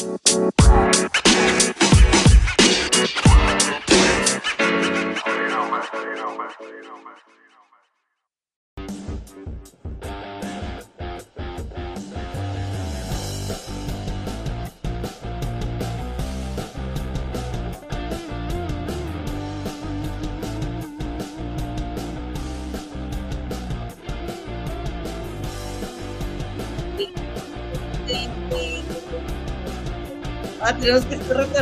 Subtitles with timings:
[0.00, 1.09] Bye.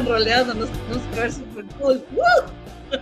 [0.08, 2.02] Roleando, nos tenemos que ver super cool.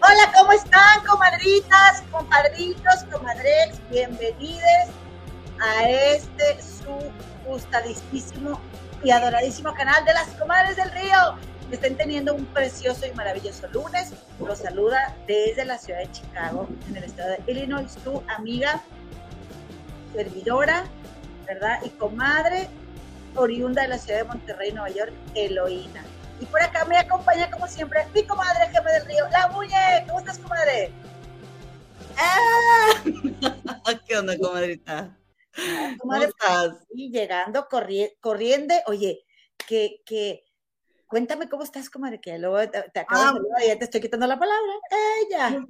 [0.00, 3.80] Hola, ¿cómo están, comadritas, compadritos, comadres?
[3.88, 4.88] Bienvenidos
[5.60, 6.92] a este su
[7.46, 8.60] gustadísimo
[9.04, 11.36] y adoradísimo canal de las comadres del río.
[11.70, 14.12] Estén teniendo un precioso y maravilloso lunes.
[14.40, 18.82] Los saluda desde la ciudad de Chicago, en el estado de Illinois, tu amiga,
[20.14, 20.84] servidora,
[21.46, 21.78] ¿verdad?
[21.84, 22.68] Y comadre
[23.38, 26.04] oriunda de la ciudad de Monterrey, Nueva York, Eloína.
[26.40, 30.04] Y por acá me acompaña, como siempre, mi comadre Jefe del Río, La Muñe.
[30.06, 30.92] ¿Cómo estás, comadre?
[32.16, 33.02] ¡Ah!
[34.06, 35.16] ¿Qué onda, comadrita?
[35.98, 36.86] ¿Cómo estás?
[36.94, 38.74] Y llegando, corriendo.
[38.86, 39.24] Oye,
[39.66, 40.44] que, que,
[41.06, 43.32] cuéntame cómo estás, comadre, que luego te, acabo de ah.
[43.32, 44.72] saludar ya te estoy quitando la palabra.
[45.26, 45.66] Ella.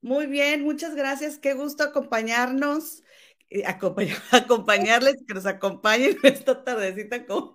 [0.00, 1.38] Muy bien, muchas gracias.
[1.38, 3.02] Qué gusto acompañarnos
[4.32, 7.52] acompañarles, que nos acompañen esta tardecita con,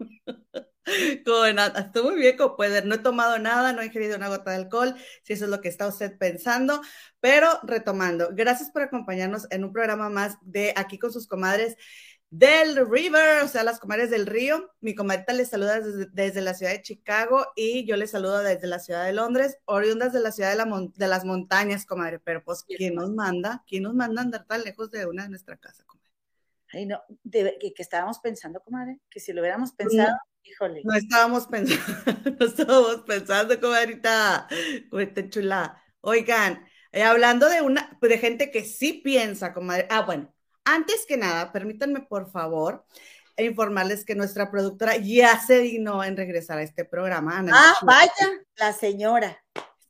[1.25, 4.51] con estoy muy bien como pueden, no he tomado nada, no he ingerido una gota
[4.51, 6.81] de alcohol, si eso es lo que está usted pensando,
[7.19, 11.77] pero retomando, gracias por acompañarnos en un programa más de aquí con sus comadres
[12.33, 14.71] del River, o sea, las comadres del río.
[14.81, 18.79] Mi comadrita les saluda desde, la ciudad de Chicago y yo les saludo desde la
[18.79, 22.17] ciudad de Londres, oriundas de la ciudad de, las montañas, comadre.
[22.17, 23.63] Pero pues, ¿quién nos manda?
[23.67, 26.09] ¿Quién nos manda andar tan lejos de una de nuestra casa, comadre?
[26.69, 30.81] Ay, no, que, estábamos pensando, comadre, que si lo hubiéramos pensado, híjole.
[30.83, 31.83] No estábamos pensando,
[32.39, 34.47] no estábamos pensando, comadrita,
[34.89, 35.79] comadre chula.
[36.01, 39.85] Oigan, eh, hablando de una, de gente que sí piensa, comadre.
[39.91, 40.33] Ah, bueno,
[40.65, 42.85] antes que nada, permítanme por favor
[43.37, 47.43] informarles que nuestra productora ya se dignó en regresar a este programa.
[47.51, 49.43] ah, vaya, la señora.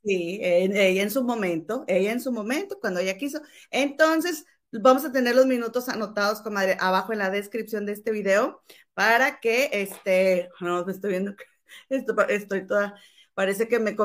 [0.03, 3.41] Sí, ella en su momento, ella en su momento, cuando ella quiso.
[3.71, 8.61] Entonces, vamos a tener los minutos anotados, comadre, abajo en la descripción de este video
[8.93, 11.35] para que, este, no, me estoy viendo,
[11.89, 12.95] esto, estoy toda,
[13.33, 13.95] parece que me,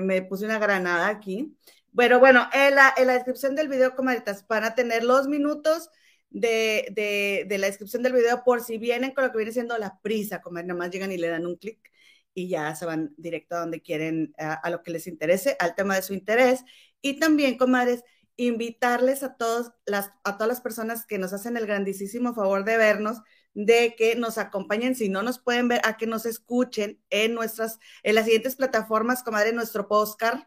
[0.00, 1.56] me, puse una granada aquí.
[1.92, 5.90] Bueno, bueno, en la, en la descripción del video, comadritas, van a tener los minutos
[6.30, 10.40] de, la descripción del video por si vienen con lo que viene siendo la prisa,
[10.40, 11.78] como nada más llegan y le dan un clic
[12.34, 15.96] y ya se van directo a donde quieren, a, lo que les interese, al tema
[15.96, 16.64] de su interés.
[17.00, 18.04] Y también, comadres,
[18.36, 22.76] invitarles a, todos las, a todas las personas que nos hacen el grandísimo favor de
[22.76, 23.22] vernos,
[23.54, 27.78] de que nos acompañen, si no nos pueden ver, a que nos escuchen en nuestras,
[28.02, 30.40] en las siguientes plataformas, comadre, nuestro postcard,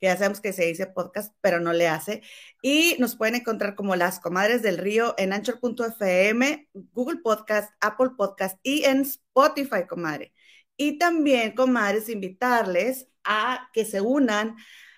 [0.00, 2.22] que ya sabemos que se dice podcast, pero no le hace.
[2.62, 8.58] Y nos pueden encontrar como Las Comadres del Río en anchor.fm, Google Podcast, Apple Podcast
[8.62, 10.32] y en Spotify, comadre.
[10.76, 14.56] Y también, comadres, invitarles a que se unan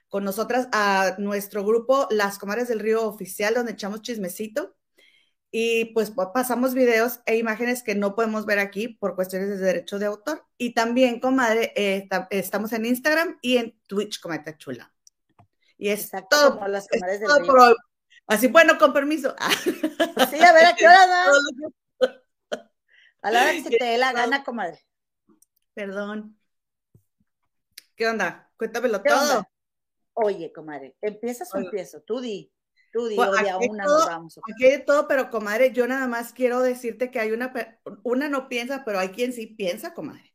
[0.09, 4.77] con nosotras a nuestro grupo Las Comadres del Río Oficial, donde echamos chismecito.
[5.53, 9.99] Y pues pasamos videos e imágenes que no podemos ver aquí por cuestiones de derecho
[9.99, 10.47] de autor.
[10.57, 14.93] Y también, comadre, eh, estamos en Instagram y en Twitch, comadre chula.
[15.77, 17.01] Y es todo, como las del
[17.43, 17.77] río.
[18.27, 19.35] Así, bueno, con permiso.
[20.31, 21.27] Sí, a ver, ¿a qué hora da?
[23.23, 24.87] A la hora que se te dé la gana, comadre.
[25.75, 26.39] Perdón.
[27.97, 28.51] ¿Qué onda?
[28.57, 29.47] Cuéntamelo todo.
[30.15, 32.03] Oye, comadre, ¿empiezas o empiezo?
[32.03, 32.53] Tú di.
[32.93, 33.29] Tú pues,
[33.69, 34.39] una nos vamos.
[34.53, 37.53] Aquí hay todo, pero comadre, yo nada más quiero decirte que hay una,
[38.03, 40.35] una no piensa, pero hay quien sí piensa, comadre.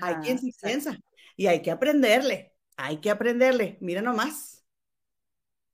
[0.00, 0.98] hay quien sí piensa.
[1.36, 3.78] Y hay que aprenderle, hay que aprenderle.
[3.80, 4.64] Mira nomás.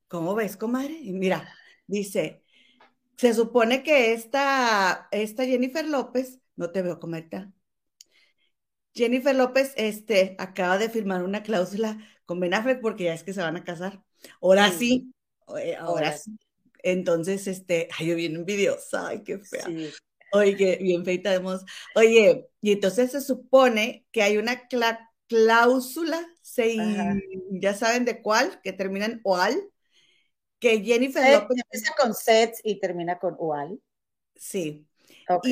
[0.09, 0.93] ¿Cómo ves, comadre?
[0.93, 1.53] Y mira,
[1.87, 2.45] dice,
[3.17, 7.53] se supone que esta, esta Jennifer López, no te veo, comadre.
[8.95, 13.35] Jennifer López este, acaba de firmar una cláusula con Ben Affleck porque ya es que
[13.35, 14.03] se van a casar.
[14.41, 15.13] Ahora sí,
[15.79, 16.37] ahora sí.
[16.83, 19.67] Entonces, este, ay, yo bien envidiosa, ay, qué fea.
[20.33, 21.65] Oye, bien feita hemos.
[21.95, 24.69] Oye, y entonces se supone que hay una
[25.29, 26.25] cláusula,
[27.51, 29.61] ya saben de cuál, que termina en OAL,
[30.59, 31.59] que Jennifer López.
[31.65, 33.81] Empieza con sets y termina con OAL.
[34.35, 34.87] Sí.
[35.29, 35.47] Ok.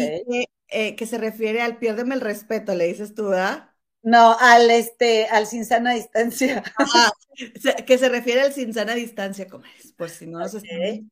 [0.69, 3.70] Eh, que, se refiere al piérdeme el respeto, le dices tú, ¿verdad?
[4.05, 6.62] No, al este, al sin sana distancia.
[7.87, 11.09] que se refiere al sin sana distancia, comadre, por si no nos okay.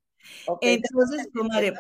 [0.61, 1.73] Entonces, comadre,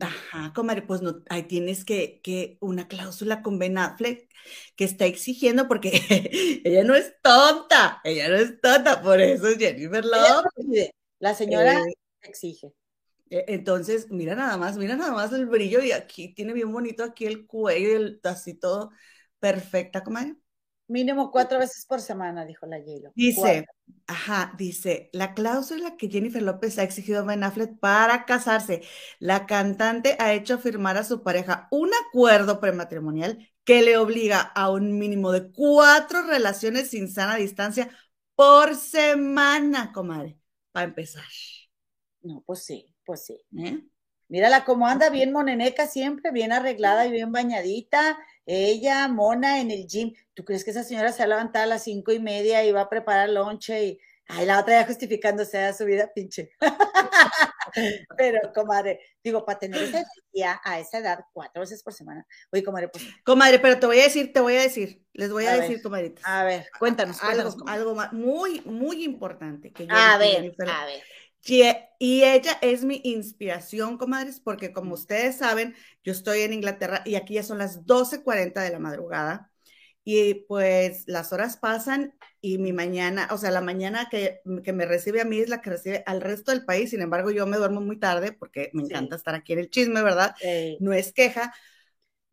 [0.00, 4.28] Ajá, comadre, pues no, ahí tienes que, que una cláusula con Ben Affleck
[4.76, 5.92] que está exigiendo porque
[6.64, 10.90] ella no es tonta, ella no es tonta, por eso es Jennifer Lopez.
[11.20, 12.74] La señora eh, exige.
[13.30, 17.02] E, entonces, mira nada más, mira nada más el brillo y aquí tiene bien bonito
[17.02, 18.90] aquí el cuello y el, así todo
[19.40, 20.36] perfecta, comadre.
[20.86, 23.10] Mínimo cuatro veces por semana, dijo la Yelo.
[23.14, 23.64] Dice,
[24.06, 28.82] ajá, dice, la cláusula que Jennifer López ha exigido a Ben Affleck para casarse.
[29.18, 34.70] La cantante ha hecho firmar a su pareja un acuerdo prematrimonial que le obliga a
[34.70, 37.90] un mínimo de cuatro relaciones sin sana distancia
[38.34, 40.38] por semana, comadre,
[40.70, 41.24] para empezar.
[42.20, 43.40] No, pues sí, pues sí.
[43.58, 43.80] ¿Eh?
[44.28, 48.18] Mírala cómo anda, bien moneneca siempre, bien arreglada y bien bañadita.
[48.46, 50.12] Ella, mona en el gym.
[50.34, 52.72] ¿Tú crees que esa señora se va a levantar a las cinco y media y
[52.72, 56.50] va a preparar lonche y ay, la otra ya justificándose a su vida, pinche?
[58.16, 62.26] Pero, comadre, digo, para tener esa energía a esa edad, cuatro veces por semana.
[62.52, 63.04] Oye, comadre, pues.
[63.24, 66.14] Comadre, pero te voy a decir, te voy a decir, les voy a, decir, comadre.
[66.22, 71.02] A ver, cuéntanos, algo, algo muy, muy importante que yo A ver, a ver.
[71.46, 77.14] Y ella es mi inspiración, comadres, porque como ustedes saben, yo estoy en Inglaterra y
[77.14, 79.50] aquí ya son las 12.40 de la madrugada.
[80.06, 85.22] Y pues las horas pasan y mi mañana, o sea, la mañana que, me recibe
[85.22, 86.90] a mí es la que recibe al resto del país.
[86.90, 90.02] Sin embargo, yo me duermo muy tarde porque me encanta estar aquí en el chisme,
[90.02, 90.34] ¿verdad?
[90.80, 91.54] No es queja,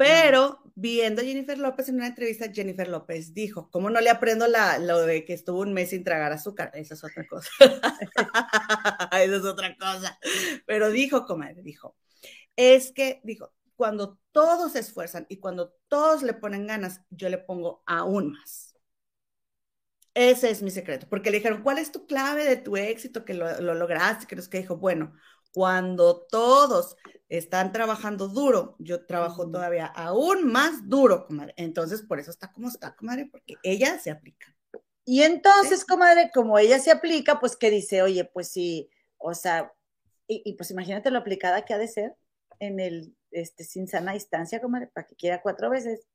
[0.02, 4.48] pero viendo a Jennifer López en una entrevista, Jennifer López dijo, ¿cómo no le aprendo
[4.48, 6.72] la, lo de que estuvo un mes sin tragar azúcar?
[6.74, 7.52] Esa es otra cosa.
[9.12, 10.18] Esa es otra cosa.
[10.66, 11.96] Pero dijo, comadre, dijo,
[12.56, 17.38] es que, dijo, cuando todos se esfuerzan y cuando todos le ponen ganas, yo le
[17.38, 18.74] pongo aún más.
[20.16, 23.36] Ese es mi secreto, porque le dijeron, ¿cuál es tu clave de tu éxito que
[23.36, 24.26] lo, lo lograste?
[24.26, 25.14] Que es que dijo, bueno,
[25.54, 26.96] cuando todos
[27.30, 31.54] están trabajando duro, yo trabajo todavía aún más duro, comadre.
[31.58, 34.56] Entonces, por eso está como está, comadre, porque ella se aplica.
[35.06, 39.74] Y entonces, comadre, como ella se aplica, pues que dice, oye, pues sí, o sea,
[40.28, 42.16] y, pues imagínate lo aplicada que ha de ser
[42.60, 46.08] en el, este, sin sana distancia, comadre, para que quiera cuatro veces.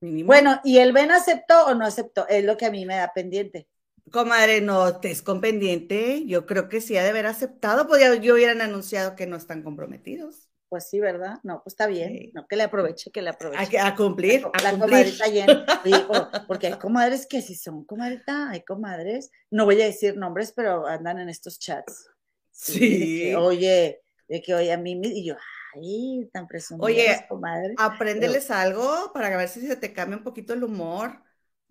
[0.00, 2.26] Bueno, ¿y el Ben aceptó o no aceptó?
[2.28, 3.68] Es lo que a mí me da pendiente.
[4.10, 6.24] Comadre, no te es con pendiente.
[6.26, 7.86] Yo creo que sí ha de haber aceptado.
[7.86, 10.50] Pues yo hubieran anunciado que no están comprometidos.
[10.70, 11.40] Pues sí, ¿verdad?
[11.42, 12.30] No, pues está bien.
[12.32, 13.78] No, que le aproveche, que le aproveche.
[13.80, 14.46] A, cumplir.
[14.62, 15.66] La, comadrita llena.
[16.46, 19.32] porque hay comadres que sí son comadrita, hay comadres.
[19.50, 22.08] No voy a decir nombres, pero andan en estos chats.
[22.52, 23.34] Sí.
[23.34, 25.34] oye, de que oye a mí, y yo,
[25.74, 27.74] ay, tan presumidos, Oye, comadre.
[27.76, 31.20] apréndeles algo para ver si se te cambia un poquito el humor.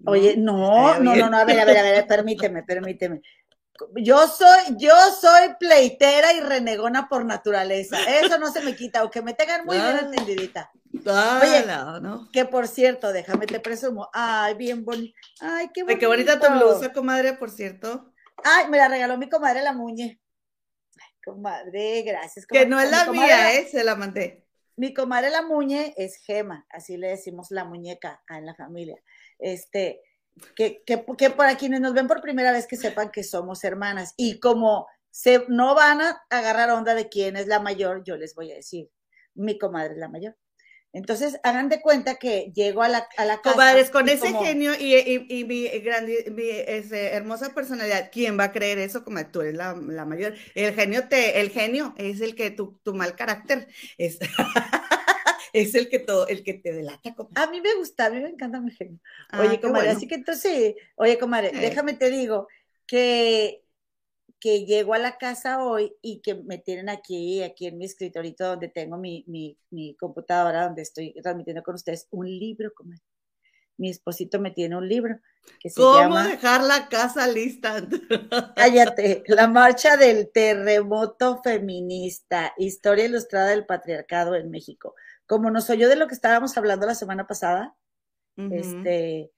[0.06, 3.22] Oye, no, no, no, no, a ver, a ver, a ver, permíteme, permíteme.
[3.96, 7.98] Yo soy, yo soy pleitera y renegona por naturaleza.
[8.22, 10.52] Eso no se me quita, aunque me tengan muy bien.
[11.06, 11.66] Ah, Oye,
[12.02, 14.10] no, que por cierto, déjame te presumo.
[14.12, 15.18] Ay, bien bonita.
[15.40, 16.00] Ay, qué bonita.
[16.00, 18.12] Qué bonita tu blusa, comadre, por cierto.
[18.44, 20.20] Ay, me la regaló mi comadre la Muñe.
[20.96, 22.46] Ay, comadre, gracias.
[22.46, 24.46] Que no es la mía, eh, se la mandé.
[24.76, 29.02] Mi comadre la Muñe es Gema, así le decimos la muñeca en la familia
[29.40, 30.02] este,
[30.56, 34.14] que, que, que, para quienes nos ven por primera vez que sepan que somos hermanas
[34.18, 38.36] y como se, no van a agarrar onda de quién es la mayor, yo les
[38.36, 38.90] voy a decir,
[39.34, 40.36] mi comadre es la mayor.
[40.92, 43.54] Entonces, hagan de cuenta que llego a la, a la casa.
[43.56, 44.96] Comadres, con ese genio y,
[45.30, 49.04] y, mi, ese, hermosa personalidad, ¿quién va a creer eso?
[49.04, 50.34] Como tú eres la, la, mayor.
[50.56, 53.68] El genio te, el genio es el que tu, tu mal carácter
[54.00, 54.18] es.
[55.54, 57.16] es el que todo, el que te delata.
[57.36, 59.00] A mí me gusta, a mí me encanta mi genio.
[59.30, 62.48] Ah, oye, comadre, así que entonces, oye, comadre, déjame te digo
[62.86, 63.64] que,
[64.40, 68.46] que llego a la casa hoy y que me tienen aquí, aquí en mi escritorito
[68.46, 73.04] donde tengo mi, mi, mi computadora, donde estoy transmitiendo con ustedes, un libro, comadre
[73.80, 75.18] mi esposito me tiene un libro
[75.60, 77.82] que se ¿Cómo dejar la casa lista?
[78.56, 84.96] Cállate, la marcha del terremoto feminista, historia ilustrada del patriarcado en México
[85.30, 87.76] como nos oyó de lo que estábamos hablando la semana pasada,
[88.36, 89.30] este,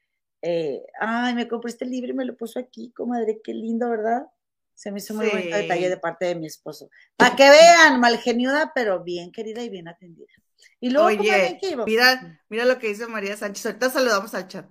[0.41, 4.25] eh, ay, me compré este libro y me lo puso aquí, comadre, qué lindo, ¿verdad?
[4.73, 6.89] Se me hizo muy bonito detalle de parte de mi esposo.
[7.17, 10.31] Para que vean, mal geniuda, pero bien querida y bien atendida.
[10.79, 13.65] Y luego, Oye, mira, mira lo que dice María Sánchez.
[13.65, 14.65] Ahorita saludamos al chat.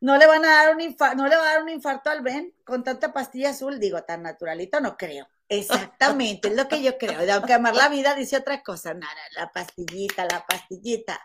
[0.00, 2.22] No le van a dar un infarto, no le va a dar un infarto al
[2.22, 5.28] Ben con tanta pastilla azul, digo, tan naturalito, no creo.
[5.58, 7.20] Exactamente, es lo que yo creo.
[7.34, 11.20] Aunque amar la vida dice otra cosa, nada, la pastillita, la pastillita.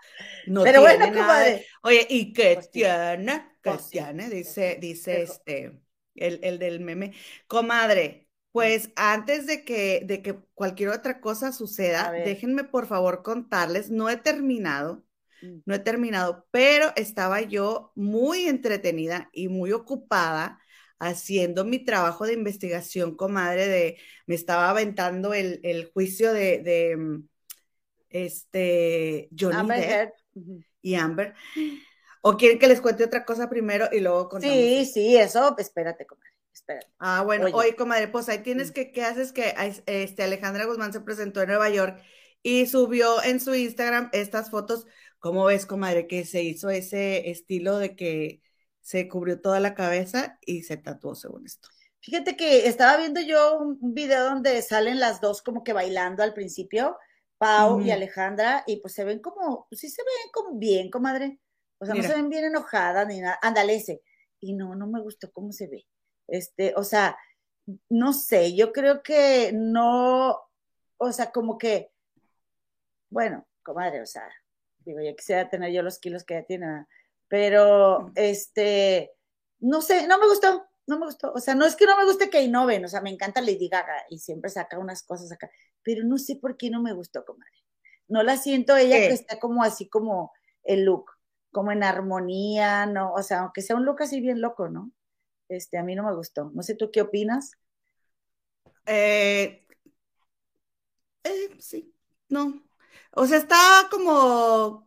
[0.47, 1.65] No Pero bueno, comadre.
[1.83, 3.51] Oye, ¿y tiene?
[3.61, 4.29] ¿Qué pues tiene?
[4.29, 5.79] Dice, dice este,
[6.15, 7.13] el, el del meme.
[7.47, 13.89] Comadre, Pues antes de que, de que cualquier otra cosa suceda, déjenme por favor contarles,
[13.89, 15.05] no he terminado,
[15.41, 15.59] mm.
[15.65, 20.59] no he terminado, pero estaba yo muy entretenida y muy ocupada
[20.99, 27.27] haciendo mi trabajo de investigación, comadre, de, me estaba aventando el, juicio de, mm,
[28.09, 30.13] este, Johnny Depp
[30.81, 31.33] y Amber.
[32.21, 34.55] ¿O quieren que les cuente otra cosa primero y luego contamos?
[34.55, 36.31] Sí, sí, eso, espérate, comadre.
[36.51, 36.87] Espérate.
[36.97, 39.31] Ah, bueno, oye, comadre, pues ahí tienes que, ¿qué haces?
[39.31, 39.53] Que
[39.85, 42.01] este, Alejandra Guzmán se presentó en Nueva York
[42.41, 44.87] y subió en su Instagram estas fotos.
[45.19, 48.41] ¿Cómo ves, comadre, que se hizo ese estilo de que
[48.87, 51.67] se cubrió toda la cabeza y se tatuó según esto.
[51.99, 56.33] Fíjate que estaba viendo yo un video donde salen las dos como que bailando al
[56.33, 56.97] principio,
[57.37, 61.37] Pau y Alejandra, y pues se ven como, pues sí se ven como bien, comadre.
[61.79, 63.37] O sea, no se ven bien enojadas ni nada.
[63.41, 64.03] Ándale ese.
[64.39, 65.85] Y no, no me gustó cómo se ve.
[66.25, 67.17] Este, o sea,
[67.89, 70.39] no sé, yo creo que no,
[70.95, 71.91] o sea, como que,
[73.09, 74.23] bueno, comadre, o sea,
[74.85, 76.85] digo, ya quisiera tener yo los kilos que ya tiene,
[77.27, 79.13] pero, este,
[79.59, 81.33] no sé, no me gustó, no me gustó.
[81.33, 83.69] O sea, no es que no me guste que innoven, o sea, me encanta Lady
[83.69, 85.49] Gaga y siempre saca unas cosas acá,
[85.83, 87.51] pero no sé por qué no me gustó, comadre.
[88.07, 90.31] No la siento ella que está como así como
[90.63, 91.11] el look,
[91.51, 93.13] como en armonía, ¿no?
[93.13, 94.91] O sea, aunque sea un look así bien loco, ¿no?
[95.49, 96.51] Este, a mí no me gustó.
[96.53, 97.51] No sé tú qué opinas.
[98.85, 99.65] Eh,
[101.23, 101.93] eh, sí,
[102.29, 102.63] no.
[103.11, 103.57] O sea, está
[103.91, 104.86] como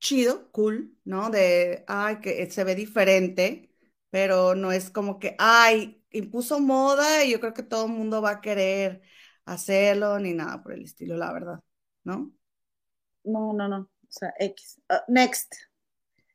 [0.00, 1.30] chido, cool, ¿no?
[1.30, 3.70] De, ay, que se ve diferente,
[4.10, 8.20] pero no es como que, ay, impuso moda y yo creo que todo el mundo
[8.20, 9.02] va a querer
[9.44, 11.60] hacerlo, ni nada por el estilo, la verdad,
[12.04, 12.32] ¿no?
[13.24, 14.80] No, no, no, o sea, X.
[14.88, 15.54] Ah, next.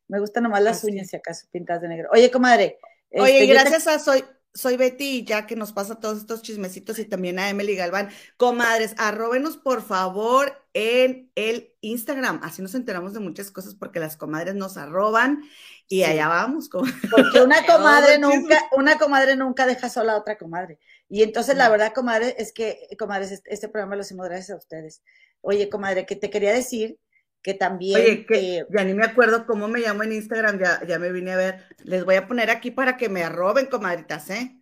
[0.07, 2.09] Me gustan nomás las uñas, si acaso, pintadas de negro.
[2.13, 2.77] Oye, comadre.
[3.11, 4.23] Oye, este, gracias a Soy,
[4.55, 8.09] soy Betty ya que nos pasa todos estos chismecitos y también a Emily Galván.
[8.37, 12.39] Comadres, arróbenos por favor en el Instagram.
[12.41, 15.43] Así nos enteramos de muchas cosas porque las comadres nos arroban
[15.87, 16.69] y allá vamos.
[17.11, 20.79] Porque una comadre nunca, una comadre nunca deja sola a otra comadre.
[21.09, 24.55] Y entonces la verdad, comadre, es que, comadres, este, este programa lo hacemos gracias a
[24.57, 25.03] ustedes.
[25.41, 26.97] Oye, comadre, que te quería decir
[27.45, 28.01] que también...
[28.01, 31.11] Oye, que eh, ya ni me acuerdo cómo me llamo en Instagram, ya, ya me
[31.11, 31.63] vine a ver.
[31.83, 34.57] Les voy a poner aquí para que me arroben, comadritas, ¿eh?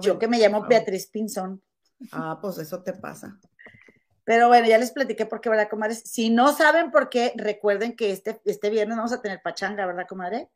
[0.00, 1.60] yo que me llamo Beatriz Pinzón.
[2.12, 3.36] Ah, pues eso te pasa.
[4.22, 6.04] Pero bueno, ya les platiqué por qué, ¿verdad, comadres?
[6.06, 10.06] Si no saben por qué, recuerden que este, este viernes vamos a tener pachanga, ¿verdad,
[10.08, 10.48] comadre?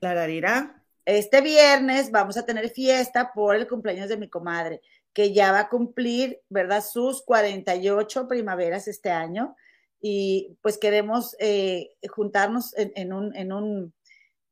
[0.00, 0.84] Clararira.
[1.06, 4.82] Este viernes vamos a tener fiesta por el cumpleaños de mi comadre,
[5.14, 6.84] que ya va a cumplir, ¿verdad?
[6.84, 9.56] Sus 48 primaveras este año
[10.00, 13.94] y pues queremos eh, juntarnos en, un, en un,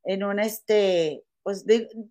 [0.04, 1.64] en un, este, pues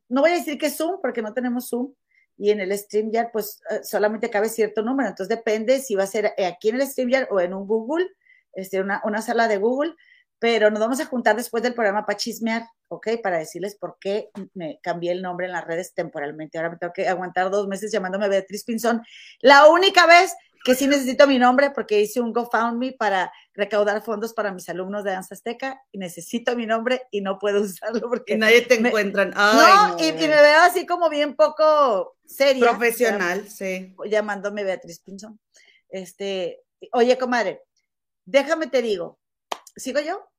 [0.09, 1.93] no voy a decir que Zoom, porque no tenemos Zoom,
[2.37, 6.07] y en el StreamYard pues eh, solamente cabe cierto número, entonces depende si va a
[6.07, 8.07] ser aquí en el StreamYard o en un Google,
[8.53, 9.95] este, una, una sala de Google,
[10.43, 13.11] pero nos vamos a juntar después del programa para chismear, ¿ok?
[13.23, 16.57] Para decirles por qué me cambié el nombre en las redes temporalmente.
[16.57, 19.01] Ahora me tengo que aguantar dos meses llamándome Beatriz Pinzón.
[19.39, 24.33] La única vez que sí necesito mi nombre porque hice un GoFundMe para recaudar fondos
[24.33, 28.37] para mis alumnos de danza azteca y necesito mi nombre y no puedo usarlo porque...
[28.37, 29.25] nadie te encuentra.
[29.25, 32.69] no, Y, me veo así como bien poco seria.
[32.69, 33.93] Profesional, sí.
[34.09, 35.39] Llamándome Beatriz Pinzón.
[35.89, 37.61] Este, oye, comadre,
[38.25, 39.19] déjame te digo,
[39.75, 40.29] ¿sigo yo?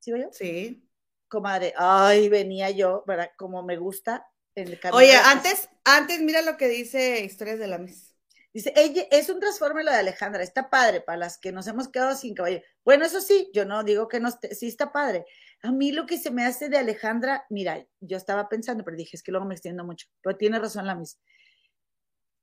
[0.00, 0.28] ¿Sigo yo?
[0.32, 0.88] Sí.
[1.28, 3.30] Comadre, ay, venía yo, ¿verdad?
[3.36, 4.26] Como me gusta.
[4.54, 8.13] el Oye, antes, antes mira lo que dice Historias de la Miss.
[8.54, 11.88] Dice, ella es un transforme lo de Alejandra, está padre para las que nos hemos
[11.88, 12.62] quedado sin caballo.
[12.84, 15.26] Bueno, eso sí, yo no digo que no, sí está padre.
[15.60, 19.16] A mí lo que se me hace de Alejandra, mira, yo estaba pensando, pero dije,
[19.16, 21.20] es que luego me extiendo mucho, pero tiene razón la misma.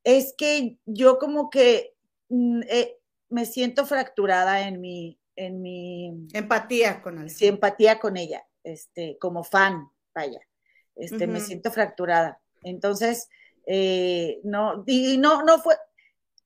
[0.04, 1.94] Es que yo como que
[2.28, 2.98] mm, eh,
[3.30, 6.28] me siento fracturada en mi, en mi...
[6.34, 7.38] Empatía con Alejandra.
[7.38, 10.42] Sí, empatía con ella, este, como fan, vaya.
[10.98, 12.42] Este, me siento fracturada.
[12.64, 13.30] Entonces,
[13.66, 15.76] eh, no, y no, no fue,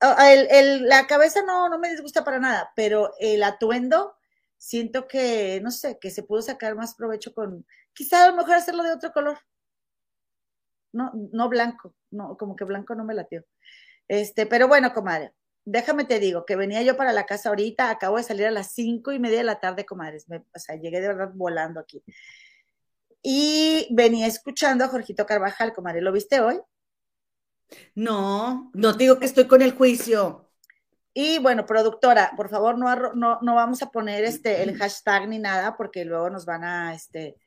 [0.01, 4.15] Ah, el, la cabeza no, no me disgusta para nada, pero el atuendo
[4.57, 8.55] siento que, no sé, que se pudo sacar más provecho con, quizá a lo mejor
[8.55, 9.37] hacerlo de otro color.
[10.93, 13.43] No, no blanco, no, como que blanco no me latió.
[14.07, 15.33] Este, pero bueno, comadre,
[15.65, 18.73] déjame te digo que venía yo para la casa ahorita, acabo de salir a las
[18.73, 20.25] cinco y media de la tarde, comadres.
[20.29, 22.03] o sea, llegué de verdad volando aquí.
[23.21, 26.01] Y venía escuchando a Jorgito Carvajal, comadre.
[26.01, 26.61] ¿Lo viste hoy?
[27.95, 30.49] No, no digo que estoy con el juicio.
[31.13, 35.39] Y bueno, productora, por favor, no, no, no vamos a poner este el hashtag ni
[35.39, 37.37] nada, porque luego nos van a, este,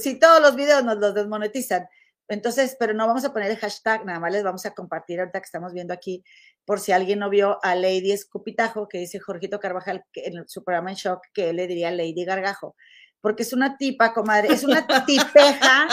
[0.00, 1.88] si todos los videos nos los desmonetizan.
[2.28, 5.40] Entonces, pero no vamos a poner el hashtag, nada más les vamos a compartir ahorita
[5.40, 6.22] que estamos viendo aquí,
[6.66, 10.90] por si alguien no vio a Lady Escupitajo, que dice Jorgito Carvajal en su programa
[10.90, 12.76] en Shock, que él le diría Lady Gargajo,
[13.20, 15.88] porque es una tipa, comadre, es una tipeja,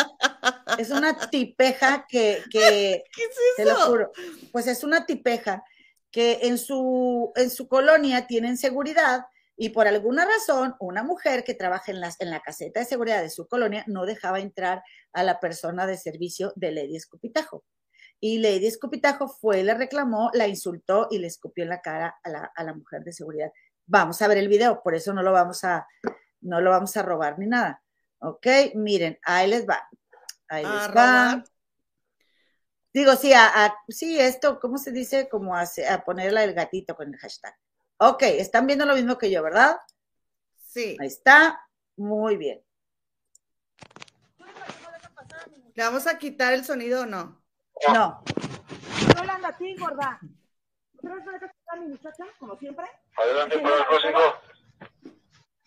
[0.78, 3.88] es una tipeja que, que ¿Qué es te lo eso?
[3.88, 4.12] juro,
[4.52, 5.64] pues es una tipeja
[6.12, 9.26] que en su, en su colonia tienen seguridad
[9.58, 13.22] y por alguna razón una mujer que trabaja en, las, en la caseta de seguridad
[13.22, 17.64] de su colonia no dejaba entrar a la persona de servicio de Lady Escupitajo.
[18.20, 22.30] Y Lady Escupitajo fue, le reclamó, la insultó y le escupió en la cara a
[22.30, 23.52] la, a la mujer de seguridad.
[23.86, 25.86] Vamos a ver el video, por eso no lo vamos a,
[26.46, 27.82] no lo vamos a robar ni nada.
[28.20, 29.88] Ok, miren, ahí les va.
[30.48, 30.88] Ahí A les va.
[30.88, 31.44] robar.
[32.94, 35.28] Digo, sí, a, a- sí, esto, ¿cómo se dice?
[35.28, 37.56] Como a, a ponerle el gatito con el hashtag.
[37.98, 39.78] Ok, están viendo lo mismo que yo, ¿verdad?
[40.58, 40.96] Sí.
[41.00, 41.62] Ahí está.
[41.98, 42.62] Muy bien.
[45.74, 47.42] ¿Le vamos a quitar el sonido o no?
[47.94, 48.24] No,
[49.00, 50.20] Estoy hablando a ti, gorda.
[50.98, 52.86] ¿Otra vez me dejas pasar a mi muchacha, como siempre?
[53.18, 54.20] Adelante para el próximo.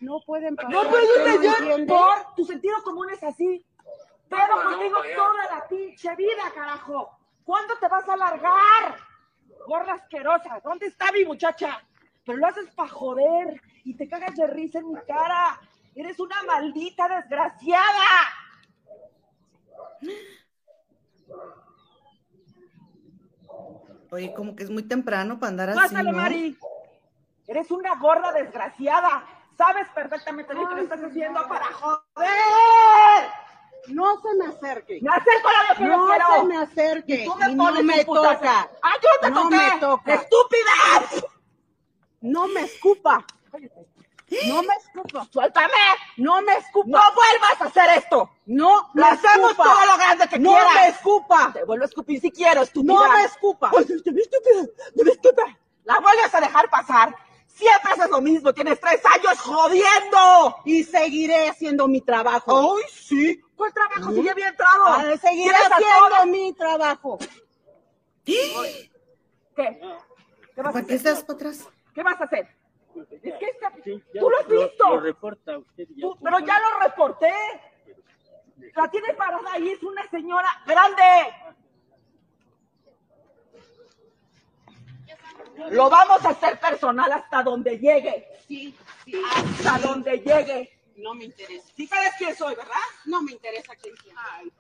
[0.01, 0.71] No pueden pasar.
[0.71, 1.87] No No pueden entiendes?
[1.87, 3.65] Por tu sentido común es así.
[4.29, 7.19] Pero Bueno, contigo toda la pinche vida, carajo.
[7.45, 8.97] ¿Cuándo te vas a largar?
[9.67, 10.61] Gorda asquerosa.
[10.63, 11.83] ¿Dónde está mi muchacha?
[12.25, 15.59] Pero lo haces para joder y te cagas de risa en mi cara.
[15.95, 18.29] Eres una maldita desgraciada.
[24.11, 26.19] Oye, como que es muy temprano para andar así, Pásale, ¿no?
[26.19, 26.57] Mari.
[27.47, 29.25] Eres una gorda desgraciada.
[29.59, 33.31] Sabes perfectamente bien que lo estás haciendo para joder.
[33.89, 34.99] No se me acerque.
[35.03, 36.27] Me acerco a lo que yo No quiero.
[36.37, 37.25] se me acerque.
[37.27, 38.35] Tú me Y no pones me tus putazos.
[38.39, 38.71] toca.
[38.83, 39.57] ¡Ah, yo te No toqué!
[39.57, 40.15] me toca.
[40.15, 41.31] ¡Estúpida!
[42.21, 43.25] No me escupa.
[44.47, 45.27] No me escupa.
[45.33, 45.73] ¡Suéltame!
[46.19, 46.89] No me escupa.
[46.91, 48.31] ¡No vuelvas a hacer esto!
[48.47, 49.65] No me ¡Lo hacemos escupa.
[49.65, 50.75] todo lo grande que No quieras!
[50.75, 51.51] me escupa.
[51.53, 52.93] Te vuelvo a escupir si quiero, estúpida.
[52.95, 53.71] No me escupa.
[53.77, 54.11] Ay, estúpida, te
[55.05, 55.59] vi estúpida.
[55.85, 57.17] La vuelves a dejar pasar.
[57.49, 58.53] Siempre haces lo mismo.
[58.53, 60.57] Tienes tres años jodiendo.
[60.65, 62.77] Y seguiré haciendo mi trabajo.
[62.77, 63.41] ¡Ay, sí!
[63.57, 64.13] ¿Cuál trabajo?
[64.13, 64.85] Si ya había entrado.
[64.87, 67.19] Ah, seguiré haciendo mi trabajo.
[68.25, 68.91] ¿Qué?
[69.57, 71.13] ¿Qué vas a ¿Para qué hacer?
[71.13, 71.69] estás para atrás?
[71.95, 72.49] ¿Qué vas a hacer?
[73.23, 74.91] Es que esta- Sí, tú lo has visto.
[74.91, 76.03] Lo reporta usted ya.
[76.03, 77.33] Tú- pero ya lo reporté.
[78.75, 81.03] La tiene parada ahí, es una señora grande.
[85.71, 88.27] Lo vamos a hacer personal hasta donde llegue.
[88.47, 89.23] Sí, sí.
[89.35, 90.79] Hasta donde llegue.
[90.97, 91.69] No me interesa.
[91.77, 92.75] Sí sabes quién soy, ¿verdad?
[93.05, 94.15] No me interesa quién sea.
[94.37, 94.53] Ay,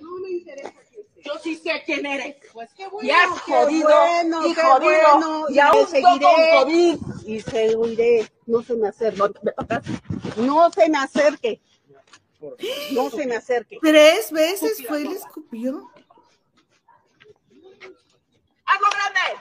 [0.00, 1.22] no me interesa quién sea.
[1.24, 2.36] Yo sí sé quién eres.
[2.52, 3.08] Pues qué bueno.
[3.08, 5.46] Y has jodido, bueno, y jodido, bueno.
[5.48, 6.98] y aún me con COVID.
[7.26, 8.32] Y seguiré.
[8.46, 9.22] No se me acerque.
[10.36, 11.60] No, se me acerque.
[12.92, 13.78] No se me acerque.
[13.80, 15.90] Tres veces fue y le escupió.
[18.64, 19.40] ¡Hazlo grande!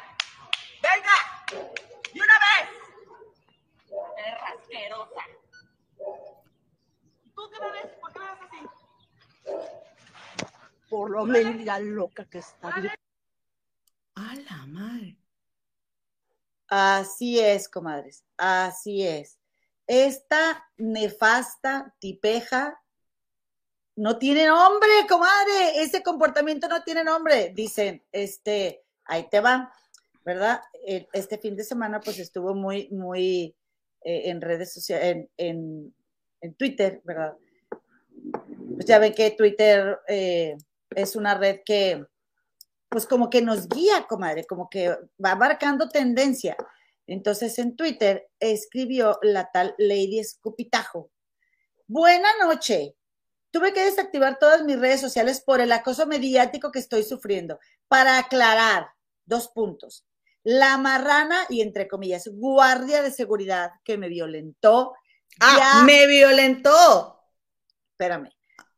[0.81, 1.15] ¡Venga!
[2.13, 2.69] ¡Y una vez!
[4.15, 5.21] ¡Perra asquerosa!
[7.35, 7.91] ¿Tú qué me ves?
[7.99, 8.57] ¿Por qué me ves así?
[10.89, 12.69] Por lo menos la loca que está.
[14.15, 15.17] A la madre.
[16.67, 18.23] así es, comadres.
[18.37, 19.39] Así es.
[19.85, 22.81] Esta nefasta tipeja
[23.95, 25.81] no tiene nombre, comadre.
[25.81, 27.51] Ese comportamiento no tiene nombre.
[27.53, 29.73] Dicen, este, ahí te va,
[30.25, 30.61] ¿verdad?
[31.13, 33.56] Este fin de semana, pues estuvo muy, muy
[34.03, 35.93] eh, en redes sociales, en,
[36.41, 37.33] en, Twitter, ¿verdad?
[38.75, 40.55] Pues ya ven que Twitter eh,
[40.95, 42.05] es una red que,
[42.89, 46.55] pues como que nos guía, comadre, como que va marcando tendencia.
[47.05, 51.11] Entonces en Twitter escribió la tal Lady Escupitajo.
[51.87, 52.95] Buena noche.
[53.51, 57.59] Tuve que desactivar todas mis redes sociales por el acoso mediático que estoy sufriendo.
[57.87, 58.87] Para aclarar,
[59.25, 60.06] dos puntos.
[60.49, 64.93] La marrana y entre comillas, guardia de seguridad que me violentó.
[65.41, 67.21] Ah, ya- me violentó.
[67.91, 68.29] espérame,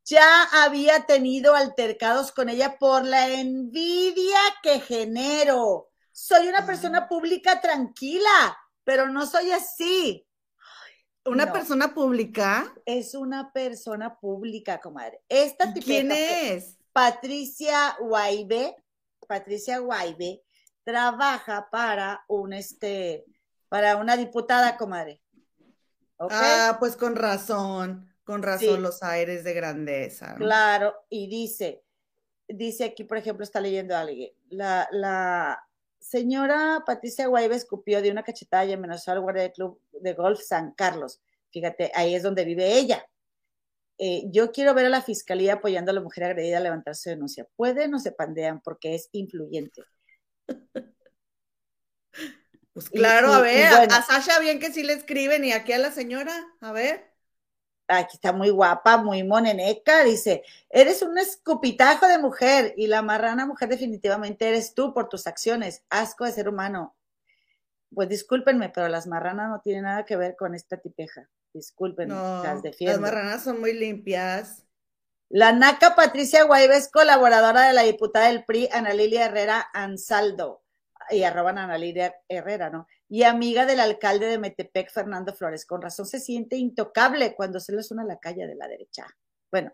[0.04, 5.90] ya había tenido altercados con ella por la envidia que genero.
[6.12, 10.26] Soy una persona pública tranquila, pero no soy así.
[11.26, 11.54] Una No.
[11.54, 12.74] persona pública.
[12.86, 15.22] Es una persona pública, comadre.
[15.30, 16.78] Esta ¿Y tipeja ¿Quién es?
[16.94, 18.76] Patricia Guaibe.
[19.28, 20.42] Patricia Guaibe
[20.90, 23.26] trabaja para un este,
[23.70, 25.22] para una diputada, comadre.
[26.18, 28.82] Ah, pues con razón, con razón Sí.
[28.82, 30.34] los aires de grandeza.
[30.34, 30.46] ¿no?
[30.46, 31.84] Claro, y dice,
[32.48, 35.64] dice aquí, por ejemplo, está leyendo alguien, la, la
[36.00, 40.42] señora Patricia Guaybe escupió de una cachetada y amenazó al guardia del club de golf
[40.42, 41.22] San Carlos.
[41.52, 43.06] Fíjate, ahí es donde vive ella.
[44.02, 47.10] eh, yo quiero ver a la fiscalía apoyando a la mujer agredida a levantar su
[47.10, 47.46] denuncia.
[47.58, 49.84] Pueden o se pandean porque es influyente.
[52.74, 55.92] Pues claro, a ver, a Sasha bien que sí le escriben y aquí a la
[55.92, 57.12] señora, a ver.
[57.88, 63.48] Aquí está muy guapa, muy moneneca, dice, eres un escupitajo de mujer y la marrana
[63.48, 66.96] mujer definitivamente eres tú por tus acciones, asco de ser humano.
[67.94, 71.28] Pues discúlpenme, pero las marranas no tienen nada que ver con esta tipeja.
[71.54, 73.02] Discúlpenme, las defiendo.
[73.02, 74.64] Las marranas son muy limpias.
[75.30, 80.64] La naca Patricia Guaybe es colaboradora de la diputada del PRI, Ana Lilia Herrera Ansaldo
[81.12, 82.88] y arroban a Ana Lidia Herrera, ¿no?
[83.08, 85.66] Y amiga del alcalde de Metepec, Fernando Flores.
[85.66, 89.06] Con razón se siente intocable cuando se le suena la calle de la derecha.
[89.52, 89.72] Bueno,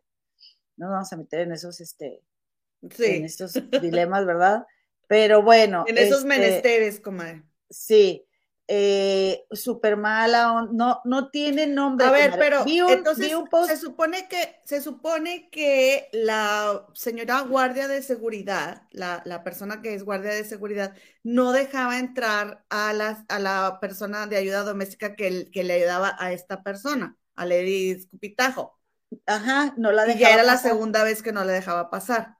[0.75, 2.21] no vamos a meter en esos, este,
[2.81, 4.65] en estos dilemas, ¿verdad?
[5.07, 5.85] Pero bueno.
[5.87, 7.43] En esos este, menesteres, comadre.
[7.69, 8.25] Sí
[8.67, 12.07] eh, súper mala, no, no tiene nombre.
[12.07, 13.31] A ver, pero entonces
[13.67, 19.93] se supone que se supone que la señora guardia de seguridad, la, la, persona que
[19.93, 25.15] es guardia de seguridad, no dejaba entrar a la, a la persona de ayuda doméstica
[25.15, 28.79] que, que le ayudaba a esta persona, a Lady Escupitajo.
[29.27, 30.19] Ajá, no la dejaba.
[30.19, 32.37] Y ya era la segunda vez que no le dejaba pasar.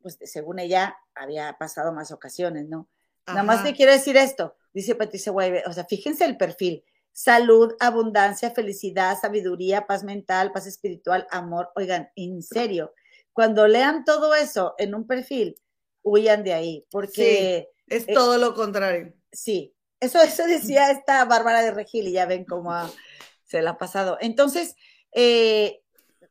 [0.00, 2.88] Pues según ella había pasado más ocasiones, ¿no?
[3.26, 6.84] Nada más te quiero decir esto dice Patricia Guaybe, o sea, fíjense el perfil.
[7.10, 11.70] Salud, abundancia, felicidad, sabiduría, paz mental, paz espiritual, amor.
[11.76, 12.92] Oigan, en serio,
[13.32, 15.58] cuando lean todo eso en un perfil,
[16.02, 17.70] huyan de ahí, porque...
[17.86, 19.14] es eh, todo lo contrario.
[19.32, 22.70] Sí, eso, eso decía esta Bárbara de Regil y ya ven cómo
[23.44, 24.18] se la ha pasado.
[24.20, 24.76] Entonces,
[25.12, 25.80] eh,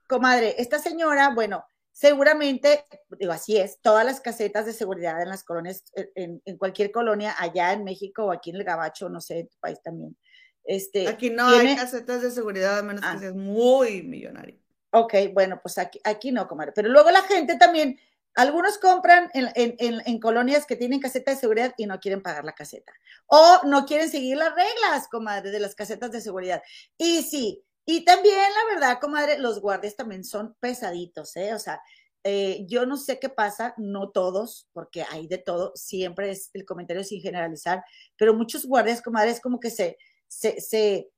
[0.07, 2.83] comadre, esta señora, bueno, Seguramente,
[3.17, 7.33] digo, así es, todas las casetas de seguridad en las colonias, eh, en, cualquier colonia,
[7.39, 10.17] allá en México o aquí en el Gabacho, no sé, en tu país también.
[10.65, 13.17] Este, aquí no hay casetas de seguridad, a menos que ah.
[13.17, 14.59] seas muy millonario.
[14.91, 16.73] Ok, bueno, pues aquí, aquí no, comadre.
[16.75, 17.97] Pero luego la gente también,
[18.33, 22.55] algunos compran en, en, colonias que tienen caseta de seguridad y no quieren pagar la
[22.55, 22.91] caseta.
[23.27, 26.61] O no quieren seguir las reglas, comadre, de las casetas de seguridad.
[26.97, 31.53] Y sí, y también, la verdad, comadre, los guardias también son pesaditos, ¿eh?
[31.53, 31.81] O sea,
[32.23, 36.65] eh, yo no sé qué pasa, no todos, porque hay de todo, siempre es el
[36.65, 37.83] comentario sin generalizar,
[38.17, 41.11] pero muchos guardias, comadre, es como que se, se, se,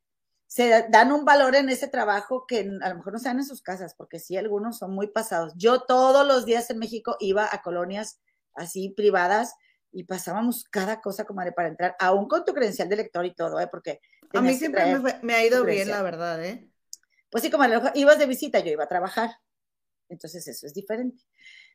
[0.47, 3.45] se dan un valor en ese trabajo que a lo mejor no se dan en
[3.45, 5.53] sus casas, porque sí, algunos son muy pasados.
[5.56, 8.19] Yo todos los días en México iba a colonias
[8.53, 9.53] así privadas
[9.93, 13.60] y pasábamos cada cosa, comadre, para entrar, aún con tu credencial de lector y todo,
[13.62, 13.67] ¿eh?
[13.71, 14.01] Porque
[14.34, 14.84] a mí siempre
[15.22, 16.70] me, ha ido bien, la verdad, ¿eh?
[17.30, 19.32] Pues sí, como ibas de visita, yo iba a trabajar.
[20.10, 21.24] Entonces eso es diferente.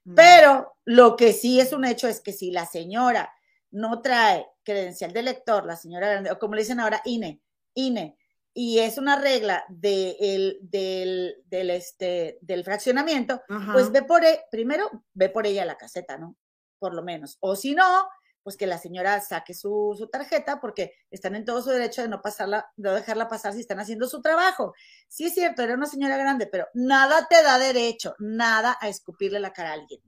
[0.04, 0.14] Mm.
[0.14, 3.32] Pero lo que sí es un hecho es que si la señora
[3.70, 7.40] no trae credencial de lector, la señora o como le dicen ahora, INE,
[7.74, 8.16] INE,
[8.54, 15.30] y es una regla del, del, este, del fraccionamiento, pues ve por, e, primero ve
[15.30, 16.36] por ella la caseta, ¿no?
[16.78, 17.38] Por lo menos.
[17.40, 18.08] O si no,
[18.42, 22.20] pues que la señora saque su, tarjeta porque están en todo su derecho de no
[22.20, 24.74] pasarla, de no dejarla pasar si están haciendo su trabajo.
[25.08, 29.38] Sí es cierto, era una señora grande, pero nada te da derecho, nada a escupirle
[29.40, 30.00] la cara a alguien.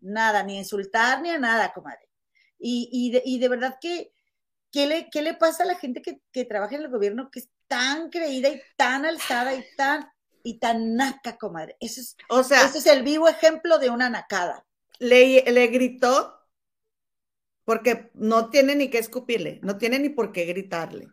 [0.00, 2.08] Nada, ni insultar, ni a nada, comadre.
[2.58, 4.14] Y, y, de, y de verdad que,
[4.72, 7.40] ¿qué le, ¿qué le pasa a la gente que, que trabaja en el gobierno que
[7.40, 10.10] es tan creída y tan alzada y tan,
[10.42, 11.76] y tan naca, comadre?
[11.80, 14.66] Eso es, o sea, ese es el vivo ejemplo de una nacada.
[14.98, 16.39] Le, le gritó
[17.70, 21.08] porque no tiene ni que escupirle, no tiene ni por qué gritarle,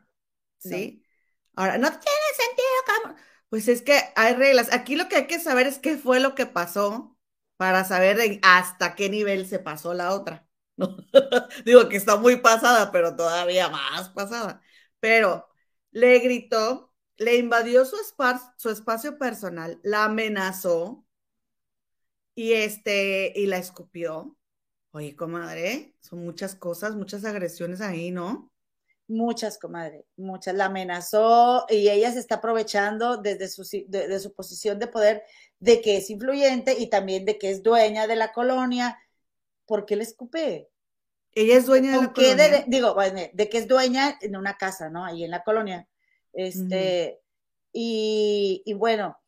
[0.57, 1.03] ¿sí?
[1.55, 2.01] Ahora, no tiene
[2.35, 3.15] sentido,
[3.49, 4.73] Pues es que hay reglas.
[4.73, 7.15] Aquí lo que hay que saber es qué fue lo que pasó
[7.57, 10.47] para saber hasta qué nivel se pasó la otra.
[11.65, 14.63] Digo que está muy pasada, pero todavía más pasada.
[14.99, 15.47] Pero
[15.91, 17.97] le gritó, le invadió su,
[18.57, 21.05] su espacio personal, la amenazó
[22.35, 24.36] y, este, y la escupió.
[24.97, 28.51] Oye, comadre, son muchas cosas, muchas agresiones ahí, ¿no?
[29.07, 30.55] Muchas, comadre, muchas.
[30.55, 35.21] La amenazó y ella se está aprovechando desde su, de, su posición de poder
[35.59, 38.97] de que es influyente y también de que es dueña de la colonia.
[39.67, 40.67] ¿Por qué le escupe?
[41.35, 42.63] Ella es dueña de la colonia.
[42.65, 42.95] digo,
[43.33, 45.05] de que es dueña en una casa, ¿no?
[45.05, 45.87] Ahí en la colonia.
[46.33, 47.19] Este,
[47.71, 49.19] y, y bueno,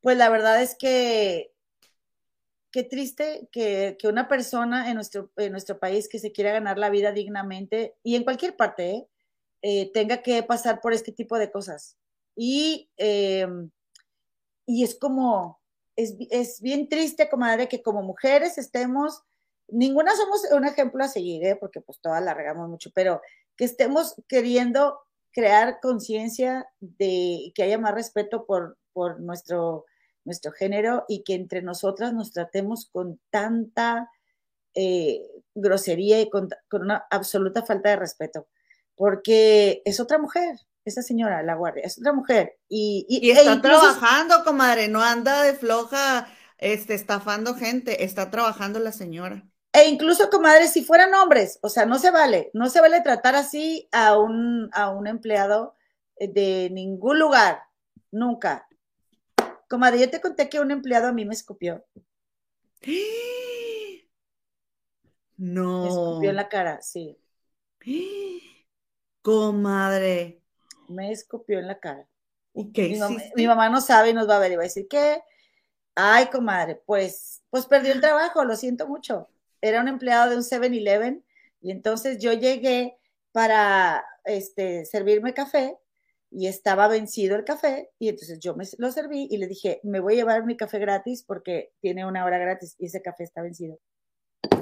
[0.00, 1.52] pues la verdad es que
[2.70, 6.90] qué triste que, una persona en nuestro, en nuestro país que se quiera ganar la
[6.90, 9.08] vida dignamente y en cualquier parte ¿eh?
[9.62, 11.96] Eh, tenga que pasar por este tipo de cosas.
[12.36, 13.70] Y, em,
[14.66, 15.60] y es como,
[15.96, 19.22] es, es, bien triste, comadre, que como mujeres estemos,
[19.66, 21.56] ninguna somos un ejemplo a seguir, ¿eh?
[21.56, 23.20] porque pues todas la regamos mucho, pero
[23.56, 25.00] que estemos queriendo
[25.32, 29.86] crear conciencia de que haya más respeto por, por nuestro
[30.28, 34.10] nuestro género y que entre nosotras nos tratemos con tanta
[34.74, 35.22] eh,
[35.54, 38.46] grosería y con, una absoluta falta de respeto,
[38.94, 42.58] porque es otra mujer, esa señora, la guardia, es otra mujer.
[42.68, 48.78] Y, y, está e trabajando, comadre, no anda de floja, este, estafando gente, está trabajando
[48.78, 49.42] la señora.
[49.72, 53.34] E incluso, comadre, si fueran hombres, o sea, no se vale, no se vale tratar
[53.34, 55.74] así a un, a un empleado
[56.20, 57.62] de ningún lugar,
[58.10, 58.67] nunca.
[59.68, 61.84] Comadre, yo te conté que un empleado a mí me escupió.
[65.36, 65.82] No.
[65.82, 67.18] Me escupió en la cara, sí.
[69.22, 70.40] Comadre.
[70.88, 72.08] Me escupió en la cara.
[72.54, 74.62] ¿Y qué mi, mamá, mi mamá no sabe y nos va a ver y va
[74.62, 75.22] a decir que,
[75.94, 79.28] ay, comadre, pues, pues perdió el trabajo, lo siento mucho.
[79.60, 81.24] Era un empleado de un 7-Eleven
[81.60, 82.98] y entonces yo llegué
[83.32, 85.78] para este, servirme café
[86.30, 90.00] y estaba vencido el café y entonces yo me lo serví y le dije, me
[90.00, 93.42] voy a llevar mi café gratis porque tiene una hora gratis y ese café está
[93.42, 93.78] vencido.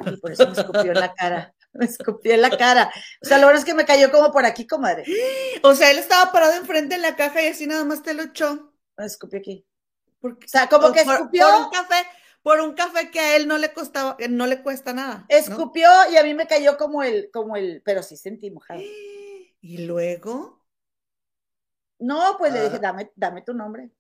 [0.07, 2.93] Y por eso me escupió en la cara, me escupió en la cara.
[3.23, 5.05] O sea, lo bueno es que me cayó como por aquí, comadre.
[5.63, 8.23] O sea, él estaba parado enfrente en la caja y así nada más te lo
[8.23, 8.73] echó.
[8.97, 9.67] Me escupió aquí.
[10.23, 11.47] o sea, como que escupió.
[11.47, 12.07] Por un café,
[12.43, 15.27] por un café que a él no le costaba, no le cuesta nada.
[15.29, 18.81] Escupió y a mí me cayó como el, como el, pero sí sentí mojado.
[19.61, 20.56] ¿Y luego?
[21.99, 22.81] No, pues le dije, ah.
[22.81, 23.91] dame, dame tu nombre.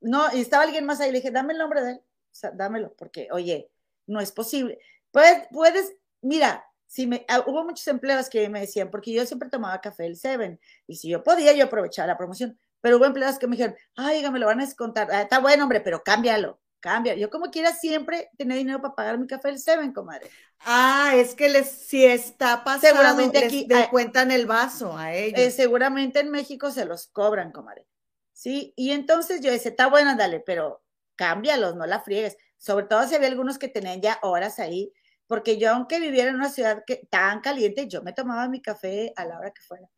[0.00, 2.50] No, y estaba alguien más ahí, le dije, dame el nombre de él, o sea,
[2.52, 3.70] dámelo, porque, oye,
[4.06, 4.78] no es posible.
[5.10, 9.50] Puedes, puedes, mira, si me, ah, hubo muchos empleados que me decían, porque yo siempre
[9.50, 13.38] tomaba café el Seven, y si yo podía, yo aprovechaba la promoción, pero hubo empleados
[13.38, 16.58] que me dijeron, ay, me lo van a descontar, ah, está bueno, hombre, pero cámbialo,
[16.80, 17.14] cambia.
[17.14, 20.28] Yo como quiera siempre tener dinero para pagar mi café el Seven, comadre.
[20.60, 25.38] Ah, es que les, si está pasando, seguramente aquí les cuentan el vaso a ellos.
[25.38, 27.86] Eh, seguramente en México se los cobran, comadre.
[28.32, 30.82] Sí, y entonces yo decía, está bueno, dale, pero
[31.14, 32.36] cámbialos, no la friegues.
[32.56, 34.92] Sobre todo si había algunos que tenían ya horas ahí,
[35.26, 39.12] porque yo aunque viviera en una ciudad que, tan caliente, yo me tomaba mi café
[39.16, 39.88] a la hora que fuera,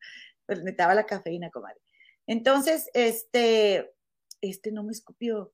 [0.45, 1.81] pues necesitaba la cafeína, comadre.
[2.27, 3.95] Entonces, este,
[4.41, 5.53] este no me escupió.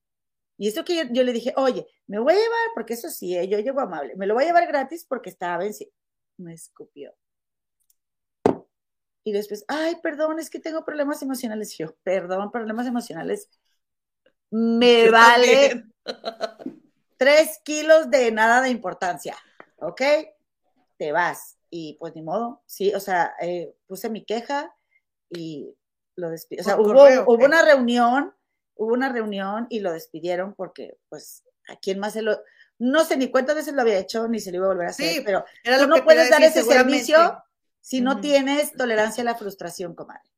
[0.58, 3.48] Y eso que yo, le dije, oye, me voy a llevar, porque eso sí, eh,
[3.48, 5.92] yo llego amable, me lo voy a llevar gratis porque estaba vencido.
[6.36, 7.14] Me escupió.
[9.22, 11.76] Y después, ay, perdón, es que tengo problemas emocionales.
[11.78, 13.48] Yo, perdón, problemas emocionales.
[14.50, 15.84] Me vale
[17.18, 19.36] tres kilos de nada de importancia,
[19.76, 20.02] ¿ok?
[20.96, 21.56] Te vas.
[21.70, 24.74] Y pues ni modo, sí, o sea, eh, puse mi queja
[25.28, 25.76] y
[26.16, 26.62] lo despido.
[26.62, 28.34] O sea, hubo, hubo una reunión
[28.78, 32.40] hubo una reunión y lo despidieron porque, pues, ¿a quién más se lo...?
[32.78, 34.90] No sé ni cuántas veces lo había hecho, ni se lo iba a volver a
[34.90, 37.42] hacer, pero tú no puedes dar ese servicio
[37.80, 40.30] si no tienes tolerancia a la frustración, comadre.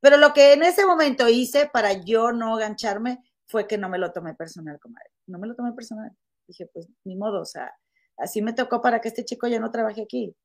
[0.00, 3.98] Pero lo que en ese momento hice para yo no gancharme fue que no me
[3.98, 5.10] lo tomé personal, comadre.
[5.26, 6.16] No me lo tomé personal.
[6.46, 7.74] Dije, pues, ni modo, o sea,
[8.16, 10.36] así me tocó para que este chico ya no trabaje aquí.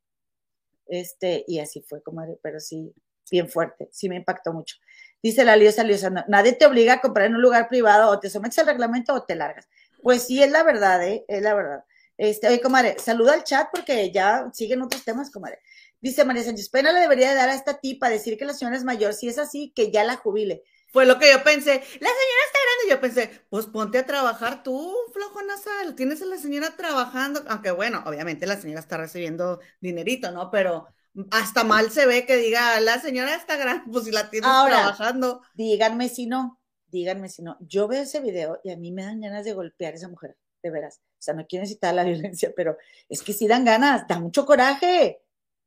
[0.87, 2.93] Este, y así fue, comadre, pero sí,
[3.29, 4.77] bien fuerte, sí me impactó mucho.
[5.21, 8.29] Dice la Liosa Liosa, nadie te obliga a comprar en un lugar privado, o te
[8.29, 9.67] sometes al reglamento o te largas.
[10.03, 11.25] Pues sí, es la verdad, ¿eh?
[11.27, 11.83] Es la verdad.
[12.17, 15.59] Este, oye, comadre, saluda al chat porque ya siguen otros temas, comadre.
[15.99, 18.83] Dice María Sánchez, pena le debería dar a esta tipa decir que la señora es
[18.83, 20.63] mayor, si es así, que ya la jubile.
[20.93, 24.63] Fue lo que yo pensé, la señora está grande, yo pensé, pues ponte a trabajar
[24.63, 29.59] tú, flojo nasal, tienes a la señora trabajando, aunque bueno, obviamente la señora está recibiendo
[29.81, 30.51] dinerito, ¿no?
[30.51, 30.87] Pero
[31.31, 35.41] hasta mal se ve que diga, la señora está grande, pues si la tienes trabajando.
[35.53, 37.57] Díganme si no, díganme si no.
[37.61, 40.37] Yo veo ese video y a mí me dan ganas de golpear a esa mujer,
[40.61, 40.99] de veras.
[40.99, 42.77] O sea, no quiero necesitar la violencia, pero
[43.09, 45.21] es que sí dan ganas, da mucho coraje.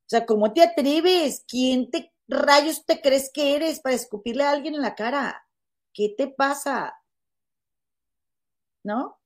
[0.06, 1.44] O sea, ¿cómo te atreves?
[1.46, 5.46] ¿Quién te rayos te crees que eres para escupirle a alguien en la cara?
[5.92, 6.94] ¿Qué te pasa?
[8.84, 9.17] ¿No?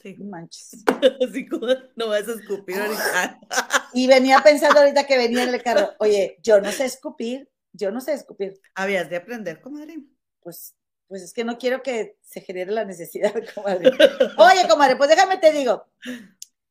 [0.00, 0.16] Sí.
[0.18, 0.84] Manches.
[1.28, 3.40] Así como no vas a escupir ahorita.
[3.94, 7.90] Y venía pensando ahorita que venía en el carro, oye, yo no sé escupir, yo
[7.90, 8.60] no sé escupir.
[8.74, 9.96] Habías de aprender, comadre.
[10.40, 10.74] Pues,
[11.06, 13.90] pues es que no quiero que se genere la necesidad, comadre.
[14.36, 15.86] Oye, comadre, pues déjame te digo.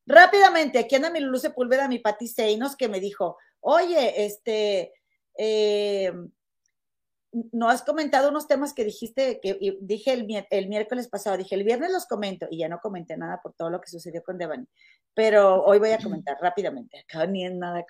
[0.06, 4.94] Rápidamente, aquí anda mi Lulu Sepúlveda, mi Pati Seinos, que me dijo, oye, este,
[5.38, 6.14] eh,
[7.52, 11.92] no has comentado unos temas que dijiste, que dije el, miércoles pasado, dije el viernes
[11.92, 14.68] los comento y ya no comenté nada por todo lo que sucedió con Devani,
[15.14, 17.86] pero hoy voy a comentar rápidamente, acá ni en nada,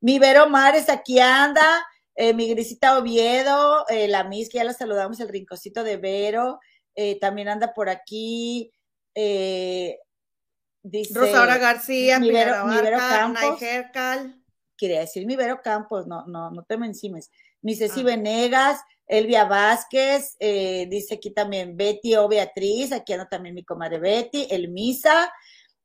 [0.00, 4.74] Mi Vero Mares aquí anda, eh, mi Grisita Oviedo, eh, la Miss, que ya la
[4.74, 6.60] saludamos, el rinconcito de Vero,
[6.94, 8.72] eh, también anda por aquí,
[9.14, 9.98] dice...
[11.14, 12.52] Rosaura García, mi Vero,
[12.98, 13.60] Campos.
[14.76, 17.30] Quería decir mi Vero Campos, no, no, no te me encimes.
[17.62, 18.04] Mi Ceci Ah.
[18.04, 23.98] Venegas, Elvia Vázquez, eh, dice aquí también Betty o Beatriz, aquí anda también mi comadre
[23.98, 25.32] Betty, El Misa,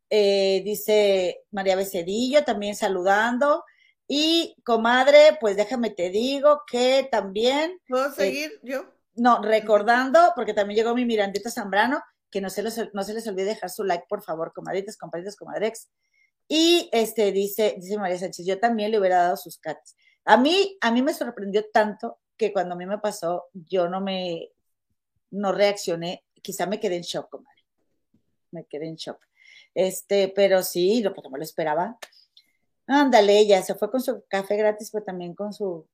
[0.10, 3.64] eh, dice María Becedillo también saludando.
[4.08, 8.86] Y comadre, pues déjame te digo que también ¿Puedo seguir yo?
[9.16, 13.28] no, recordando, porque también llegó mi Mirandita Zambrano, que no se, les, no se les
[13.28, 15.90] olvide dejar su like, por favor, comadritas, compadritas, comadrex.
[16.48, 19.96] Y este dice, dice María Sánchez, yo también le hubiera dado sus cats.
[20.26, 24.02] A mí, a mí me sorprendió tanto que cuando a mí me pasó, yo no
[24.02, 24.50] me,
[25.32, 27.64] no reaccioné, quizá me quedé en shock, comadre.
[28.52, 29.24] Me quedé en shock.
[29.74, 31.98] Este, pero sí, lo, porque no lo esperaba.
[32.88, 35.88] Ándale, ella se fue con su café gratis, pero también con su,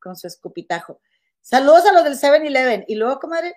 [0.00, 1.00] con su escupitajo.
[1.40, 2.84] Saludos a los del 7-Eleven.
[2.88, 3.54] Y luego, comadre,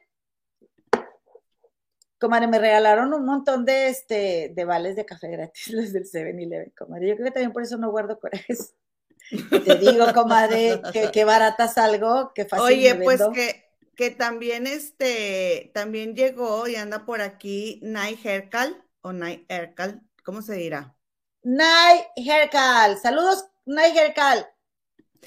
[2.19, 6.73] comadre, me regalaron un montón de, este, de vales de café gratis, los del 7-Eleven,
[6.77, 7.09] comadre.
[7.09, 8.75] Yo creo que también por eso no guardo corajes.
[9.65, 13.65] Te digo, comadre, que, que barata salgo, que fácil Oye, me pues que,
[13.95, 20.41] que también este, también llegó y anda por aquí Nay Hercal o Nay Hercal, ¿cómo
[20.41, 20.95] se dirá?
[21.41, 22.97] Nay Hercal.
[23.01, 24.47] Saludos, Nay Hercal.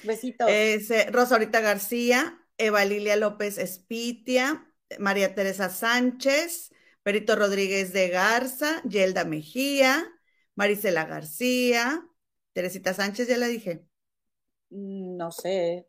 [0.03, 0.49] Besitos.
[0.51, 4.67] Es, eh, Rosaurita García, Eva Lilia López Espitia,
[4.99, 6.71] María Teresa Sánchez,
[7.03, 10.07] Perito Rodríguez de Garza, Yelda Mejía,
[10.55, 12.07] Marisela García,
[12.53, 13.87] Teresita Sánchez, ya la dije,
[14.71, 15.87] no sé.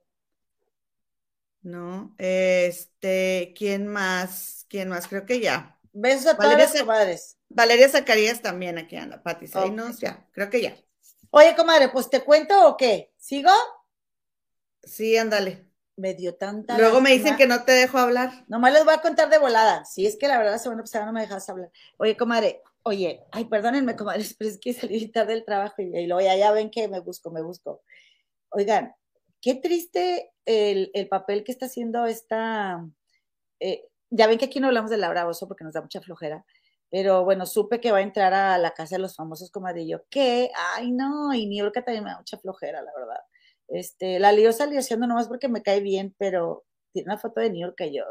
[1.62, 2.16] ¿no?
[2.18, 4.66] Este, ¿quién más?
[4.70, 5.08] ¿Quién más?
[5.08, 5.80] Creo que ya.
[5.94, 7.38] Besos a todas Valeria Se- comadres.
[7.50, 9.46] Valeria Zacarías también aquí anda, Pati.
[9.54, 9.76] Ahí Ok.
[9.76, 10.76] nos, ya, creo que ya.
[11.32, 13.12] Oye, comadre, pues te cuento o qué?
[13.18, 13.52] ¿Sigo?
[14.84, 15.66] Sí, ándale.
[15.98, 16.78] Me dio tanta.
[16.78, 18.46] Luego me dicen que no te dejo hablar.
[18.48, 19.84] Nomás les voy a contar de volada.
[19.86, 21.72] Si es que la verdad la semana pasada no me dejas hablar.
[21.98, 26.06] Oye, comadre, oye, ay, perdónenme, comadres, pero es que salí tarde del trabajo y, y
[26.08, 27.82] luego ya, ya ven que me busco, me busco.
[28.52, 28.94] Oigan,
[29.42, 32.86] qué triste el, el papel que está haciendo esta.
[33.60, 36.46] eh, ya ven que aquí no hablamos de Laura Bozo porque nos da mucha flojera,
[36.90, 40.06] pero bueno, supe que va a entrar a la casa de los famosos comadrillo.
[40.10, 40.50] ¿Qué?
[40.76, 43.20] Ay, no, y New York también me da mucha flojera, la verdad.
[43.68, 47.50] Este, la lío salió haciendo nomás porque me cae bien, pero tiene una foto de
[47.50, 48.04] New York que yo.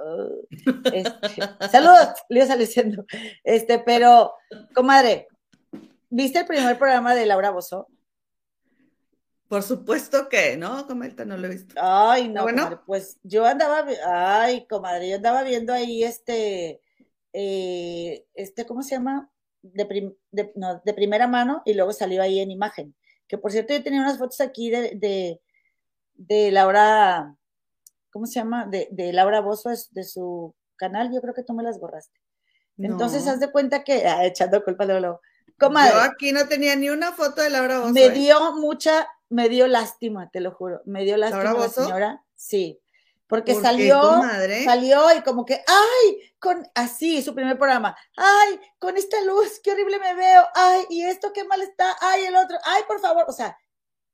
[0.94, 3.05] Este, saludos, lío salió haciendo.
[3.42, 4.35] Este, pero,
[4.75, 5.29] comadre,
[6.11, 7.88] ¿viste el primer programa de Laura Bozo?
[9.48, 11.74] Por supuesto que no, Comelta, no lo he visto.
[11.80, 12.64] Ay, no, bueno?
[12.64, 16.80] comadre, pues yo andaba, ay, comadre, yo andaba viendo ahí este,
[17.32, 19.30] eh, este, ¿cómo se llama?
[19.62, 22.94] De, prim- de- no, de primera mano y luego salió ahí en imagen.
[23.28, 25.40] Que por cierto, yo tenía unas fotos aquí de, de,
[26.14, 27.35] de Laura,
[28.11, 28.66] ¿cómo se llama?
[28.66, 32.18] De, de Laura Bozo, de su canal, yo creo que tú me las borraste.
[32.78, 33.32] Entonces, No.
[33.32, 35.20] haz de cuenta que, ah, echando culpa luego.
[35.59, 37.92] Comadre, Yo aquí no tenía ni una foto de Laura Bozo.
[37.92, 38.11] me ¿eh?
[38.11, 40.83] dio mucha, me dio lástima, te lo juro.
[40.85, 42.25] Me dio lástima ¿Laura la señora.
[42.35, 42.81] Sí.
[43.27, 44.01] Porque ¿Por qué, salió,
[44.65, 49.73] salió y como que, ay, con, así, su primer programa, ay, con esta luz, qué
[49.73, 53.25] horrible me veo, ay, y esto qué mal está, ay, el otro, ay, por favor,
[53.27, 53.59] o sea,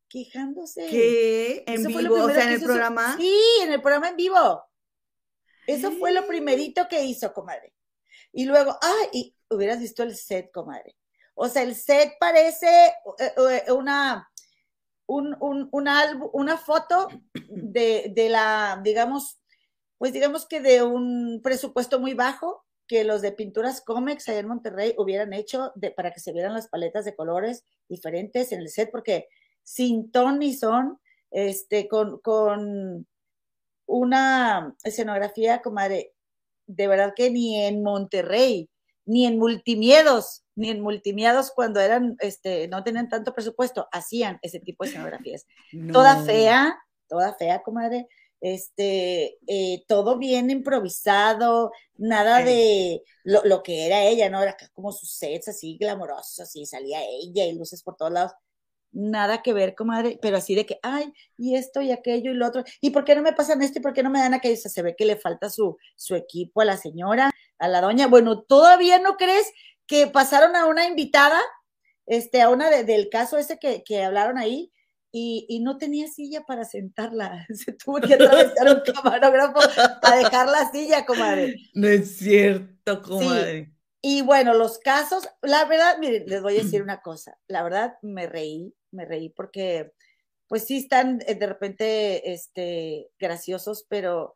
[0.08, 0.86] quejándose.
[0.86, 1.62] ¿Qué?
[1.66, 2.14] ¿En Eso vivo?
[2.14, 3.16] O primero sea, en el hizo programa.
[3.18, 4.64] Sí, en el programa en vivo.
[5.66, 7.74] Eso fue lo primerito que hizo, comadre.
[8.32, 10.96] Y luego, ay, y hubieras visto el set, comadre.
[11.34, 12.66] O sea, el set parece
[13.18, 13.34] eh,
[13.66, 14.31] eh, una,
[15.06, 17.08] un, una foto
[17.48, 19.40] de, de la, digamos,
[19.98, 24.48] pues digamos que de un presupuesto muy bajo que los de pinturas cómics allá en
[24.48, 28.68] Monterrey hubieran hecho de, para que se vieran las paletas de colores diferentes en el
[28.68, 29.28] set, porque
[29.62, 30.98] sin ton ni son,
[31.30, 33.06] este, con, con
[33.86, 36.12] una escenografía, comadre,
[36.66, 38.68] de verdad que ni en Monterrey,
[39.04, 44.60] ni en Multimiedos, ni en Multimiedos cuando eran, este, no tenían tanto presupuesto, hacían ese
[44.60, 45.46] tipo de escenografías.
[45.92, 48.08] Toda fea, toda fea, comadre.
[48.40, 54.42] Este, eh, todo bien improvisado, nada de lo, lo que era ella, ¿no?
[54.42, 58.32] Era como sus sets así glamorosos, así salía ella y luces por todos lados.
[58.90, 62.46] Nada que ver, comadre, pero así de que, ay, y esto y aquello y lo
[62.46, 64.54] otro, ¿y por qué no me pasan esto y por qué no me dan aquello?
[64.54, 67.80] O sea, se ve que le falta su, su equipo a la señora, a la
[67.80, 68.06] doña.
[68.06, 69.50] Bueno, ¿todavía no crees
[69.92, 71.38] que pasaron a una invitada,
[72.06, 74.72] este, a una de- del caso ese que, que hablaron ahí?
[75.14, 77.46] Y, y no tenía silla para sentarla.
[77.54, 79.60] Se tuvo que atravesar un camarógrafo
[80.02, 81.56] a dejar la silla, comadre.
[81.74, 83.70] No es cierto, comadre.
[84.00, 87.98] Y bueno, los casos, la verdad, miren, les voy a decir una cosa, la verdad
[88.00, 89.92] me reí, me reí porque
[90.48, 94.34] pues sí están eh, de repente este, graciosos, pero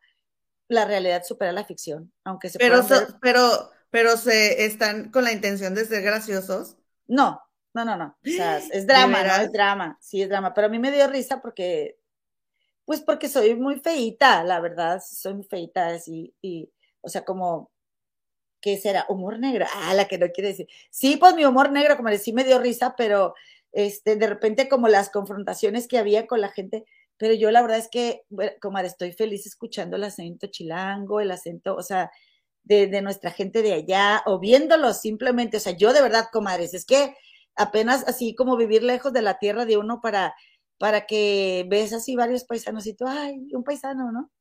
[0.69, 5.31] la realidad supera la ficción, aunque se Pero, ver- pero, pero se están con la
[5.31, 6.77] intención de ser graciosos.
[7.07, 7.41] No,
[7.73, 9.35] no, no, no, o sea, es drama, ¿no?
[9.37, 11.97] Es drama, sí es drama, pero a mí me dio risa porque
[12.85, 16.71] Pues porque soy muy feita, la verdad, soy muy feita, así, y,
[17.01, 17.71] o sea, como,
[18.61, 19.05] ¿qué será?
[19.09, 20.67] Humor negro, ah, la que no quiere decir.
[20.91, 23.35] Sí, pues mi humor negro, como decía, me dio risa, pero
[23.71, 26.85] este, de repente como las confrontaciones que había con la gente,
[27.17, 28.23] pero yo la verdad es que,
[28.61, 32.11] como estoy feliz escuchando el acento chilango, el acento, o sea,
[32.67, 36.85] de, nuestra gente de allá, o viéndolo simplemente, o sea, yo de verdad, comadres, es
[36.85, 37.15] que
[37.55, 40.35] apenas así como vivir lejos de la tierra de uno para
[40.77, 44.31] para que ves así varios paisanos y tú, ay, un paisano, ¿no?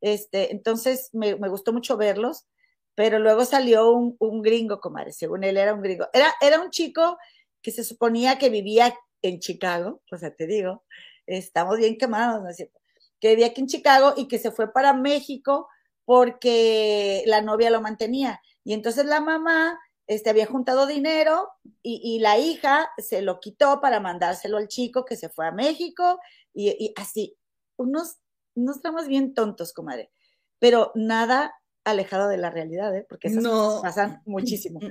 [0.00, 2.46] Este, entonces me, gustó mucho verlos,
[2.94, 6.06] pero luego salió un, un, gringo, comadre, según él era un gringo.
[6.12, 7.16] Era, era un chico
[7.62, 10.84] que se suponía que vivía en Chicago, o sea, te digo,
[11.26, 12.78] estamos bien quemados, ¿no es cierto?
[13.20, 15.68] Que vivía aquí en Chicago y que se fue para México
[16.06, 18.40] porque la novia lo mantenía.
[18.64, 21.50] Y entonces la mamá este, había juntado dinero
[21.82, 26.18] y, la hija se lo quitó para mandárselo al chico que se fue a México
[26.54, 27.36] y, así,
[27.76, 28.16] unos,
[28.54, 30.10] unos dramas bien tontos, comadre,
[30.58, 31.54] pero nada
[31.84, 33.06] alejado de la realidad, ¿eh?
[33.08, 33.80] porque esas no.
[33.82, 34.80] pasan muchísimo.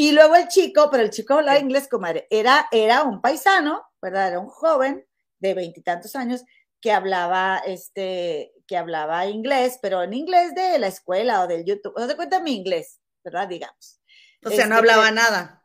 [0.00, 4.28] Y luego el chico, pero el chico hablaba inglés, comadre, era, era un paisano, ¿verdad?
[4.28, 5.04] Era un joven
[5.40, 6.44] de veintitantos años
[6.80, 11.94] que hablaba, este, que hablaba inglés, pero en inglés de la escuela o del YouTube.
[11.96, 13.48] O sea, cuenta mi inglés, ¿verdad?
[13.48, 14.00] Digamos.
[14.44, 15.64] O sea, no este, hablaba nada.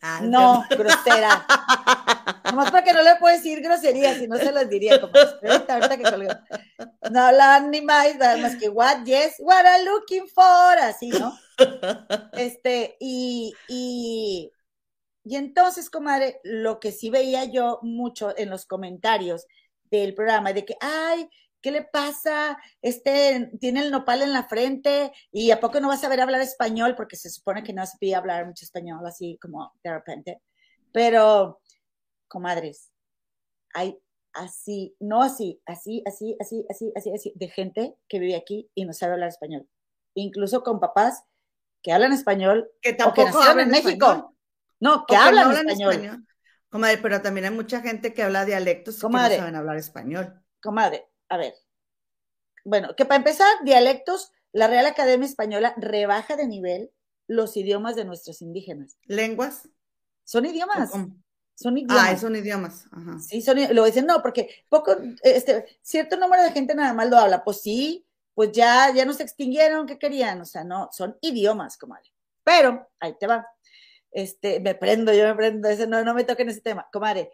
[0.00, 1.46] Ah, no, grosera.
[2.44, 6.02] Nomás porque no le puedo decir grosería, si no se las diría como ahorita, que
[6.02, 6.30] colgó.
[7.10, 11.36] No hablaban ni más, nada más que what, yes, what are looking for, así, ¿no?
[12.32, 14.52] Este, y, y,
[15.24, 19.46] y entonces, comadre, lo que sí veía yo mucho en los comentarios
[19.90, 21.28] del programa, de que, ay,
[21.60, 22.58] ¿qué le pasa?
[22.80, 26.40] Este tiene el nopal en la frente y a poco no vas a saber hablar
[26.40, 30.42] español porque se supone que no se pide hablar mucho español así como de repente.
[30.92, 31.60] Pero,
[32.28, 32.90] comadres,
[33.74, 33.98] hay
[34.32, 38.84] así, no así, así, así, así, así, así, así, de gente que vive aquí y
[38.84, 39.68] no sabe hablar español.
[40.14, 41.24] Incluso con papás
[41.82, 44.34] que hablan español que tampoco hablan en México.
[44.78, 46.26] No, que hablan, español.
[46.68, 50.42] Comadre, pero también hay mucha gente que habla dialectos comadre, que no saben hablar español.
[50.60, 51.54] Comadre, a ver,
[52.66, 56.90] bueno, que para empezar, dialectos, la Real Academia Española rebaja de nivel
[57.28, 58.98] los idiomas de nuestros indígenas.
[59.04, 59.68] ¿Lenguas?
[60.24, 60.90] Son idiomas.
[60.90, 62.08] Son ah, idiomas.
[62.08, 62.84] Ah, son idiomas.
[63.20, 67.16] Sí, son, lo dicen, no, porque poco, este, cierto número de gente nada más lo
[67.16, 67.44] habla.
[67.44, 68.04] Pues sí,
[68.34, 70.40] pues ya, ya no se extinguieron, ¿qué querían?
[70.40, 72.12] O sea, no, son idiomas, comadre.
[72.42, 73.46] Pero, ahí te va.
[74.16, 77.30] Este, me prendo, yo me prendo, no, no me toquen ese tema, comadre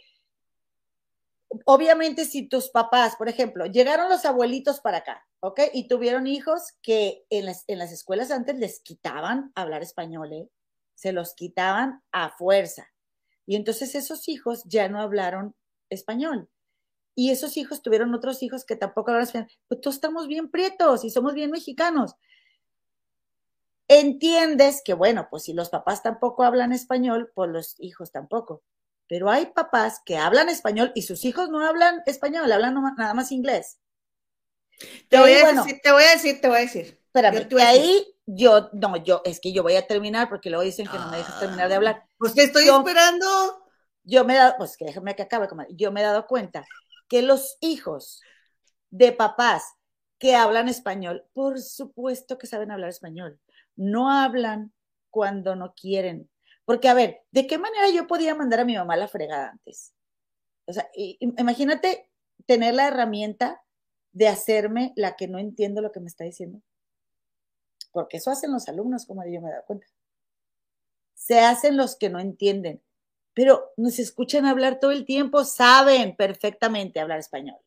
[1.64, 5.60] obviamente si tus papás, por ejemplo, llegaron los abuelitos para acá, ¿ok?
[5.72, 10.48] Y tuvieron hijos que en las, en las escuelas antes les quitaban hablar español, ¿eh?
[10.94, 12.86] Se los quitaban a fuerza.
[13.46, 15.54] Y entonces esos hijos ya no hablaron
[15.90, 16.48] español.
[17.14, 19.50] Y esos hijos tuvieron otros hijos que tampoco hablaron español.
[19.68, 22.14] Pues todos estamos bien prietos y somos bien mexicanos.
[24.00, 28.62] Entiendes que, bueno, pues si los papás tampoco hablan español, pues los hijos tampoco
[29.12, 33.30] pero hay papás que hablan español y sus hijos no hablan español, hablan nada más
[33.30, 33.78] inglés.
[35.10, 36.98] Te voy, a decir, te voy a decir, te voy a decir.
[37.04, 40.96] Espérame, ahí yo, no, yo, es que yo voy a terminar porque luego dicen que
[40.96, 42.06] no me dejas terminar de hablar.
[42.16, 43.66] Pues te estoy esperando.
[44.02, 46.64] Yo me he dado, pues que déjame que acabe, yo me he dado cuenta
[47.06, 48.22] que los hijos
[48.88, 49.74] de papás
[50.18, 53.38] que hablan español, por supuesto que saben hablar español,
[53.76, 54.72] no hablan
[55.10, 56.30] cuando no quieren,
[56.64, 59.94] porque, a ver, ¿de qué manera yo podía mandar a mi mamá la fregada antes?
[60.66, 62.08] O sea, imagínate
[62.46, 63.62] tener la herramienta
[64.12, 66.62] de hacerme la que no entiendo lo que me está diciendo.
[67.90, 69.86] Porque eso hacen los alumnos, como yo me he dado cuenta.
[71.14, 72.82] Se hacen los que no entienden,
[73.34, 77.58] pero nos escuchan hablar todo el tiempo, saben perfectamente hablar español.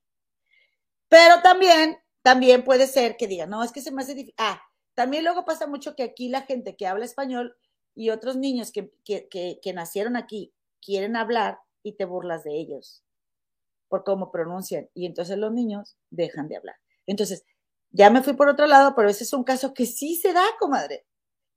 [1.10, 4.36] Pero también, también puede ser que digan, no, es que se me hace difícil.
[4.38, 4.62] Ah,
[4.96, 7.56] también luego pasa mucho que aquí la gente que habla español
[7.94, 13.04] y otros niños que, que, nacieron aquí quieren hablar y te burlas de ellos
[13.88, 14.90] por cómo pronuncian.
[14.94, 16.76] Y entonces los niños dejan de hablar.
[17.06, 17.46] Entonces,
[17.92, 20.44] ya me fui por otro lado, pero ese es un caso que sí se da,
[20.60, 21.06] comadre,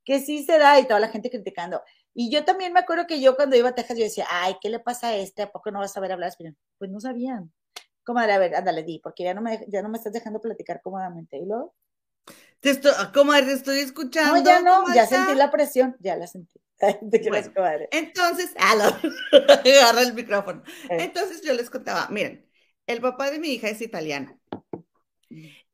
[0.04, 1.82] que sí se da y toda la gente criticando.
[2.14, 4.68] Y yo también me acuerdo que yo cuando iba a Texas, yo decía, ay, ¿qué
[4.70, 5.42] le pasa a este?
[5.42, 6.56] ¿A poco no vas a saber hablar español?
[6.78, 7.52] Pues no sabían.
[8.04, 10.80] Comadre, a ver, ándale, di, porque ya no me, ya no me estás dejando platicar
[10.82, 11.38] cómodamente.
[11.38, 11.74] Y luego,
[12.60, 14.36] te estoy, te estoy escuchando.
[14.36, 16.60] No, ya no, ya sentí la presión, ya la sentí.
[17.90, 20.62] entonces, agarra el micrófono.
[20.90, 20.98] Eh.
[21.00, 22.48] Entonces yo les contaba, miren,
[22.86, 24.40] el papá de mi hija es italiano.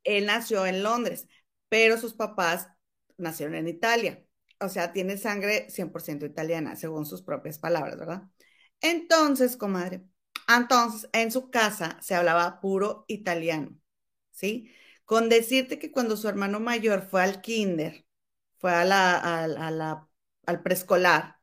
[0.02, 1.28] Él nació en Londres,
[1.68, 2.68] pero sus papás
[3.16, 4.24] nacieron en Italia.
[4.60, 8.22] O sea, tiene sangre 100% italiana, según sus propias palabras, ¿verdad?
[8.80, 10.04] Entonces, comadre,
[10.48, 13.76] entonces en su casa se hablaba puro italiano.
[14.34, 14.70] ¿sí?
[15.04, 18.06] Con decirte que cuando su hermano mayor fue al kinder,
[18.58, 20.08] fue a la, a, a la,
[20.46, 21.38] al preescolar,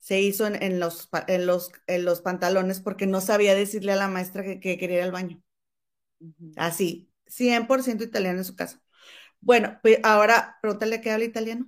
[0.00, 3.96] se hizo en, en, los, en, los, en los pantalones porque no sabía decirle a
[3.96, 5.42] la maestra que, que quería ir al baño.
[6.56, 8.82] Así, 100% italiano en su casa.
[9.40, 11.66] Bueno, pues ahora pregúntale qué habla italiano.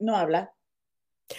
[0.00, 0.54] No habla.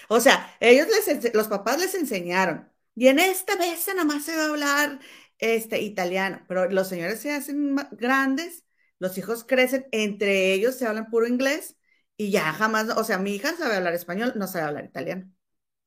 [0.09, 2.71] O sea, ellos les, los papás les enseñaron.
[2.95, 4.99] Y en esta vez nada más se va a hablar
[5.39, 8.65] este, italiano, pero los señores se hacen grandes,
[8.99, 11.77] los hijos crecen, entre ellos se hablan puro inglés
[12.17, 15.31] y ya jamás, o sea, mi hija sabe hablar español, no sabe hablar italiano.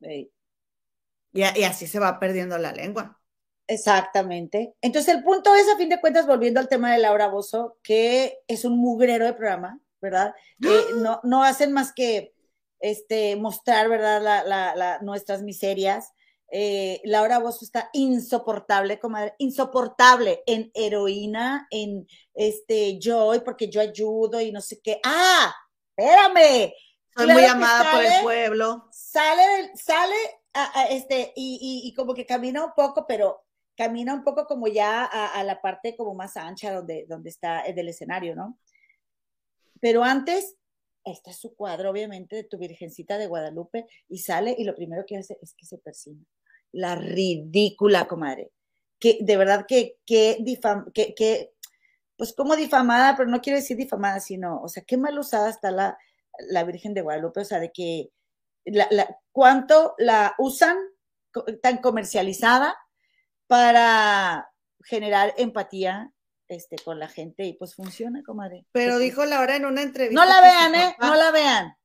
[0.00, 0.30] Sí.
[1.32, 3.20] Y, y así se va perdiendo la lengua.
[3.66, 4.74] Exactamente.
[4.82, 8.38] Entonces, el punto es, a fin de cuentas, volviendo al tema de Laura Bozo, que
[8.46, 10.34] es un mugrero de programa, ¿verdad?
[10.62, 12.34] Eh, no, no hacen más que
[12.80, 16.12] este, mostrar, ¿verdad?, la, la, la, nuestras miserias.
[16.54, 24.38] Eh, Laura Bozo está insoportable, comadre, insoportable en heroína, en este Joy, porque yo ayudo
[24.38, 25.00] y no sé qué.
[25.02, 25.54] ¡Ah!
[25.96, 26.74] Espérame.
[27.16, 28.88] Soy muy amada sale, por el pueblo.
[28.92, 30.14] Sale, sale
[30.52, 33.44] a, a este, y, y, y, como que camina un poco, pero
[33.74, 37.62] camina un poco como ya a, a, la parte como más ancha donde, donde está
[37.62, 38.58] el del escenario, ¿no?
[39.80, 40.56] Pero antes,
[41.02, 45.04] este es su cuadro, obviamente, de tu Virgencita de Guadalupe, y sale y lo primero
[45.06, 46.22] que hace es que se persina.
[46.72, 48.50] La ridícula, comadre.
[48.98, 51.52] Que de verdad que, que, difam, que, que,
[52.16, 55.70] pues como difamada, pero no quiero decir difamada, sino, o sea, qué mal usada está
[55.70, 55.98] la,
[56.48, 58.10] la Virgen de Guadalupe, o sea, de que
[58.64, 60.76] la, la, cuánto la usan
[61.62, 62.76] tan comercializada
[63.46, 64.50] para
[64.84, 66.12] generar empatía
[66.48, 68.66] este, con la gente y pues funciona, comadre.
[68.72, 70.22] Pero dijo Laura en una entrevista.
[70.22, 70.96] No la vean, ¿eh?
[71.00, 71.76] No la vean.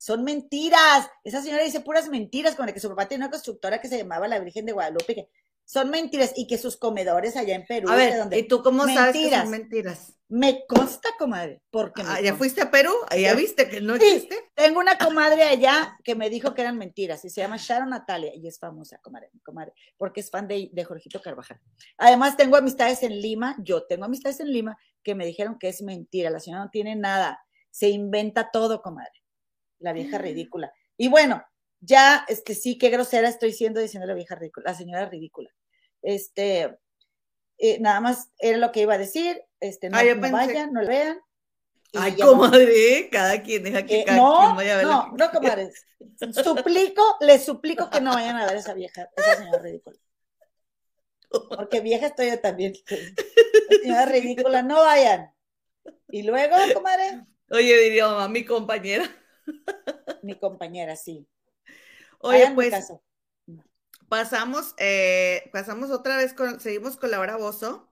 [0.00, 1.10] Son mentiras.
[1.24, 3.98] Esa señora dice puras mentiras con la que su papá tiene una constructora que se
[3.98, 5.14] llamaba la Virgen de Guadalupe.
[5.14, 5.28] Que
[5.66, 7.90] son mentiras y que sus comedores allá en Perú.
[7.90, 9.14] A ver, donde, ¿y tú cómo mentiras.
[9.14, 10.14] sabes que son mentiras?
[10.28, 12.92] Me consta, comadre, porque ah, ¿Ya fuiste a Perú?
[13.16, 14.50] ¿Ya viste que no sí, existe?
[14.54, 18.34] Tengo una comadre allá que me dijo que eran mentiras y se llama Sharon Natalia
[18.34, 21.60] y es famosa, comadre, comadre porque es fan de, de Jorgito Carvajal.
[21.98, 25.82] Además, tengo amistades en Lima, yo tengo amistades en Lima que me dijeron que es
[25.82, 29.19] mentira, la señora no tiene nada, se inventa todo, comadre,
[29.80, 30.72] la vieja ridícula.
[30.96, 31.44] Y bueno,
[31.80, 35.50] ya, este sí, qué grosera estoy siendo diciendo la vieja ridícula, la señora ridícula.
[36.02, 36.78] Este,
[37.58, 40.82] eh, nada más era lo que iba a decir, este, no, ah, no vayan, no
[40.82, 41.18] lo vean.
[41.92, 45.30] Ay, comadre, cada quien deja que eh, cada no, quien vaya a ver no, no,
[45.30, 45.72] comadre.
[46.32, 49.98] Suplico, les suplico que no vayan a ver esa vieja, esa señora ridícula.
[51.48, 52.74] Porque vieja estoy yo también.
[53.82, 55.32] Señora ridícula, no vayan.
[56.08, 57.24] Y luego, comadre.
[57.50, 59.08] Oye, diría mamá, mi compañera.
[60.22, 61.26] Mi compañera, sí.
[62.20, 62.70] Oye, Hagan pues.
[62.70, 63.02] Caso.
[64.08, 67.88] Pasamos, eh, pasamos otra vez con, seguimos con Laura Bozo.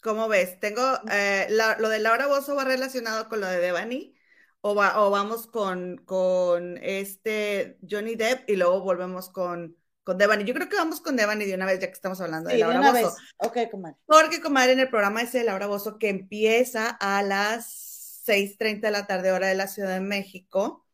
[0.00, 0.60] ¿Cómo ves?
[0.60, 4.14] Tengo, eh, la, lo de Laura Bozo va relacionado con lo de Devani
[4.60, 10.44] o, va, o vamos con, con este Johnny Depp y luego volvemos con, con Devani.
[10.44, 12.60] Yo creo que vamos con Devani de una vez, ya que estamos hablando sí, de
[12.60, 13.16] Laura de Bozo.
[13.16, 13.24] Vez.
[13.38, 13.96] Ok, comadre.
[14.06, 17.87] Porque, comadre, en el programa ese de Laura Bozo que empieza a las
[18.28, 20.86] 6:30 de la tarde, hora de la Ciudad de México,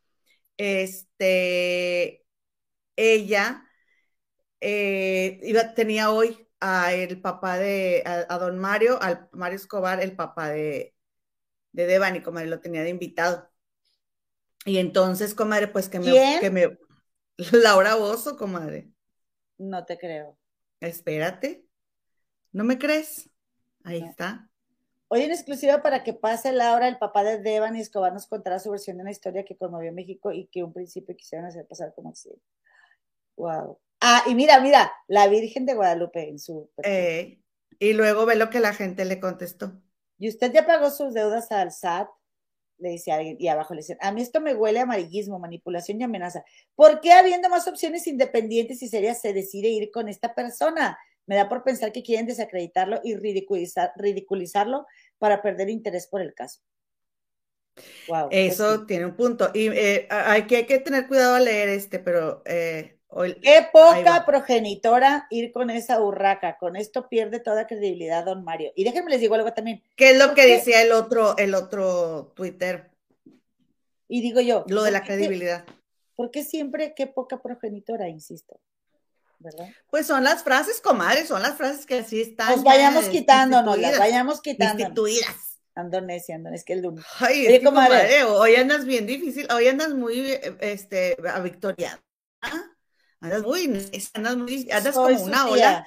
[0.57, 2.25] este
[2.97, 3.67] ella
[4.61, 10.01] eh, iba, tenía hoy a el papá de, a, a, don Mario, al Mario Escobar,
[10.01, 10.95] el papá de,
[11.73, 13.51] de Devani, comadre, lo tenía de invitado.
[14.65, 16.41] Y entonces, comadre, pues que me, ¿Quién?
[16.41, 16.79] que me,
[17.53, 18.91] Laura Bozo, comadre.
[19.59, 20.39] No te creo.
[20.81, 21.67] Espérate.
[22.53, 23.29] ¿No me crees?
[23.83, 24.09] Ahí no.
[24.09, 24.51] está.
[25.09, 28.71] Hoy en exclusiva para que pase Laura, el papá de Devani Escobar nos contará su
[28.71, 31.93] versión de una historia que conmovió a México y que un principio quisieron hacer pasar
[31.95, 32.43] como accidente.
[33.37, 33.79] Wow.
[34.01, 36.71] Ah, y mira, mira, la Virgen de Guadalupe en su.
[36.83, 37.41] Eh,
[37.79, 39.81] y luego ve lo que la gente le contestó.
[40.19, 42.09] ¿Y usted ya pagó sus deudas al SAT?
[42.79, 46.01] Le dice alguien, y abajo le dicen, a mí esto me huele a amarillismo, manipulación
[46.01, 46.45] y amenaza.
[46.75, 50.99] ¿Por qué habiendo más opciones independientes y serias se decide ir con esta persona?
[51.27, 54.87] Me da por pensar que quieren desacreditarlo y ridiculizar, ridiculizarlo
[55.19, 56.61] para perder interés por el caso.
[58.09, 59.51] Wow, Eso tiene un punto.
[59.53, 62.95] Y eh, hay, que, hay que tener cuidado al leer este, pero eh,
[63.43, 66.59] Qué poca progenitora ir con esa urraca.
[66.59, 68.73] Con esto pierde toda credibilidad, don Mario.
[68.75, 69.83] Y déjenme les digo algo también.
[69.97, 72.91] ¿Qué es lo que decía el otro, el otro Twitter?
[74.09, 74.65] Y digo yo.
[74.69, 75.65] Lo de la credibilidad.
[76.17, 78.61] ¿Por qué siempre qué poca progenitora, insisto?
[79.45, 79.69] ¿Verdad?
[79.91, 82.51] Pues son las frases, comadres, son las frases que así están.
[82.51, 84.83] Nos vayamos quitándonos, las vayamos quitando.
[84.83, 85.61] Instituidas.
[85.77, 87.05] Ando necia, ando, es que el lunes.
[87.19, 92.03] Ay, Oye, que, comadre, comadre, hoy andas bien difícil, hoy andas muy, este, a victoriada.
[93.21, 93.65] Andas muy,
[94.15, 95.87] andas, muy, andas como una ola,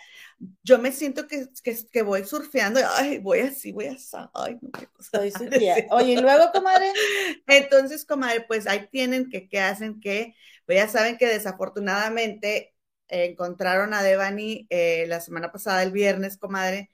[0.64, 1.48] yo me siento que,
[1.92, 5.22] que, voy surfeando, ay, voy así, voy así, ay, no, qué cosa.
[5.92, 6.92] Oye, y luego, comadre.
[7.48, 10.00] Entonces, comadre, pues ahí tienen que, ¿qué hacen?
[10.00, 10.36] Que,
[10.66, 12.76] pues ya saben que desafortunadamente
[13.10, 16.90] encontraron a Devani eh, la semana pasada, el viernes, comadre,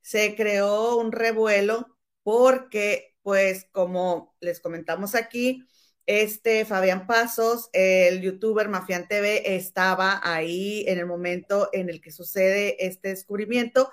[0.00, 1.86] se creó un revuelo
[2.22, 5.64] porque, pues, como les comentamos aquí,
[6.06, 12.12] este Fabián Pasos, el youtuber Mafián TV, estaba ahí en el momento en el que
[12.12, 13.90] sucede este descubrimiento,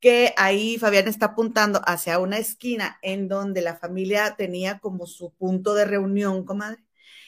[0.00, 5.32] que ahí Fabián está apuntando hacia una esquina en donde la familia tenía como su
[5.34, 6.84] punto de reunión, comadre.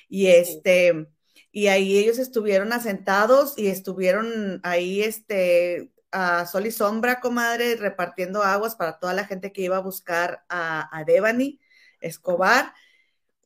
[0.09, 1.09] Y este,
[1.53, 8.43] y ahí ellos estuvieron asentados y estuvieron ahí, este, a sol y sombra, comadre, repartiendo
[8.43, 11.61] aguas para toda la gente que iba a buscar a, a Devani
[12.01, 12.75] Escobar.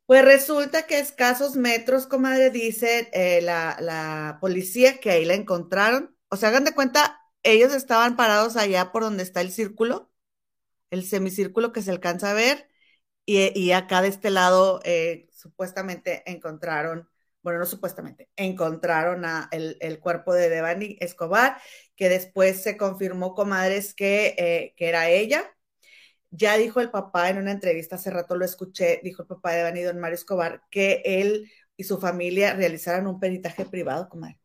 [0.07, 6.15] Pues resulta que escasos metros, comadre, dice eh, la, policía que ahí la encontraron.
[6.29, 10.11] O sea, hagan de cuenta, ellos estaban parados allá por donde está el círculo,
[10.91, 12.69] el semicírculo que se alcanza a ver,
[13.25, 17.09] y, acá de este lado eh, supuestamente encontraron,
[17.43, 21.59] bueno, no supuestamente, encontraron el, cuerpo de Devani Escobar,
[21.97, 25.53] que después se confirmó, comadres, que, eh, que era ella
[26.33, 29.85] ya dijo el papá en una entrevista, hace rato lo escuché, dijo el papá de
[29.85, 34.39] Don Mario Escobar, que él y su familia realizaran un peritaje privado, comadre.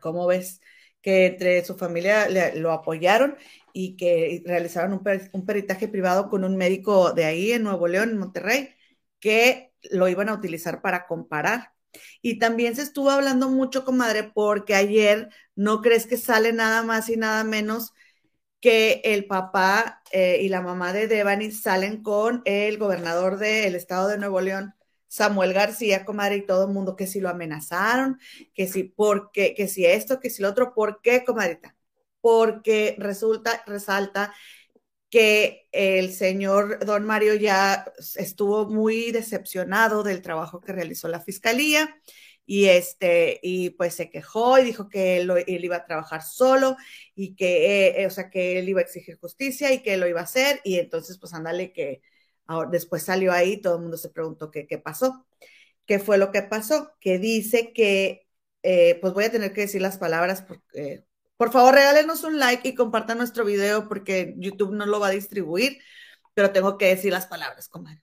[0.00, 0.60] ¿Cómo ves?
[1.00, 3.36] Que entre su familia lo apoyaron
[3.72, 4.92] y que realizaron
[5.32, 8.74] un, peritaje privado con un médico de ahí en Nuevo León, en Monterrey,
[9.20, 11.72] que lo iban a utilizar para comparar.
[12.22, 17.08] Y también se estuvo hablando mucho, comadre, porque ayer no crees que sale nada más
[17.08, 17.92] y nada menos
[18.60, 24.08] que el papá eh, y la mamá de Devani salen con el gobernador del estado
[24.08, 24.74] de Nuevo León,
[25.08, 28.18] Samuel García, comadre, y todo el mundo, que si lo amenazaron,
[28.54, 31.76] que si, porque, que si esto, que si lo otro, ¿por qué, comadrita?
[32.20, 34.32] Porque resulta, resalta
[35.12, 37.84] que el señor don Mario ya
[38.16, 41.94] estuvo muy decepcionado del trabajo que realizó la fiscalía
[42.46, 46.76] y este, y pues se quejó y dijo que él, iba a trabajar solo
[47.14, 50.20] y que, eh, o sea, que él iba a exigir justicia y que lo iba
[50.20, 52.00] a hacer, y entonces, pues ándale que
[52.46, 55.26] ahora, después salió ahí, todo el mundo se preguntó qué, qué pasó.
[55.86, 56.92] ¿Qué fue lo que pasó?
[57.00, 58.26] Que dice que,
[58.62, 61.04] eh, pues voy a tener que decir las palabras porque,
[61.42, 65.10] por favor, regálenos un like y compartan nuestro video porque YouTube no lo va a
[65.10, 65.80] distribuir,
[66.34, 68.00] pero tengo que decir las palabras, comadre.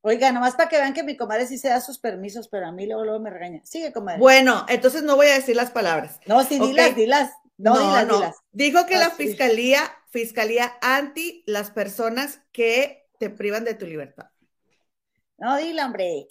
[0.00, 2.72] Oiga, nomás para que vean que mi comadre sí se da sus permisos, pero a
[2.72, 3.60] mí luego, luego me regaña.
[3.66, 4.20] Sigue, comadre.
[4.20, 6.18] Bueno, entonces no voy a decir las palabras.
[6.24, 7.30] No, sí, dilas, dilas.
[7.58, 8.36] No, dilas, dilas.
[8.52, 14.30] Dijo que la fiscalía, fiscalía anti las personas que te privan de tu libertad.
[15.36, 16.26] No, dilo, hombre.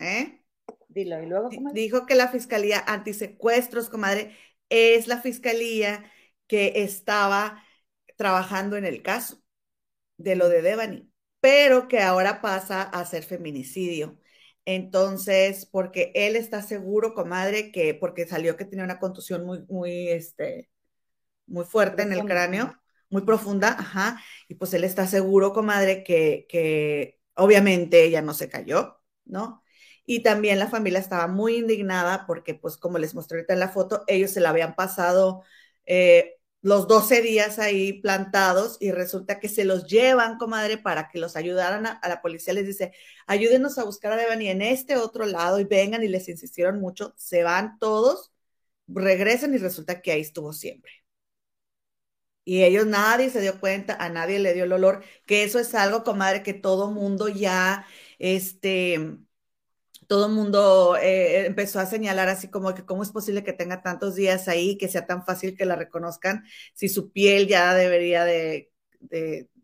[0.00, 0.42] ¿Eh?
[0.88, 1.80] Dilo, y luego, comadre.
[1.80, 4.36] Dijo que la fiscalía anti secuestros, comadre,
[4.70, 6.10] es la fiscalía
[6.46, 7.64] que estaba
[8.16, 9.42] trabajando en el caso
[10.18, 11.10] de lo de Devani
[11.40, 14.18] pero que ahora pasa a ser feminicidio.
[14.64, 20.08] Entonces, porque él está seguro, comadre, que porque salió que tenía una contusión muy, muy,
[20.08, 20.70] este,
[21.46, 26.46] muy fuerte en el cráneo, muy profunda, ajá, y pues él está seguro, comadre, que,
[26.48, 29.62] que obviamente ella no se cayó, ¿no?
[30.10, 33.68] Y también la familia estaba muy indignada porque, pues, como les mostré ahorita en la
[33.68, 35.44] foto, ellos se la habían pasado
[35.86, 41.20] eh, los 12 días ahí plantados y resulta que se los llevan, comadre, para que
[41.20, 42.54] los ayudaran a, la policía.
[42.54, 42.92] Les dice,
[43.28, 47.14] ayúdenos a buscar a Devani en este otro lado y vengan y les insistieron mucho.
[47.16, 48.32] Se van todos,
[48.88, 50.90] regresan y resulta que ahí estuvo siempre.
[52.44, 55.74] Y ellos, nadie se dio cuenta, a nadie le dio el olor, que eso es
[55.74, 57.86] algo, comadre, que todo mundo ya,
[58.18, 59.18] este,
[60.10, 63.80] todo el mundo eh, empezó a señalar así como que cómo es posible que tenga
[63.80, 66.42] tantos días ahí, que sea tan fácil que la reconozcan,
[66.74, 68.72] si su piel ya debería de,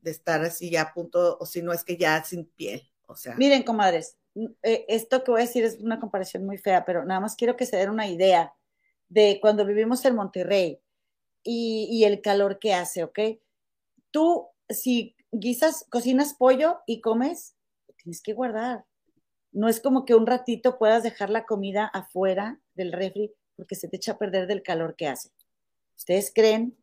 [0.04, 2.88] estar así ya a punto, o si no es que ya sin piel.
[3.06, 3.34] O sea.
[3.34, 4.18] Miren, comadres,
[4.62, 7.56] eh, esto que voy a decir es una comparación muy fea, pero nada más quiero
[7.56, 8.54] que se den una idea
[9.08, 10.78] de cuando vivimos en Monterrey
[11.42, 13.18] y, y el calor que hace, ¿ok?
[14.12, 17.56] Tú, si guisas, cocinas pollo y comes,
[17.96, 18.84] tienes que guardar
[19.56, 23.88] no es como que un ratito puedas dejar la comida afuera del refri porque se
[23.88, 25.30] te echa a perder del calor que hace.
[25.96, 26.76] ¿Ustedes creen,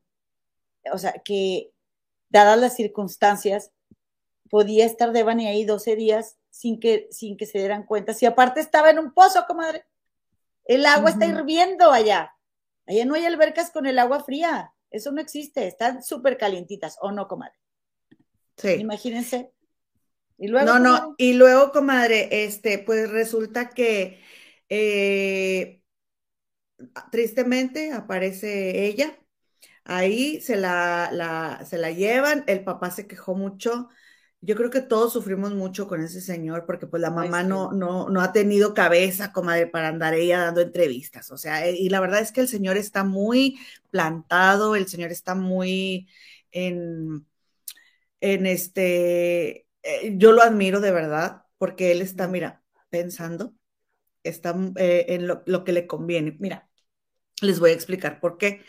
[0.91, 1.71] o sea, que
[2.29, 3.71] dadas las circunstancias,
[4.49, 8.15] podía estar Devani ahí 12 días sin que, sin que se dieran cuenta?
[8.15, 9.85] Si aparte estaba en un pozo, comadre.
[10.65, 12.33] El agua está hirviendo allá.
[12.87, 14.73] Allá no hay albercas con el agua fría.
[14.89, 15.67] Eso no existe.
[15.67, 17.53] Están súper calientitas, ¿o no, comadre?
[18.57, 18.71] Sí.
[18.79, 19.52] Imagínense
[20.51, 24.21] no, no, y luego, comadre, este, pues resulta que
[24.69, 25.81] eh,
[27.11, 29.17] tristemente aparece ella
[29.85, 33.89] ahí se la, la, se la llevan, el papá se quejó mucho.
[34.41, 38.09] Yo creo que todos sufrimos mucho con ese señor porque pues la mamá no, no,
[38.09, 41.31] no ha tenido cabeza, comadre, para andar ella dando entrevistas.
[41.31, 43.59] O sea, y la verdad es que el señor está muy
[43.91, 46.09] plantado, el señor está muy
[46.51, 47.25] en,
[48.21, 53.53] en este, eh, yo lo admiro de verdad porque él está, mira, pensando,
[54.23, 56.35] está eh, en lo, lo, que le conviene.
[56.39, 56.69] Mira,
[57.41, 58.63] les voy a explicar por qué.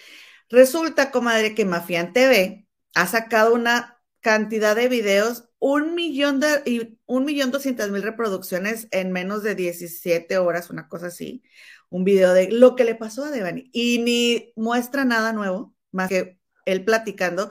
[0.51, 6.99] Resulta, comadre, que Mafián TV ha sacado una cantidad de videos, un millón de, y
[7.05, 11.43] un millón doscientas mil reproducciones en menos de 17 horas, una cosa así,
[11.91, 16.09] un video de lo que le pasó a Devani y ni muestra nada nuevo, más
[16.09, 17.51] que él platicando,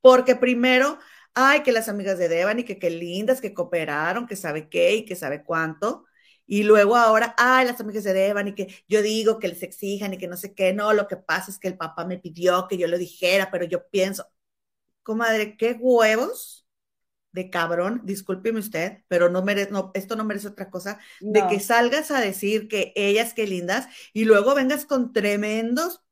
[0.00, 0.98] porque primero,
[1.34, 5.04] ay, que las amigas de Devani, que qué lindas, que cooperaron, que sabe qué y
[5.04, 6.04] que sabe cuánto,
[6.46, 10.12] y luego ahora, ay, las amigas de Devan y que yo digo que les exijan
[10.14, 12.68] y que no sé qué, no, lo que pasa es que el papá me pidió
[12.68, 14.26] que yo lo dijera, pero yo pienso,
[15.02, 16.66] comadre, qué huevos
[17.32, 21.32] de cabrón, discúlpeme usted, pero no merece, no, esto no merece otra cosa, no.
[21.32, 26.02] de que salgas a decir que ellas qué lindas y luego vengas con tremendos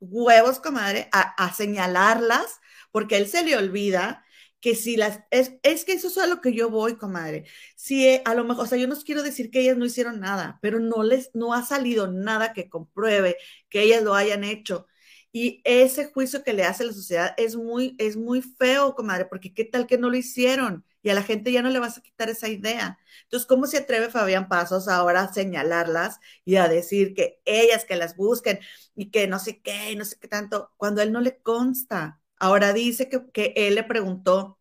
[0.00, 2.60] huevos, comadre, a, a señalarlas,
[2.90, 4.24] porque él se le olvida
[4.60, 7.44] que si las, es, es, que eso es a lo que yo voy, comadre.
[7.76, 10.20] Si eh, a lo mejor, o sea, yo no quiero decir que ellas no hicieron
[10.20, 13.36] nada, pero no les, no ha salido nada que compruebe
[13.68, 14.86] que ellas lo hayan hecho.
[15.30, 19.52] Y ese juicio que le hace la sociedad es muy, es muy feo, comadre, porque
[19.54, 22.02] qué tal que no lo hicieron y a la gente ya no le vas a
[22.02, 22.98] quitar esa idea.
[23.24, 27.96] Entonces, ¿cómo se atreve Fabián Pasos ahora a señalarlas y a decir que ellas que
[27.96, 28.58] las busquen
[28.94, 32.20] y que no sé qué, no sé qué tanto, cuando a él no le consta?
[32.38, 34.58] Ahora dice que, que, él le preguntó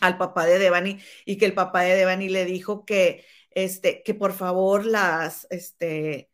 [0.00, 4.14] al papá de Devani y que el papá de Devani le dijo que, este, que
[4.14, 6.30] por favor las, este,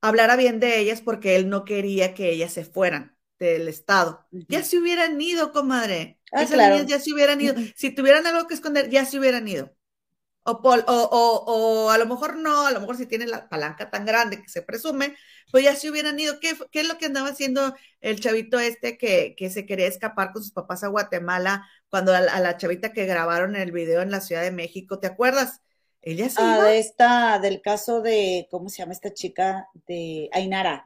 [0.00, 4.26] hablara bien de ellas porque él no quería que ellas se fueran del estado.
[4.30, 4.46] Uh -huh.
[4.48, 6.18] Ya se hubieran ido, comadre.
[6.32, 6.74] Ah, Esas claro.
[6.74, 7.54] niñas ya se hubieran ido.
[7.54, 7.72] Uh -huh.
[7.76, 9.74] Si tuvieran algo que esconder, ya se hubieran ido.
[10.46, 13.48] O, Paul, o, o, o, a lo mejor no, a lo mejor si tiene la
[13.48, 15.16] palanca tan grande que se presume,
[15.50, 16.38] pues ya se hubieran ido.
[16.38, 20.32] ¿Qué, qué es lo que andaba haciendo el chavito este que, que, se quería escapar
[20.32, 24.10] con sus papás a Guatemala cuando a, a, la chavita que grabaron el video en
[24.10, 25.00] la Ciudad de México?
[25.00, 25.62] ¿Te acuerdas?
[26.02, 26.64] Ella se ah, iba.
[26.68, 29.68] de esta, del caso de, ¿cómo se llama esta chica?
[29.86, 30.84] De Ainara.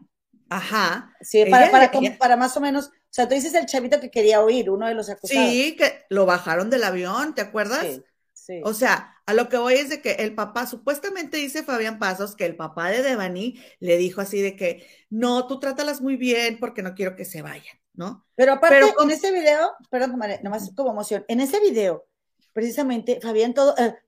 [0.48, 1.12] Ajá.
[1.20, 2.16] Sí, para, ella, para, ella...
[2.16, 4.94] para más o menos, o sea, tú dices el chavito que quería oír, uno de
[4.94, 5.50] los acusados.
[5.50, 7.82] Sí, que lo bajaron del avión, ¿te acuerdas?
[7.82, 8.04] Sí.
[8.32, 8.60] Sí.
[8.64, 12.34] O sea, a lo que voy es de que el papá, supuestamente dice Fabián Pasos
[12.34, 16.58] que el papá de Devani le dijo así de que no, tú trátalas muy bien
[16.58, 18.24] porque no quiero que se vayan, ¿no?
[18.36, 19.10] Pero aparte, Pero con...
[19.10, 22.06] en ese video, perdón, nomás como emoción, en ese video,
[22.54, 23.98] precisamente, Fabián todo, eh,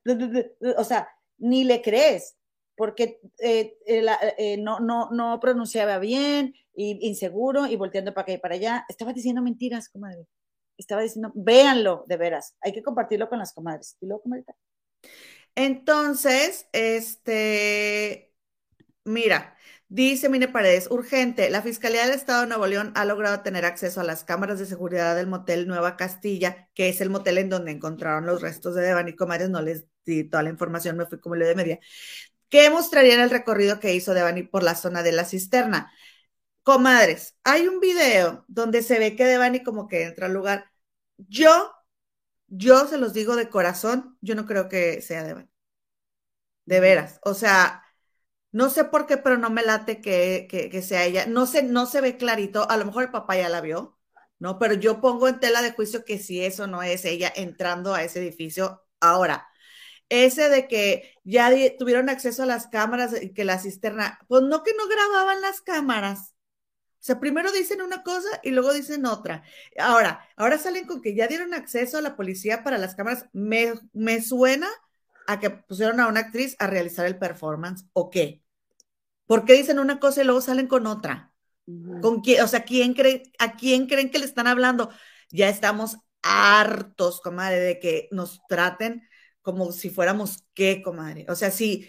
[0.78, 2.38] o sea, ni le crees,
[2.74, 8.38] porque eh, eh, no, no, no pronunciaba bien, y, inseguro, y volteando para acá y
[8.38, 10.26] para allá, estaba diciendo mentiras, comadre
[10.78, 13.98] estaba diciendo, véanlo, de veras, hay que compartirlo con las comadres.
[14.00, 14.46] Y luego, comadre.
[15.54, 18.32] Entonces, este,
[19.04, 19.56] mira,
[19.88, 24.00] dice Mine Paredes, urgente, la Fiscalía del Estado de Nuevo León ha logrado tener acceso
[24.00, 27.72] a las cámaras de seguridad del motel Nueva Castilla, que es el motel en donde
[27.72, 31.36] encontraron los restos de Devani Comadres, no les di toda la información, me fui como
[31.36, 31.78] le de media,
[32.48, 35.92] que mostrarían el recorrido que hizo Devani por la zona de la cisterna.
[36.62, 40.70] Comadres, hay un video donde se ve que Devani como que entra al lugar.
[41.18, 41.72] Yo,
[42.50, 45.46] yo se los digo de corazón, yo no creo que sea.
[46.66, 47.18] De veras.
[47.22, 47.84] O sea,
[48.52, 51.26] no sé por qué, pero no me late que, que, que, sea ella.
[51.26, 52.68] No se, no se ve clarito.
[52.70, 53.98] A lo mejor el papá ya la vio,
[54.38, 54.58] ¿no?
[54.58, 58.04] Pero yo pongo en tela de juicio que si eso no es ella entrando a
[58.04, 59.48] ese edificio ahora.
[60.08, 64.72] Ese de que ya tuvieron acceso a las cámaras, que la cisterna, pues no que
[64.76, 66.34] no grababan las cámaras.
[67.00, 69.42] O sea, primero dicen una cosa y luego dicen otra.
[69.78, 73.26] Ahora, ahora salen con que ya dieron acceso a la policía para las cámaras.
[73.32, 74.68] Me, me suena
[75.26, 78.42] a que pusieron a una actriz a realizar el performance o qué.
[79.26, 81.32] ¿Por qué dicen una cosa y luego salen con otra?
[82.02, 82.42] ¿Con quién?
[82.42, 84.90] O sea, ¿quién cree, ¿a quién creen que le están hablando?
[85.30, 89.08] Ya estamos hartos, comadre, de que nos traten
[89.40, 91.26] como si fuéramos qué, comadre.
[91.28, 91.88] O sea, si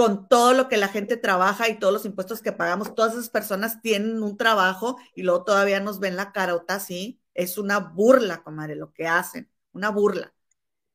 [0.00, 3.28] con todo lo que la gente trabaja y todos los impuestos que pagamos, todas esas
[3.28, 7.20] personas tienen un trabajo y luego todavía nos ven la carota así.
[7.34, 10.32] Es una burla, comadre, lo que hacen, una burla.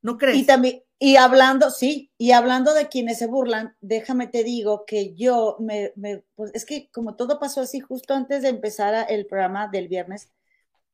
[0.01, 0.39] ¿No crees?
[0.39, 5.13] Y también, y hablando, sí, y hablando de quienes se burlan, déjame te digo que
[5.13, 9.27] yo me, me pues es que como todo pasó así justo antes de empezar el
[9.27, 10.31] programa del viernes,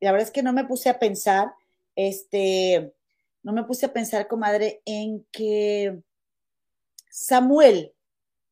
[0.01, 1.53] la verdad es que no me puse a pensar,
[1.95, 2.93] este,
[3.41, 6.03] no me puse a pensar, comadre, en que
[7.09, 7.93] Samuel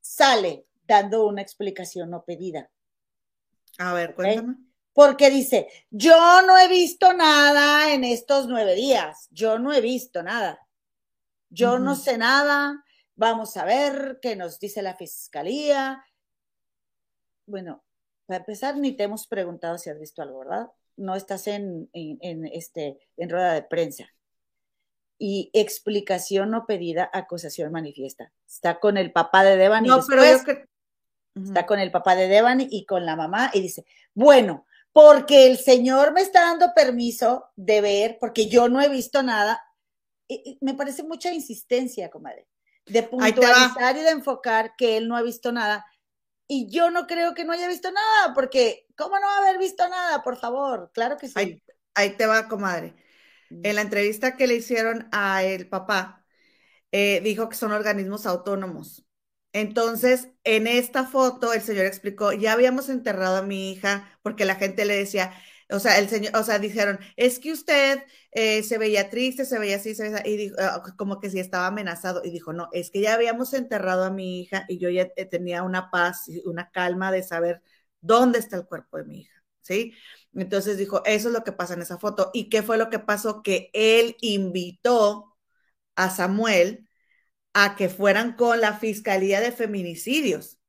[0.10, 2.70] sale dando una explicación no pedida.
[3.78, 4.54] A ver, cuéntame.
[4.54, 4.70] ¿Okay?
[5.00, 10.24] porque dice, yo no he visto nada en estos nueve días, yo no he visto
[10.24, 10.60] nada,
[11.50, 12.84] yo no sé nada,
[13.16, 16.04] vamos a ver qué nos dice la fiscalía.
[17.46, 17.82] Bueno,
[18.26, 20.68] para empezar, ni te hemos preguntado si has visto algo, ¿verdad?
[20.98, 24.06] No estás en, en, en, este, en rueda de prensa.
[25.22, 28.32] Y explicación no pedida, acusación manifiesta.
[28.48, 29.90] Está con el papá de Devani.
[29.90, 30.66] No, pero después, yo creo.
[31.36, 31.46] Ujú.
[31.48, 35.58] está con el papá de Devani y con la mamá y dice, bueno, porque el
[35.58, 39.62] señor me está dando permiso de ver, porque yo no he visto nada.
[40.28, 42.48] Y- y me parece mucha insistencia, comadre,
[42.86, 45.86] de puntualizar y de enfocar que él no ha visto nada.
[46.48, 49.60] Y yo no creo que no haya visto nada, porque ¿cómo no va a haber
[49.60, 50.24] visto nada?
[50.24, 51.34] Por favor, claro que sí.
[51.36, 51.64] Ahí,
[51.94, 52.96] ahí te va, comadre.
[53.64, 56.26] En la entrevista que le hicieron a el papá,
[56.92, 59.06] eh, dijo que son organismos autónomos.
[59.54, 64.56] Entonces, en esta foto, el señor explicó, ya habíamos enterrado a mi hija, porque la
[64.56, 65.34] gente le decía,
[65.72, 69.58] o sea, el señor, o sea, dijeron, es que usted eh, se veía triste, se
[69.60, 72.54] veía así, se veía así", y dijo, ah, como que sí estaba amenazado, y dijo,
[72.54, 75.90] no, es que ya habíamos enterrado a mi hija y yo ya eh, tenía una
[75.92, 77.62] paz y una calma de saber
[78.02, 79.94] dónde está el cuerpo de mi hija, ¿sí?
[80.34, 82.30] Entonces dijo, eso es lo que pasa en esa foto.
[82.34, 83.42] ¿Y qué fue lo que pasó?
[83.42, 85.36] Que él invitó
[85.96, 86.88] a Samuel
[87.54, 90.60] a que fueran con la Fiscalía de Feminicidios.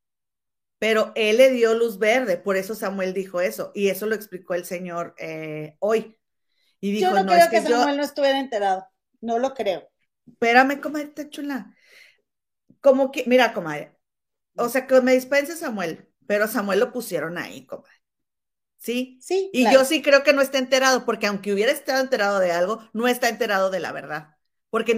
[0.78, 3.70] Pero él le dio luz verde, por eso Samuel dijo eso.
[3.74, 6.18] Y eso lo explicó el señor eh, hoy.
[6.80, 8.86] Y dijo, yo no, no, creo es que, que, yo, Samuel no estuviera enterado.
[9.20, 9.86] No lo creo.
[10.26, 11.74] espérame, comadre chula.
[12.80, 13.94] Como que, mira, comadre,
[14.56, 17.99] o sea, que me dispense Samuel, pero Samuel lo pusieron ahí, comadre.
[18.80, 19.18] ¿Sí?
[19.20, 19.50] Sí.
[19.52, 19.78] Y claro.
[19.80, 23.08] yo sí creo que no está enterado, porque aunque hubiera estado enterado de algo, no
[23.08, 24.36] está enterado de la verdad.
[24.70, 24.96] Porque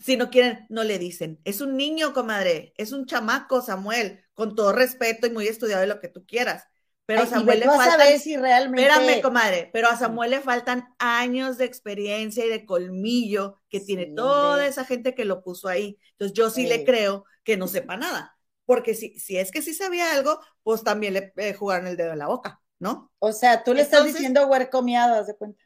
[0.00, 1.40] si no quieren, no le dicen.
[1.44, 5.88] Es un niño, comadre, es un chamaco, Samuel, con todo respeto y muy estudiado y
[5.88, 6.66] lo que tú quieras.
[7.06, 8.82] Pero Ay, a Samuel le a faltan, saber si realmente.
[8.82, 13.86] espérame, comadre, pero a Samuel le faltan años de experiencia y de colmillo que Sí,
[13.86, 15.98] tiene toda esa gente que lo puso ahí.
[16.12, 18.38] Entonces yo sí le creo que no sepa nada.
[18.64, 22.12] Porque si, si es que sí sabía algo, pues también le eh, jugaron el dedo
[22.12, 23.12] en la boca, ¿no?
[23.20, 25.64] O sea, tú le estás diciendo huercomiado, haz de cuenta.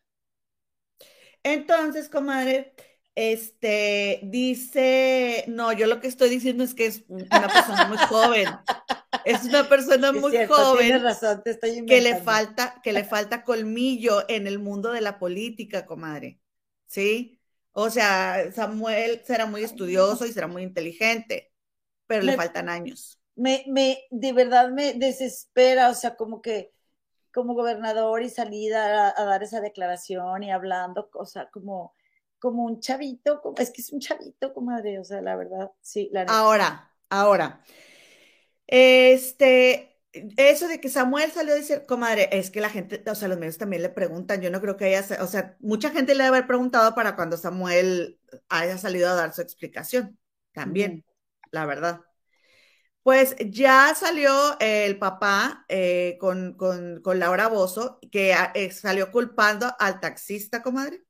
[1.42, 2.74] Entonces, comadre,
[3.14, 8.48] este dice, no, yo lo que estoy diciendo es que es una persona muy joven.
[9.24, 13.04] Es una persona Es muy cierto, joven razón, te estoy que le falta, que le
[13.04, 16.38] falta colmillo en el mundo de la política, comadre.
[16.86, 17.40] ¿Sí?
[17.72, 21.50] O sea, Samuel será muy estudioso y será muy inteligente,
[22.06, 23.18] pero le faltan años.
[23.36, 26.75] me, me, de verdad me desespera, o sea, como que
[27.36, 31.94] como gobernador y salida a, a dar esa declaración y hablando, o sea, como,
[32.40, 36.10] como un chavito, como- es que es un chavito, comadre, o sea, la verdad, sí,
[36.12, 36.26] la.
[36.26, 37.60] Ahora, ahora,
[38.66, 39.98] este,
[40.36, 43.38] eso de que Samuel salió a decir, comadre, es que la gente, o sea, los
[43.38, 46.36] medios también le preguntan, yo no creo que haya, o sea, mucha gente le debe
[46.36, 48.18] haber preguntado para cuando Samuel
[48.48, 50.18] haya salido a dar su explicación,
[50.52, 51.04] también,
[51.50, 52.00] la verdad.
[53.06, 59.12] Pues ya salió el papá eh, con, con, con Laura Bozo, que ah, eh, salió
[59.12, 61.04] culpando al taxista, comadre.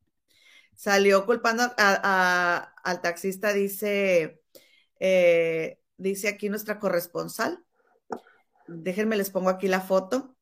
[0.75, 4.43] Salió culpando a- a- al taxista, dice,
[5.01, 7.65] eh, dice aquí nuestra corresponsal.
[8.69, 10.37] Déjenme, les pongo aquí la foto.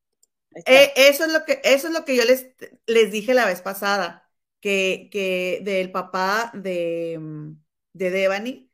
[0.66, 2.48] Eso es lo que, eso es lo que yo les,
[2.86, 4.28] les dije la vez pasada,
[4.60, 7.52] que, que del papá de, mm,
[7.92, 8.70] de Devani,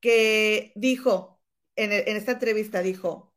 [0.00, 1.33] que dijo,
[1.76, 3.34] en, el- en esta entrevista dijo,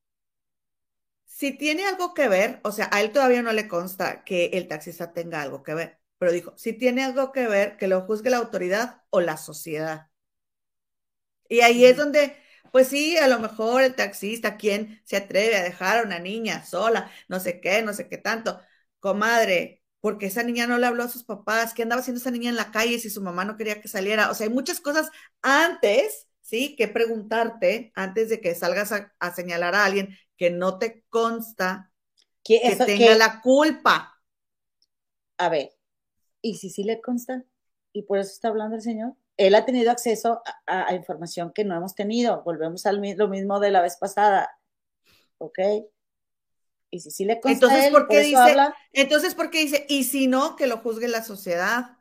[1.26, 4.68] si tiene algo que ver, o sea, a él todavía no le consta que el
[4.68, 8.30] taxista tenga algo que ver, pero dijo, si tiene algo que ver, que lo juzgue
[8.32, 10.10] la autoridad o la sociedad.
[11.50, 12.36] Y ahí es donde,
[12.72, 16.66] pues sí, a lo mejor el taxista, ¿quién se atreve a dejar a una niña
[16.66, 17.12] sola?
[17.28, 18.60] No sé qué, no sé qué tanto.
[19.00, 22.50] Comadre, porque esa niña no le habló a sus papás, ¿qué andaba haciendo esa niña
[22.50, 24.30] en la calle si su mamá no quería que saliera?
[24.30, 25.10] O sea, hay muchas cosas
[25.42, 26.78] antes, ¿sí?
[26.78, 31.92] Que preguntarte antes de que salgas a, a señalar a alguien que no te consta
[32.42, 34.22] Que eso- tenga que- la culpa.
[35.38, 35.72] A ver,
[36.42, 37.44] ¿y si sí le consta?
[37.92, 39.14] ¿Y por eso está hablando el señor?
[39.36, 42.44] Él ha tenido acceso a, a- a información que no hemos tenido.
[42.44, 44.50] Volvemos al mi- lo mismo de la vez pasada.
[45.40, 45.60] ¿Ok?
[46.90, 49.50] Y si sí le consta Entonces, a él, ¿por qué eso dice- habla, Entonces, ¿por
[49.50, 51.98] qué dice, y si no, que lo juzgue la sociedad?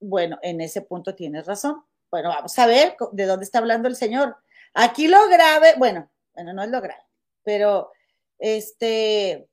[0.00, 1.84] bueno, en ese punto tienes razón.
[2.10, 4.36] Bueno, vamos a ver de dónde está hablando el señor.
[4.74, 7.02] Aquí lo grave, bueno, bueno, no es lo grave,
[7.42, 7.90] pero
[8.38, 9.48] este,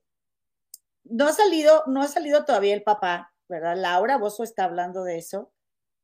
[1.04, 3.76] no ha salido, no ha salido todavía el papá, ¿verdad?
[3.76, 5.52] Laura Bozo está hablando de eso.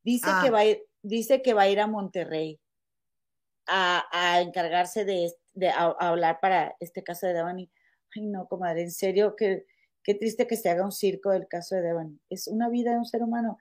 [0.03, 0.41] Dice Ah.
[0.45, 2.61] que va a ir, dice que va a ir a Monterrey
[3.67, 7.71] a, a encargarse de, de a- a hablar para este caso de Devani.
[8.15, 9.65] Ay, no, comadre, en serio, que,
[10.03, 12.21] qué triste que se haga un circo del caso de Devani.
[12.29, 13.59] Es una vida de un ser humano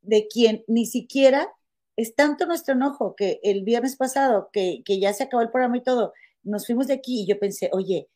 [0.00, 1.52] de quien ni siquiera
[1.96, 5.76] es tanto nuestro enojo que el viernes pasado, que, que ya se acabó el programa
[5.76, 6.12] y todo,
[6.42, 8.08] nos fuimos de aquí y yo pensé, oye,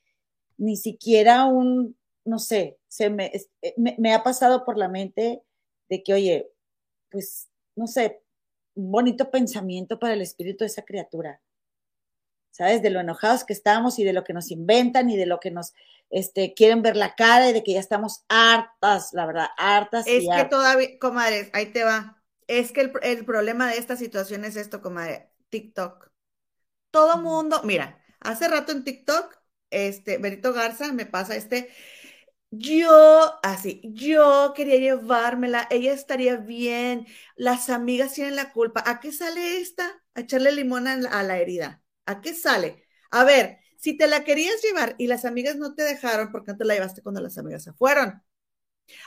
[0.58, 3.26] ni siquiera un, no sé, se me,
[3.62, 5.42] eh, me, me ha pasado por la mente
[5.88, 6.50] de que, oye,
[7.10, 8.22] pues, no sé,
[8.74, 11.40] un bonito pensamiento para el espíritu de esa criatura.
[12.50, 12.80] ¿Sabes?
[12.80, 15.50] De lo enojados que estamos y de lo que nos inventan y de lo que
[15.50, 15.74] nos
[16.08, 20.06] este, quieren ver la cara y de que ya estamos hartas, la verdad, hartas.
[20.06, 20.50] Es y que hartas.
[20.50, 22.15] todavía, comadre, ahí te va.
[22.46, 26.10] Es que el, el problema de esta situación es esto, comadre, TikTok.
[26.90, 29.36] Todo mundo, mira, hace rato en TikTok,
[29.70, 31.70] este, Berito Garza me pasa este,
[32.50, 38.82] yo, así, yo quería llevármela, ella estaría bien, las amigas tienen la culpa.
[38.86, 40.02] ¿A qué sale esta?
[40.14, 41.82] A echarle limón a la, a la herida.
[42.06, 42.84] ¿A qué sale?
[43.12, 46.52] A ver, si te la querías llevar y las amigas no te dejaron, ¿por qué
[46.52, 48.22] no te la llevaste cuando las amigas se fueron?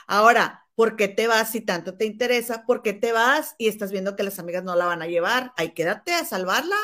[0.06, 2.64] Ahora, ¿por qué te vas si tanto te interesa?
[2.66, 5.52] ¿Por qué te vas y estás viendo que las amigas no la van a llevar?
[5.56, 6.76] Ahí quédate a salvarla.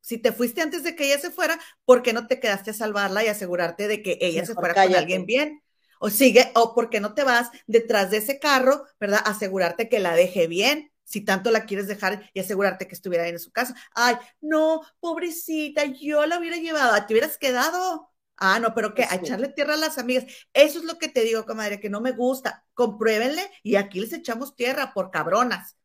[0.00, 2.74] Si te fuiste antes de que ella se fuera, ¿por qué no te quedaste a
[2.74, 4.80] salvarla y asegurarte de que ella Mejor se fuera cállate.
[4.80, 5.62] con alguien bien?
[5.98, 9.20] O sigue, o por qué no te vas detrás de ese carro, ¿verdad?
[9.24, 13.36] Asegurarte que la deje bien, si tanto la quieres dejar y asegurarte que estuviera bien
[13.36, 13.74] en su casa.
[13.94, 18.10] Ay, no, pobrecita, yo la hubiera llevado, te hubieras quedado.
[18.36, 19.16] Ah, no, pero que a sí.
[19.16, 20.24] echarle tierra a las amigas.
[20.52, 22.64] Eso es lo que te digo, comadre, que no me gusta.
[22.74, 25.76] Compruébenle y aquí les echamos tierra por cabronas,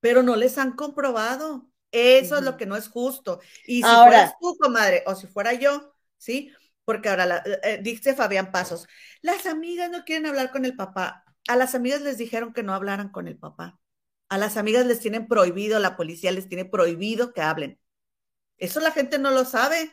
[0.00, 1.68] pero no les han comprobado.
[1.92, 3.40] Eso es lo que no es justo.
[3.66, 6.52] Y si Ahora- fueras tú, comadre, o si fuera yo, ¿sí?
[6.84, 8.86] Porque ahora la- eh, dice Fabián Pasos,
[9.22, 11.24] las amigas no quieren hablar con el papá.
[11.48, 13.78] A las amigas les dijeron que no hablaran con el papá.
[14.28, 17.80] A las amigas les tienen prohibido, la policía les tiene prohibido que hablen.
[18.58, 19.92] Eso la gente no lo sabe.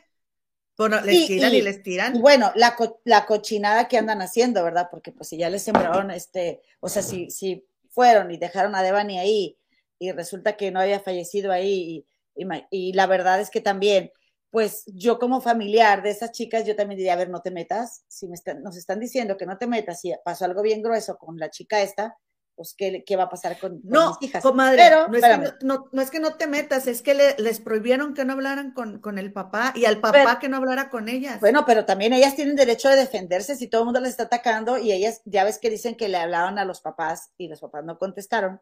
[0.78, 2.16] Bueno, les Y- tiran y, y- les tiran.
[2.16, 4.88] Y bueno, la, co- la cochinada que andan haciendo, ¿verdad?
[4.90, 8.82] Porque pues si ya les sembraron, este, o sea, si, si fueron y dejaron a
[8.82, 9.58] Devani ahí
[9.98, 12.06] y resulta que no había fallecido ahí
[12.36, 14.12] y, y y la verdad es que también,
[14.50, 18.04] pues yo como familiar de esas chicas, yo también diría, a ver, no te metas,
[18.08, 21.18] si me están, nos están diciendo que no te metas, si pasó algo bien grueso
[21.18, 22.16] con la chica esta,
[22.58, 24.42] pues ¿qué, qué va a pasar con, con No, mis hijas?
[24.42, 27.60] comadre, Pero, no, es que no, es que no te metas, es que le- les
[27.60, 30.90] prohibieron que no hablaran con, con el papá y al papá Pero- que no hablara
[30.90, 31.40] con ellas.
[31.40, 34.76] Bueno, pero también ellas tienen derecho de defenderse si todo el mundo les está atacando
[34.76, 37.84] y ellas, ya ves que dicen que le hablaban a los papás y los papás
[37.84, 38.60] no contestaron.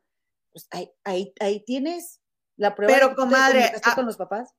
[0.53, 2.21] Pues ahí, ahí, ahí tienes
[2.57, 4.55] la prueba Pero, de que comadre, ah, con los papás.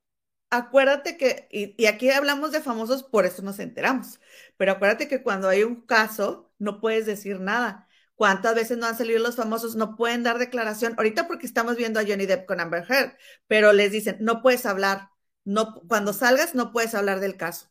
[0.50, 4.20] acuérdate que, y, y aquí hablamos de famosos, por eso nos enteramos,
[4.58, 7.87] pero acuérdate que cuando hay un caso, no puedes decir nada.
[8.18, 9.76] ¿Cuántas veces no han salido los famosos?
[9.76, 10.96] No pueden dar declaración.
[10.98, 13.16] Ahorita porque estamos viendo a Johnny Depp con Amber Heard,
[13.46, 15.10] pero les dicen, no puedes hablar.
[15.46, 17.68] No, cuando salgas, no puedes hablar del caso.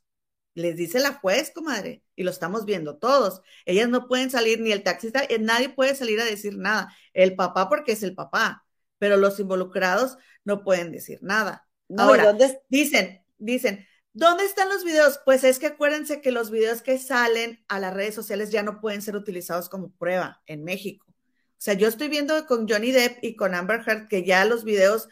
[0.55, 3.43] Les dice la juez, comadre, y lo estamos viendo todos.
[3.65, 6.95] Ellas no pueden salir, ni el taxista, eh, nadie puede salir a decir nada.
[7.13, 8.65] El papá porque es el papá,
[8.99, 11.67] pero los involucrados no pueden decir nada.
[11.89, 12.61] No, Ahora, ¿y dónde?
[12.69, 13.85] Dicen, dicen,
[14.17, 15.21] ¿dónde están los videos?
[15.25, 18.81] Pues es que acuérdense que los videos que salen a las redes sociales ya no
[18.81, 21.07] pueden ser utilizados como prueba en México.
[21.09, 21.15] O
[21.59, 25.09] sea, yo estoy viendo con Johnny Depp y con Amber Heard que ya los videos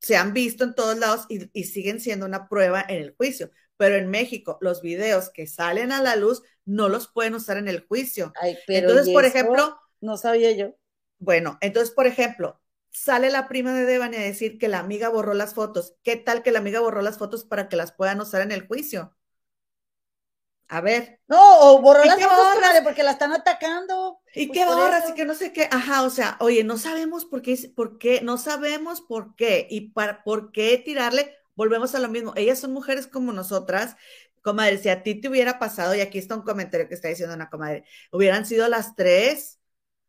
[0.00, 3.50] se han visto en todos lados y, y siguen siendo una prueba en el juicio.
[3.78, 7.68] Pero en México, los videos que salen a la luz no los pueden usar en
[7.68, 8.32] el juicio.
[8.40, 10.74] Ay, pero Entonces, ¿y por ejemplo, No sabía yo.
[11.18, 12.61] bueno, entonces, por ejemplo,
[12.92, 15.96] sale la prima de Devani a decir que la amiga borró las fotos.
[16.04, 18.66] ¿Qué tal que la amiga borró las fotos para que las puedan usar en el
[18.66, 19.16] juicio?
[20.68, 22.80] A ver, No, o borró ¿Y las fotos, borras?
[22.84, 24.20] porque la están atacando.
[24.34, 25.04] ¿y Pues qué borras?
[25.04, 25.10] eso.
[25.10, 25.68] Y que no sé qué.
[25.70, 29.66] Ajá, o sea, oye, no sabemos por qué, por qué, no sabemos por qué.
[29.70, 32.32] Y para, por qué tirarle, volvemos a lo mismo.
[32.36, 33.96] Ellas son mujeres como nosotras.
[34.42, 37.34] Comadre, si a ti te hubiera pasado, y aquí está un comentario que está diciendo
[37.34, 39.60] una comadre, hubieran sido las tres.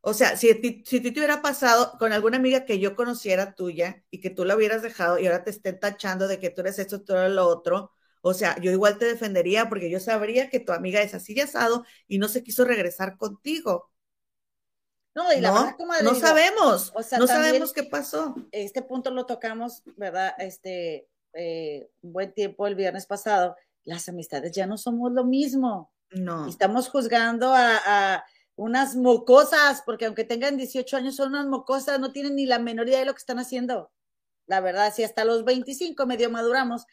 [0.06, 3.56] O sea, si a ti, si te hubiera pasado con alguna amiga que yo conociera
[3.56, 6.60] tuya y que tú la hubieras dejado y ahora te estén tachando de que tú
[6.60, 7.92] eres esto, tú eres lo otro,
[8.22, 11.40] o sea, yo igual te defendería porque yo sabría que tu amiga es así y
[11.40, 13.92] asado y no se quiso regresar contigo.
[15.16, 18.36] No, y la no, verdad, comadre, no digo, sabemos, o sea, no sabemos qué pasó.
[18.52, 20.34] este punto lo tocamos, ¿verdad?
[20.38, 23.56] Este, eh, un buen tiempo el viernes pasado.
[23.86, 25.92] Las amistades ya no somos lo mismo.
[26.12, 26.48] No.
[26.48, 28.26] Estamos juzgando a, a
[28.64, 32.88] unas mocosas, porque aunque tengan 18 años, son unas mocosas, no tienen ni la menor
[32.88, 33.92] idea de lo que están haciendo.
[34.46, 36.86] La verdad, si hasta los 25 medio maduramos,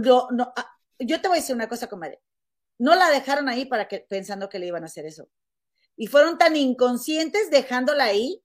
[0.00, 2.20] no, no, ah, yo te voy a decir una cosa, comadre.
[2.76, 5.28] No la dejaron ahí para que, pensando que le iban a hacer eso.
[5.94, 8.42] Y fueron tan inconscientes dejándola ahí,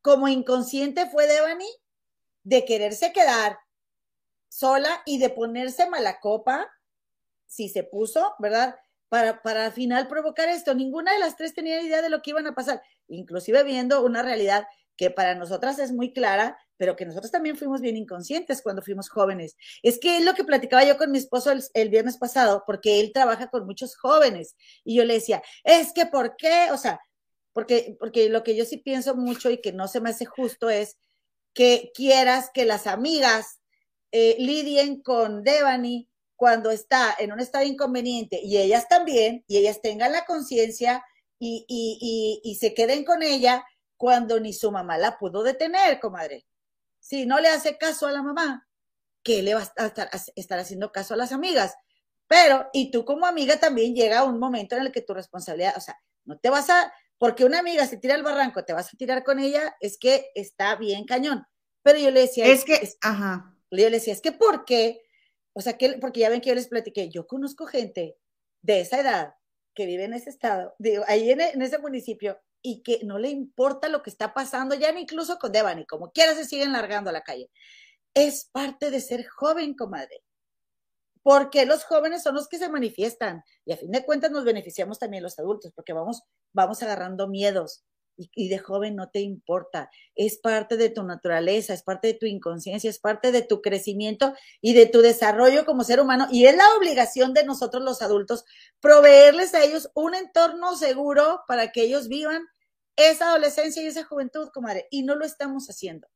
[0.00, 1.68] como inconsciente fue Devani
[2.42, 3.58] de quererse quedar
[4.48, 6.70] sola y de ponerse mala copa
[7.46, 8.76] si se puso, ¿verdad?
[9.14, 10.74] Para, para al final provocar esto.
[10.74, 14.22] Ninguna de las tres tenía idea de lo que iban a pasar, inclusive viendo una
[14.22, 18.82] realidad que para nosotras es muy clara, pero que nosotros también fuimos bien inconscientes cuando
[18.82, 19.54] fuimos jóvenes.
[19.84, 22.98] Es que es lo que platicaba yo con mi esposo el, el, viernes pasado, porque
[22.98, 26.72] él trabaja con muchos jóvenes, y yo le decía, es que ¿por qué?
[26.72, 27.00] O sea,
[27.52, 30.70] porque, porque lo que yo sí pienso mucho y que no se me hace justo
[30.70, 30.96] es
[31.52, 33.60] que quieras que las amigas
[34.10, 36.10] eh, lidien con Devani
[36.44, 41.02] cuando está en un estado inconveniente y ellas también, y ellas tengan la conciencia
[41.38, 41.98] y, y,
[42.44, 43.64] y, y se queden con ella
[43.96, 46.44] cuando ni su mamá la pudo detener, comadre
[47.04, 48.66] si no le hace caso a la mamá,
[49.22, 51.74] ¿qué le va a estar, a estar haciendo caso a las amigas?
[52.26, 55.82] Pero, y tú como amiga también llega un momento en el que tu responsabilidad, o
[55.82, 58.96] sea, no te vas a, porque una amiga se tira al barranco, te vas a
[58.96, 61.46] tirar con ella, es que está bien cañón.
[61.82, 63.54] Pero yo le decía, es que, es, ajá.
[63.70, 65.02] Yo le decía, es que ¿por qué?
[65.54, 68.18] O sea, que, porque ya ven que yo les platiqué, yo conozco gente
[68.62, 69.34] de esa edad
[69.74, 70.74] que vive en ese estado,
[71.06, 74.90] ahí en, en ese municipio, y que no le importa lo que está pasando, ya
[74.98, 77.50] incluso con Devani, como quiera se siguen largando a la calle.
[78.14, 80.22] Es parte de ser joven, comadre.
[81.22, 84.98] Porque los jóvenes son los que se manifiestan y a fin de cuentas nos beneficiamos
[84.98, 87.84] también los adultos porque vamos, vamos agarrando miedos
[88.16, 89.90] y, de joven no te importa.
[90.14, 94.34] Es parte de tu naturaleza, es parte de tu inconsciencia, es parte de tu crecimiento
[94.60, 96.26] y de tu desarrollo como ser humano.
[96.30, 98.44] Y es la obligación de nosotros los adultos
[98.80, 102.46] proveerles a ellos un entorno seguro para que ellos vivan
[102.96, 106.08] esa adolescencia y esa juventud, comadre, y no lo estamos haciendo.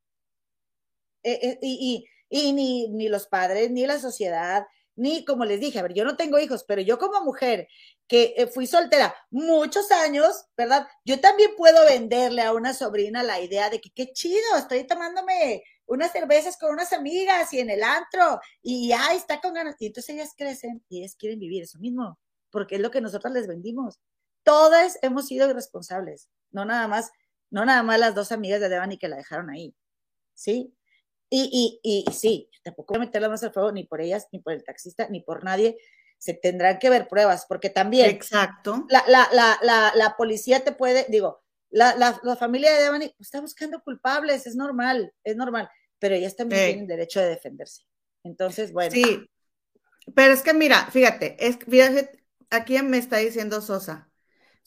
[1.25, 4.65] Eh, eh, y, y, y ni, ni los padres, ni la sociedad,
[4.99, 7.69] ni como les dije, a ver, yo no tengo hijos, pero yo como mujer
[8.07, 10.87] que eh, fui soltera muchos años, ¿verdad?
[11.05, 15.63] Yo también puedo venderle a una sobrina la idea de que qué chido, estoy tomándome
[15.87, 19.77] unas cervezas con unas amigas y en el antro y ay, está con ganas.
[19.79, 22.19] Y entonces ellas crecen y ellas quieren vivir eso mismo,
[22.51, 23.99] porque es lo que nosotros les vendimos.
[24.43, 27.13] Todas hemos sido irresponsables no nada más,
[27.51, 29.75] no nada más las dos amigas de Devani que la dejaron ahí,
[30.35, 30.75] ¿sí?
[31.31, 34.39] Y, y, y sí, tampoco voy a meterla más al fuego ni por ellas, ni
[34.39, 35.77] por el taxista, ni por nadie.
[36.19, 38.11] Se tendrán que ver pruebas, porque también.
[38.11, 38.87] Exacto.
[38.89, 43.15] La, la, la, la, la policía te puede, digo, la, la, la familia de Devani
[43.21, 46.67] está buscando culpables, es normal, es normal, pero ellas también Sí.
[46.69, 47.85] tienen derecho de defenderse.
[48.25, 48.91] Entonces, bueno.
[48.91, 49.31] Sí,
[50.15, 54.08] pero es que mira, fíjate, es, fíjate, aquí me está diciendo Sosa,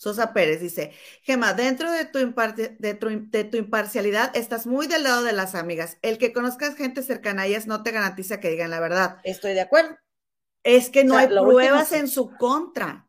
[0.01, 5.03] Sosa Pérez dice, Gema, dentro de tu, de, tu, de tu imparcialidad estás muy del
[5.03, 5.99] lado de las amigas.
[6.01, 9.17] El que conozcas gente cercana a ellas no te garantiza que digan la verdad.
[9.23, 9.95] Estoy de acuerdo.
[10.63, 13.07] Es que no O sea, hay pruebas último en su contra.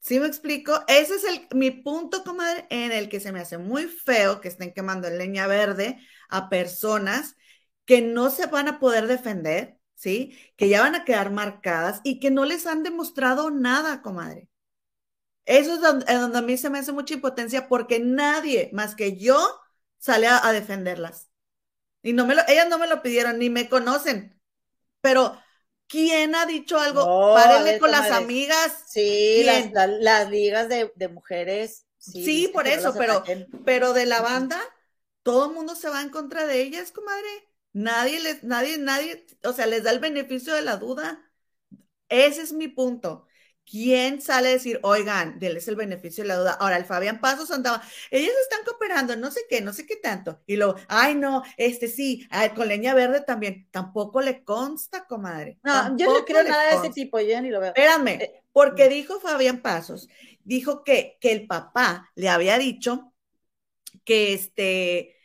[0.00, 0.82] ¿Sí me explico?
[0.88, 4.48] Ese es el, mi punto, comadre, en el que se me hace muy feo que
[4.48, 5.98] estén quemando en leña verde
[6.30, 7.36] a personas
[7.84, 10.38] que no se van a poder defender, ¿sí?
[10.56, 14.48] Que ya van a quedar marcadas y que no les han demostrado nada, comadre.
[15.44, 19.16] Eso es donde, donde a mí se me hace mucha impotencia porque nadie más que
[19.18, 19.38] yo
[19.98, 21.28] sale a, a defenderlas.
[22.02, 24.40] Y no me lo, ellas no me lo pidieron, ni me conocen.
[25.00, 25.38] Pero,
[25.88, 27.04] ¿quién ha dicho algo?
[27.06, 28.84] No, Párenle ver, con las amigas.
[28.88, 29.70] Sí, las,
[30.00, 31.86] las ligas de, de mujeres.
[31.98, 33.48] Sí, por no eso, pero, ataquen.
[33.64, 34.60] pero de la banda,
[35.22, 37.28] todo el mundo se va en contra de ellas, comadre.
[37.72, 41.22] Nadie les, nadie, nadie, o sea, les da el beneficio de la duda.
[42.08, 43.26] Ese es mi punto.
[43.64, 46.52] ¿Quién sale a decir, oigan, denles el beneficio de la duda?
[46.60, 50.42] Ahora, el Fabián Pasos andaba, ellos están cooperando, no sé qué, no sé qué tanto.
[50.46, 53.68] Y luego, ay, no, este sí, con leña verde también.
[53.70, 55.58] Tampoco le consta, comadre.
[55.62, 57.70] No, yo no creo nada de ese tipo, yo ni lo veo.
[57.70, 60.08] Espérame, Eh, porque dijo Fabián Pasos,
[60.44, 63.14] dijo que, que el papá le había dicho
[64.04, 65.16] que este,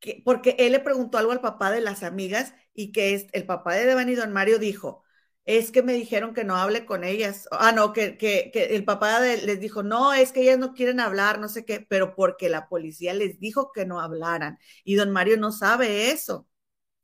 [0.00, 3.46] que, porque él le preguntó algo al papá de las amigas y que es, el
[3.46, 5.02] papá de Devani Don Mario dijo,
[5.46, 7.48] es que me dijeron que no hable con ellas.
[7.52, 10.74] Ah, no, que, que, que el papá de- les dijo, no, es que ellas no
[10.74, 14.58] quieren hablar, no sé qué, pero porque la policía les dijo que no hablaran.
[14.84, 16.48] Y don Mario no sabe eso.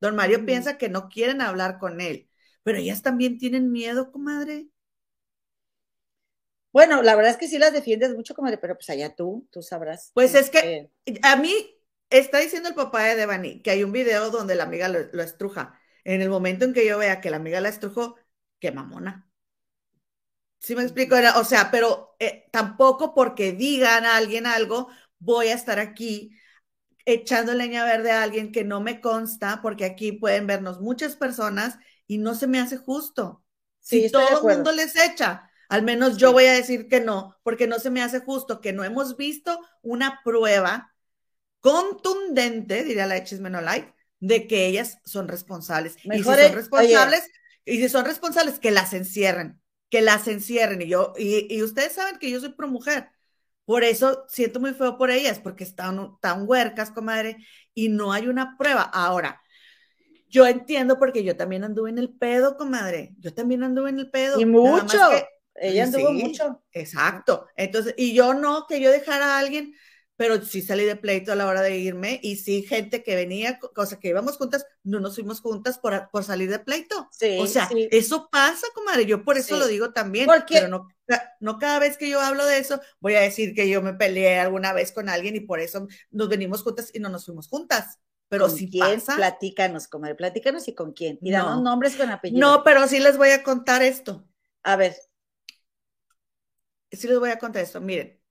[0.00, 0.46] Don Mario Ujú.
[0.46, 2.28] piensa que no quieren hablar con él,
[2.64, 4.68] pero ellas también tienen miedo, comadre.
[6.72, 9.62] Bueno, la verdad es que sí las defiendes mucho, comadre, pero pues allá tú, tú
[9.62, 10.10] sabrás.
[10.14, 10.90] Pues es que
[11.22, 11.52] a mí
[12.10, 15.22] está diciendo el papá de Devani que hay un video donde la amiga lo, lo
[15.22, 15.78] estruja.
[16.04, 18.16] En el momento en que yo vea que la amiga la estrujó,
[18.62, 19.14] qué mamona.
[20.58, 21.16] ¿Sí me explico?
[21.16, 26.36] Era, o sea, pero eh, tampoco porque digan a alguien algo, voy a estar aquí
[27.06, 31.78] echando leña verde a alguien que no me consta, porque aquí pueden vernos muchas personas
[32.06, 33.44] y no se me hace justo.
[33.80, 36.34] Sí, Si todo el mundo les echa, al menos yo Sí.
[36.34, 39.58] voy a decir que no, porque no se me hace justo, que no hemos visto
[39.82, 40.94] una prueba
[41.60, 45.96] contundente, diría la Chismenolite, de que ellas son responsables.
[46.04, 47.30] y si son es- responsables,
[47.64, 50.82] Y si son responsables, que las encierren, que las encierren.
[50.82, 53.08] Y yo, y, y ustedes saben que yo soy pro mujer.
[53.64, 57.36] Por eso siento muy feo por ellas, porque están tan huercas, comadre,
[57.74, 58.82] y no hay una prueba.
[58.82, 59.40] Ahora,
[60.28, 63.14] yo entiendo porque yo también anduve en el pedo, comadre.
[63.18, 64.40] Yo también anduve en el pedo.
[64.40, 64.98] Y mucho.
[65.10, 66.64] Que, Ella anduvo sí, mucho.
[66.72, 67.46] Exacto.
[67.54, 69.74] Entonces, y yo no, que yo dejara a alguien,
[70.16, 73.58] pero sí salí de pleito a la hora de irme y sí gente que venía,
[73.58, 77.08] cosa que íbamos juntas, no nos fuimos juntas por, por salir de pleito.
[77.10, 77.88] Sí, o sea, sí.
[77.90, 79.06] eso pasa, comadre.
[79.06, 79.60] Yo por eso sí.
[79.60, 80.88] lo digo también, porque, pero no,
[81.40, 84.38] no cada vez que yo hablo de eso voy a decir que yo me peleé
[84.38, 87.98] alguna vez con alguien y por eso nos venimos juntas y no nos fuimos juntas.
[88.28, 88.98] Pero ¿Con si quién?
[88.98, 89.16] pasa.
[89.16, 91.18] Platícanos, comadre, platícanos y con quién.
[91.20, 91.60] Y no.
[91.60, 92.40] nombres con apellido.
[92.40, 94.26] No, pero sí les voy a contar esto.
[94.62, 94.96] A ver.
[96.90, 97.80] Sí les voy a contar esto.
[97.80, 98.21] Miren,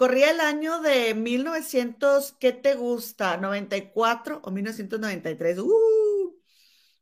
[0.00, 3.38] corría el año de 1900, ¿qué te gusta?
[3.38, 5.58] ¿94 o 1993?
[5.58, 6.34] Uh,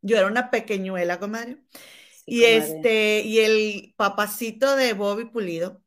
[0.03, 1.59] yo era una pequeñuela, comadre.
[2.11, 2.57] Sí, y comadre.
[2.57, 5.81] este, y el papacito de Bobby Pulido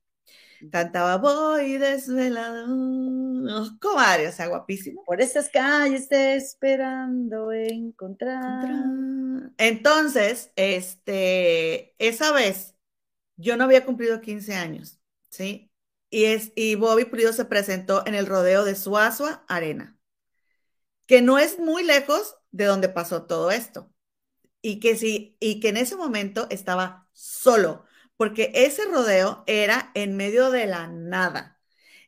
[0.72, 2.68] cantaba Voy desvelado.
[2.70, 5.04] Oh, comadre, o sea, guapísimo.
[5.04, 8.86] Por esas calles te esperando encontrar.
[9.58, 12.78] Entonces, este, esa vez
[13.36, 14.98] yo no había cumplido 15 años,
[15.30, 15.71] ¿sí?
[16.12, 19.98] Y, es, y Bobby Pulido se presentó en el rodeo de Suazua Arena,
[21.08, 23.92] que no es muy lejos de donde pasó todo esto.
[24.62, 27.86] Y que sí, y que en ese momento estaba solo,
[28.18, 31.60] porque ese rodeo era en medio de la nada.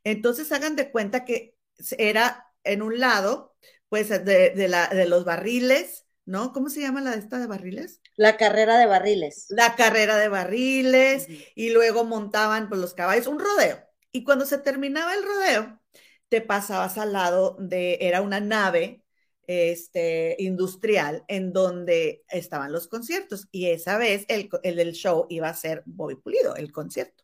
[0.03, 1.57] Entonces hagan de cuenta que
[1.97, 3.55] era en un lado,
[3.89, 6.53] pues de, de, la, de los barriles, ¿no?
[6.53, 8.01] ¿Cómo se llama la de esta de barriles?
[8.15, 9.45] La carrera de barriles.
[9.49, 11.51] La carrera de barriles, uh -huh.
[11.55, 13.83] y luego montaban pues, los caballos, un rodeo.
[14.13, 15.81] Y cuando se terminaba el rodeo,
[16.29, 19.03] te pasabas al lado de, era una nave
[19.47, 23.47] este, industrial en donde estaban los conciertos.
[23.51, 27.23] Y esa vez el, el del show iba a ser Bobby Pulido, el concierto.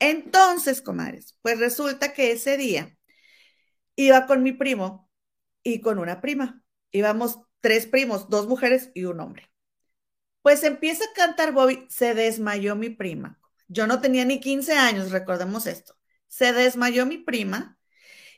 [0.00, 2.96] Entonces, comadres, pues resulta que ese día
[3.96, 5.10] iba con mi primo
[5.62, 6.62] y con una prima.
[6.92, 9.50] Íbamos tres primos, dos mujeres y un hombre.
[10.42, 13.38] Pues empieza a cantar Bobby, se desmayó mi prima.
[13.68, 15.94] Yo no tenía ni 15 años, recordemos esto.
[16.30, 17.78] Se desmayó mi prima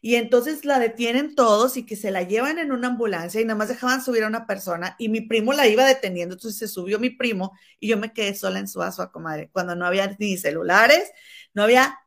[0.03, 3.59] y entonces la detienen todos y que se la llevan en una ambulancia y nada
[3.59, 6.99] más dejaban subir a una persona y mi primo la iba deteniendo, entonces se subió
[6.99, 10.37] mi primo y yo me quedé sola en su asua, comadre, cuando no había ni
[10.39, 11.13] celulares,
[11.55, 11.99] no había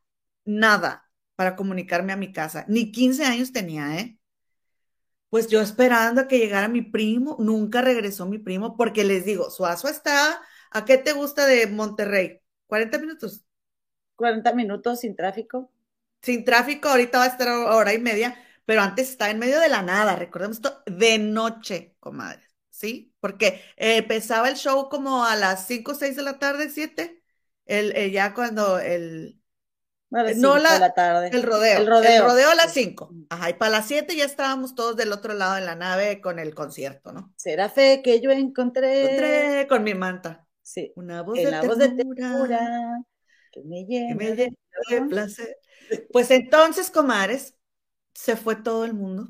[0.46, 4.18] nada para comunicarme a mi casa, ni 15 años tenía, ¿eh?
[5.30, 9.50] Pues yo esperando a que llegara mi primo, nunca regresó mi primo, porque les digo,
[9.50, 10.42] Suazo está,
[10.72, 12.42] ¿a qué te gusta de Monterrey?
[12.68, 13.46] ¿40 minutos?
[14.16, 15.72] 40 minutos sin tráfico.
[16.26, 18.36] Sin tráfico, ahorita va a estar hora y media,
[18.66, 23.14] pero antes estaba en medio de la nada, recordemos esto, de noche, comadres, ¿sí?
[23.20, 27.22] Porque eh, empezaba el show como a las 5 o 6 de la tarde, 7,
[27.68, 29.40] el, el, ya cuando el,
[30.10, 31.30] Vale, no la, la, tarde.
[31.32, 31.78] El rodeo.
[31.78, 32.24] El rodeo.
[32.24, 33.12] El rodeo a las 5.
[33.30, 36.40] Ajá, y para las 7 ya estábamos todos del otro lado de la nave con
[36.40, 37.34] el concierto, ¿no?
[37.36, 39.04] Será fe que yo encontré.
[39.04, 40.48] Encontré con mi manta.
[40.64, 40.92] Sí.
[40.96, 43.06] Una voz, en de, la ternura, voz de ternura
[43.52, 44.56] que me llena, que me llena
[44.90, 45.58] de placer.
[46.12, 47.56] Pues entonces, comares,
[48.14, 49.30] se fue todo el mundo.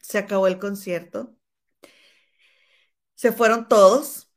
[0.00, 1.36] Se acabó el concierto.
[3.14, 4.30] Se fueron todos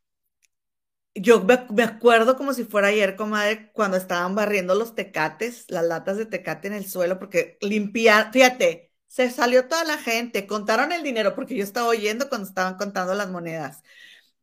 [1.15, 1.43] yo
[1.73, 6.25] me acuerdo como si fuera ayer, comadre, cuando estaban barriendo los tecates, las latas de
[6.25, 11.35] tecate en el suelo, porque limpiar, fíjate, se salió toda la gente, contaron el dinero,
[11.35, 13.83] porque yo estaba oyendo cuando estaban contando las monedas.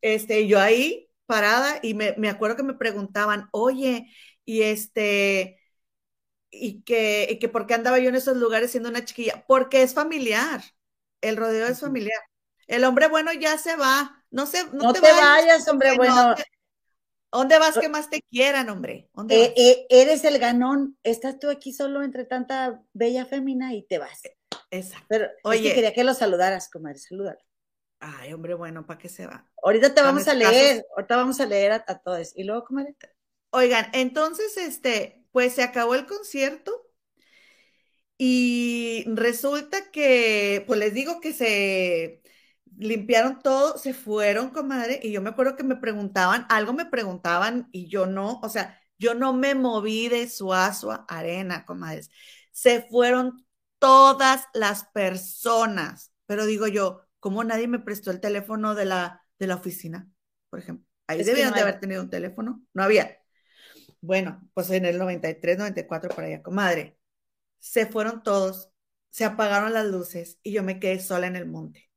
[0.03, 4.13] Este, yo ahí parada y me, me acuerdo que me preguntaban, oye,
[4.45, 5.58] y este,
[6.51, 9.83] y que, y que por qué andaba yo en esos lugares siendo una chiquilla, porque
[9.83, 10.63] es familiar,
[11.21, 12.21] el rodeo es familiar.
[12.67, 15.97] El hombre bueno ya se va, no se, no, no te, te, vayas, vayas hombre
[15.97, 16.35] bueno.
[17.31, 19.11] ¿Dónde vas que más te quieran, hombre?
[19.29, 20.99] Eh, eh, eres el ganón.
[21.03, 24.23] Estás tú aquí solo entre tanta bella fémina y te vas.
[24.71, 25.07] Exacto.
[25.09, 26.99] Pero Oye, es que quería que lo saludaras, comadre.
[26.99, 27.41] Salúdalo.
[28.01, 29.47] Ay, hombre, bueno, ¿para qué se va?
[29.63, 30.77] Ahorita te vamos a leer.
[30.79, 30.91] Casos.
[30.97, 32.33] Ahorita vamos a leer a, a, todos.
[32.35, 32.97] Y luego, comadre.
[33.51, 36.73] Oigan, entonces, este, pues se acabó el concierto.
[38.17, 42.23] Y resulta que, pues les digo que se
[42.77, 47.69] limpiaron todo, se fueron, comadre, y yo me acuerdo que me preguntaban, algo me preguntaban
[47.73, 52.11] y yo no, o sea, yo no me moví de Suazua Arena, comadres.
[52.53, 53.47] Se fueron
[53.79, 59.47] todas las personas, pero digo yo, ¿cómo nadie me prestó el teléfono de la, de
[59.47, 60.09] la oficina,
[60.51, 60.87] por ejemplo?
[61.07, 63.18] Ahí es debían no de haber tenido un teléfono, no había.
[64.01, 66.99] Bueno, pues en el 93, 94 por allá, comadre.
[67.59, 68.71] Se fueron todos,
[69.11, 71.89] se apagaron las luces y yo me quedé sola en el monte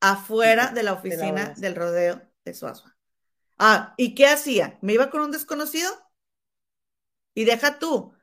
[0.00, 2.96] afuera de la oficina de la del rodeo de Suazua.
[3.58, 4.78] Ah, ¿y qué hacía?
[4.82, 5.90] ¿Me iba con un desconocido?
[7.34, 8.14] Y deja tú,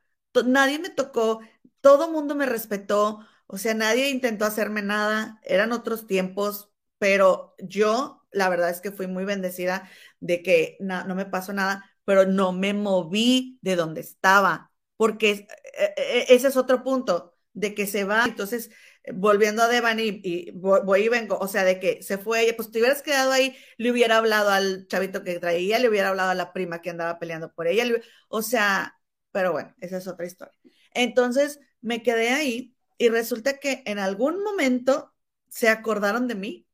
[0.45, 1.41] nadie me tocó,
[1.81, 8.25] todo mundo me respetó, o sea, nadie intentó hacerme nada, eran otros tiempos, pero yo,
[8.31, 9.89] la verdad es que fui muy bendecida
[10.19, 15.47] de que no, no me pasó nada, pero no me moví de donde estaba, porque
[15.77, 18.71] e, e, ese es otro punto, de que se va, entonces
[19.13, 22.71] volviendo a Devani y, voy y vengo, o sea, de que se fue ella, pues
[22.71, 26.35] te hubieras quedado ahí, le hubiera hablado al chavito que traía, le hubiera hablado a
[26.35, 27.85] la prima que andaba peleando por ella,
[28.29, 28.97] o sea,
[29.31, 30.57] pero bueno, esa es otra historia.
[30.93, 35.13] Entonces me quedé ahí y resulta que en algún momento
[35.49, 36.67] se acordaron de mí,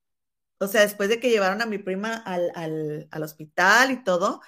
[0.59, 2.51] o sea, después de que llevaron a mi prima al,
[3.11, 4.41] al, hospital y todo,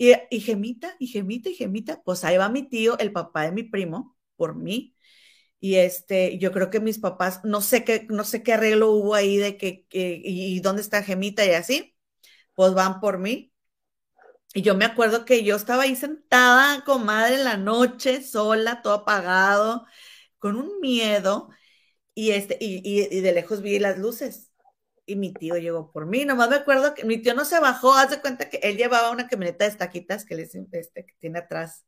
[0.00, 3.52] y, y gemita, y gemita, y gemita, pues ahí va mi tío, el papá de
[3.52, 4.96] mi primo, por mí,
[5.60, 9.14] y este, yo creo que mis papás, no sé qué, no sé qué arreglo hubo
[9.14, 11.96] ahí de que, y, dónde está Gemita y así,
[12.54, 13.52] pues van por mí.
[14.54, 18.94] Y yo me acuerdo que yo estaba ahí sentada, comadre, en la noche, sola, todo
[18.94, 19.86] apagado,
[20.38, 21.50] con un miedo,
[22.14, 24.49] y este, y, y, de lejos vi las luces.
[25.10, 26.24] Y mi tío llegó por mí.
[26.24, 29.10] Nomás me acuerdo que mi tío no se bajó, haz de cuenta que él llevaba
[29.10, 31.84] una camioneta de estaquitas que, les, este, que tiene atrás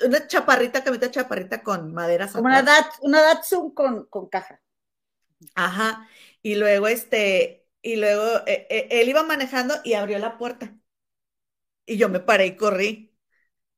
[0.00, 2.32] una chaparrita, camita chaparrita con maderas.
[2.32, 4.60] Como una, dat, una Datsun con, con caja.
[5.54, 6.08] Ajá.
[6.40, 10.76] Y luego, este, y luego eh, eh, él iba manejando y abrió la puerta.
[11.84, 13.16] Y yo me paré y corrí.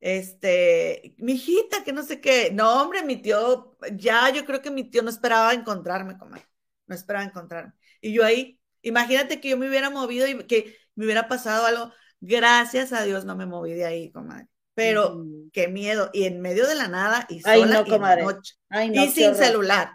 [0.00, 2.50] Este, mi hijita, que no sé qué.
[2.52, 6.46] No, hombre, mi tío, ya yo creo que mi tío no esperaba encontrarme, comadre.
[6.86, 7.72] No esperaba encontrarme.
[8.00, 11.92] Y yo ahí, imagínate que yo me hubiera movido y que me hubiera pasado algo.
[12.20, 16.10] Gracias a Dios no me moví de ahí, comadre pero qué miedo.
[16.12, 19.92] Y en medio de la nada y sola y y sin celular.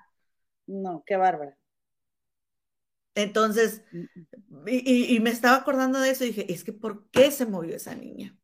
[0.65, 1.57] No, qué bárbara.
[3.15, 3.83] Entonces,
[4.65, 7.93] y, me estaba acordando de eso y dije, es que ¿por qué se movió esa
[7.95, 8.35] niña?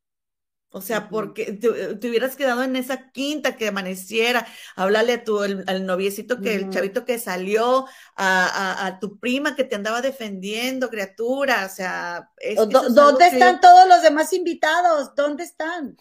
[0.76, 4.46] O sea, porque te, hubieras quedado en esa quinta que amaneciera,
[4.76, 7.86] háblale a tu, al noviecito que, el chavito que salió,
[8.18, 12.30] a, tu prima que te andaba defendiendo, criatura, o sea.
[12.58, 15.16] ¿Dónde están todos los demás invitados?
[15.16, 15.96] ¿Dónde están?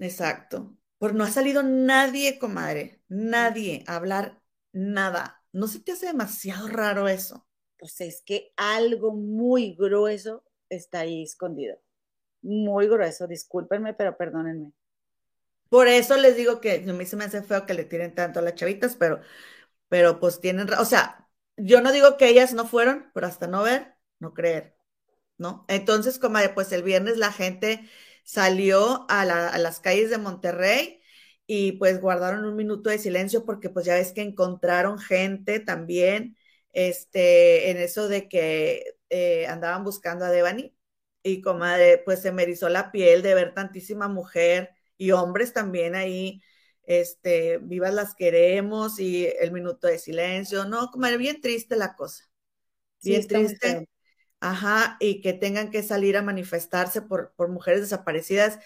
[0.00, 0.76] Exacto.
[0.98, 4.42] Porque no ha salido nadie, comadre, nadie a hablar
[4.72, 5.44] nada.
[5.52, 7.46] ¿No se te hace demasiado raro eso?
[7.78, 11.85] Pues es que algo muy grueso está ahí escondido.
[12.46, 14.72] Muy grueso, discúlpenme, pero perdónenme.
[15.68, 18.38] Por eso les digo que a mí se me hace feo que le tiren tanto
[18.38, 19.20] a las chavitas, pero,
[19.88, 23.64] pero pues tienen, o sea, yo no digo que ellas no fueron, pero hasta no
[23.64, 24.76] ver, no creer,
[25.38, 25.64] ¿no?
[25.68, 27.88] Entonces, comadre, pues el viernes la gente
[28.24, 31.02] salió a, las calles de Monterrey
[31.46, 36.36] y pues guardaron un minuto de silencio porque pues ya ves que encontraron gente también
[36.72, 40.75] este, en eso de que eh, andaban buscando a Devani
[41.26, 45.94] y comadre, pues se me erizó la piel de ver tantísima mujer y hombres también
[45.94, 46.42] ahí,
[46.84, 52.24] este, vivas las queremos y el minuto de silencio, no, comadre, bien triste la cosa,
[53.02, 53.88] bien triste.
[54.40, 58.58] Ajá, y que tengan que salir a manifestarse por, por mujeres desaparecidas.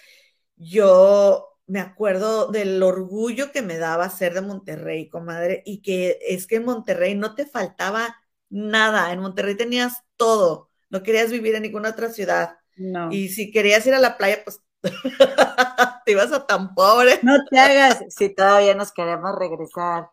[0.57, 6.47] Yo me acuerdo del orgullo que me daba ser de Monterrey, comadre, y que es
[6.47, 8.15] que en Monterrey no te faltaba
[8.49, 12.57] nada, en Monterrey tenías todo, no querías vivir en ninguna otra ciudad.
[12.75, 13.11] No.
[13.11, 14.59] Y si querías ir a la playa, pues
[16.05, 17.19] te ibas a tan pobre.
[17.23, 20.09] No te hagas, si todavía nos queremos regresar.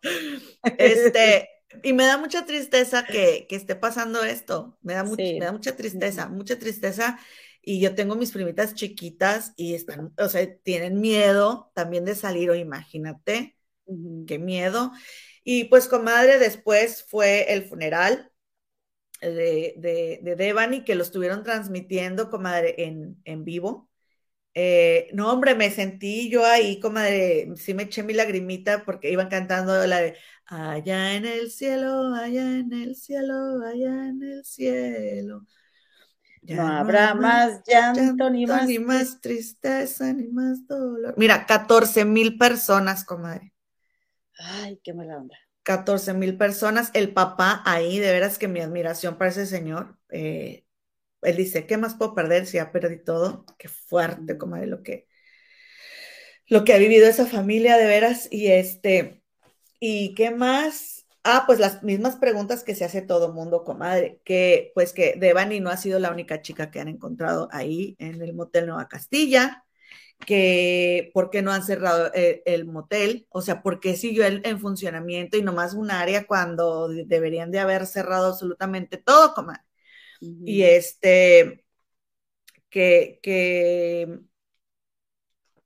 [0.79, 1.49] Este,
[1.83, 4.79] y me da mucha tristeza que, esté pasando esto.
[4.83, 7.19] Me da, me da mucha tristeza, mucha tristeza.
[7.61, 12.51] Y yo tengo mis primitas chiquitas y están, o sea, tienen miedo también de salir,
[12.51, 13.57] o imagínate,
[14.27, 14.93] qué miedo.
[15.43, 18.31] Y pues, comadre, después fue el funeral
[19.21, 23.89] de, de, de Devani, que lo estuvieron transmitiendo, comadre, en, en vivo.
[24.55, 29.29] Eh, no, hombre, me sentí yo ahí, comadre, sí me eché mi lagrimita porque iban
[29.29, 30.17] cantando la de
[30.47, 33.35] Allá en el cielo, allá en el cielo,
[33.67, 35.43] allá en el cielo.
[36.43, 41.15] no habrá más llanto, ni, más, ni más tristeza, ni más dolor.
[41.19, 43.53] Mira, 14 mil personas, comadre.
[44.39, 45.37] Ay, qué mala onda.
[45.69, 46.91] 14 mil personas.
[46.95, 49.99] El papá ahí, de veras que mi admiración para ese señor.
[50.09, 50.65] Eh,
[51.21, 53.45] él dice, ¿qué más puedo perder si ya perdí todo?
[53.59, 55.07] Qué fuerte, comadre, lo que,
[56.47, 58.29] lo que ha vivido esa familia, de veras.
[58.31, 59.23] Y este,
[59.81, 61.07] ¿Y qué más?
[61.25, 65.61] Ah, pues las mismas preguntas que se hace todo mundo, comadre, que pues que Devani
[65.61, 69.67] no ha sido la única chica que han encontrado ahí en el motel Nueva Castilla,
[70.27, 74.61] que por qué no han cerrado eh, el, motel, o sea, por qué siguió en
[74.61, 79.63] funcionamiento y nomás un área cuando deberían de haber cerrado absolutamente todo, comadre.
[80.21, 81.65] Y este,
[82.71, 84.21] que, que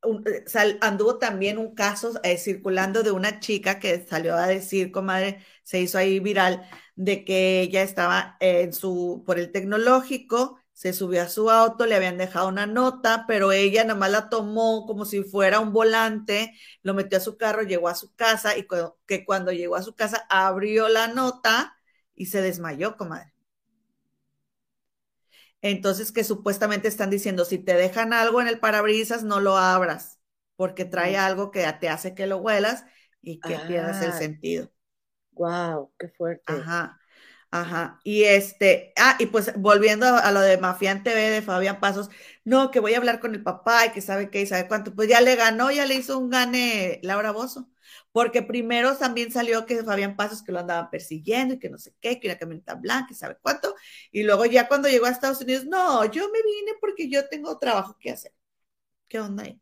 [0.02, 5.44] eh, anduvo también un caso eh, circulando de una chica que salió a decir, comadre,
[5.62, 11.22] se hizo ahí viral, de que ella estaba en su, por el tecnológico, se subió
[11.22, 15.04] a su auto, le habían dejado una nota, pero ella nada más la tomó como
[15.04, 18.66] si fuera un volante, lo metió a su carro, llegó a su casa y
[19.06, 21.78] que cuando llegó a su casa abrió la nota
[22.16, 23.32] y se desmayó, comadre.
[25.60, 30.18] Entonces, que supuestamente están diciendo, si te dejan algo en el parabrisas, no lo abras,
[30.56, 32.84] porque trae algo que te hace que lo huelas
[33.20, 34.18] y que pierdas el ah.
[34.18, 34.72] sentido.
[35.30, 36.52] Wow, qué fuerte.
[36.52, 36.98] Ajá.
[37.54, 42.08] Ajá, y este, ah, y pues volviendo a, lo de Mafián TV de Fabián Pasos,
[42.44, 44.94] no, que voy a hablar con el papá y que sabe qué y sabe cuánto,
[44.94, 47.68] pues ya le ganó, ya le hizo un gane Laura Bozo,
[48.10, 51.94] porque primero también salió que Fabián Pasos que lo andaban persiguiendo y que no sé
[52.00, 53.74] qué, que una camioneta blanca y sabe cuánto,
[54.10, 57.58] y luego ya cuando llegó a Estados Unidos, no, yo me vine porque yo tengo
[57.58, 58.32] trabajo que hacer.
[59.08, 59.60] ¿Qué onda ahí?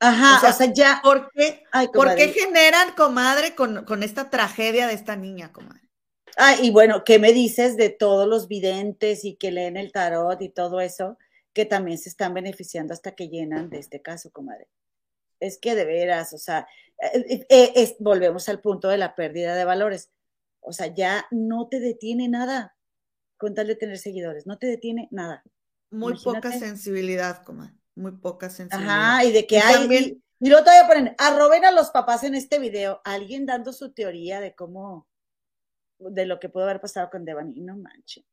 [0.00, 0.98] Ajá, o sea, ya.
[1.00, 1.62] ¿Por qué,
[1.94, 5.91] ¿por qué generan, comadre, con, con esta tragedia de esta niña, comadre?
[6.36, 10.40] Ah, y bueno, ¿qué me dices de todos los videntes y que leen el tarot
[10.40, 11.18] y todo eso,
[11.52, 14.68] que también se están beneficiando hasta que llenan de este caso, comadre?
[15.40, 16.66] Es que de veras, o sea,
[16.98, 20.10] eh, eh, eh, volvemos al punto de la pérdida de valores.
[20.60, 22.76] O sea, ya no te detiene nada
[23.36, 25.42] con tal de tener seguidores, no te detiene nada.
[25.90, 28.94] Muy poca sensibilidad, comadre, muy poca sensibilidad.
[28.94, 29.74] Ajá, y de que hay...
[29.74, 30.22] También...
[30.38, 34.40] Y, luego todavía ponen, arroben a los papás en este video, alguien dando su teoría
[34.40, 35.06] de cómo
[36.10, 38.24] de lo que pudo haber pasado con Devani, no manches.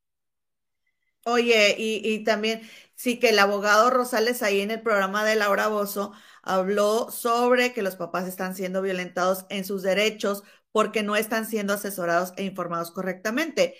[1.25, 2.61] Oye, y, también
[2.95, 7.81] sí que el abogado Rosales ahí en el programa de Laura Bozo habló sobre que
[7.81, 12.91] los papás están siendo violentados en sus derechos porque no están siendo asesorados e informados
[12.91, 13.75] correctamente.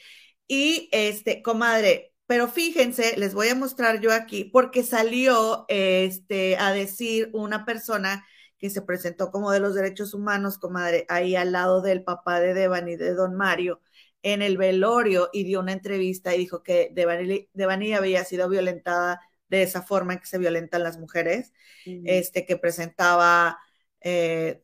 [0.47, 6.71] Y este, comadre, pero fíjense, les voy a mostrar yo aquí, porque salió este, a
[6.73, 8.25] decir una persona
[8.59, 12.53] que se presentó como de los derechos humanos, comadre, ahí al lado del papá de
[12.53, 13.81] Devani, de don Mario,
[14.21, 19.63] en el velorio y dio una entrevista y dijo que Devani, había sido violentada de
[19.63, 21.53] esa forma en que se violentan las mujeres,
[21.85, 23.57] este, que presentaba
[24.01, 24.61] eh,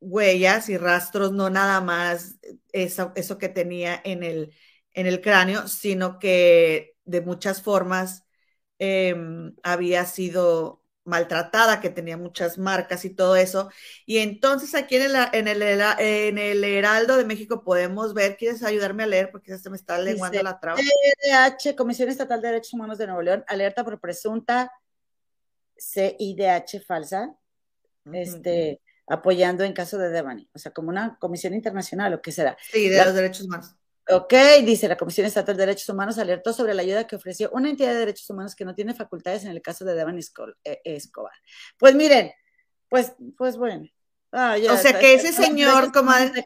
[0.00, 2.38] huellas y rastros, no nada más
[2.72, 4.52] eso, eso que tenía en el,
[4.92, 8.24] en el cráneo, sino que de muchas formas
[8.78, 10.77] em, había sido
[11.08, 13.70] maltratada, que tenía muchas marcas y todo eso.
[14.06, 18.62] Y entonces aquí en el, en el, en el Heraldo de México podemos ver, ¿quieres
[18.62, 19.30] ayudarme a leer?
[19.32, 20.78] Porque se me está lenguando la traba.
[20.78, 24.70] CIDH, Comisión Estatal de Derechos Humanos de Nuevo León, alerta por presunta
[25.76, 27.34] CIDH falsa,
[28.12, 32.56] este, apoyando en caso de Devani, o sea, como una comisión internacional, ¿o qué será?
[32.70, 33.74] Sí, de los derechos humanos.
[34.10, 34.32] Ok,
[34.64, 37.92] dice la Comisión Estatal de Derechos Humanos alertó sobre la ayuda que ofreció una entidad
[37.92, 41.34] de derechos humanos que no tiene facultades en el caso de Devan eh, Escobar.
[41.76, 42.32] Pues miren,
[42.88, 43.86] pues, pues bueno.
[44.32, 46.44] Ah, o sea que ese señor, comadre,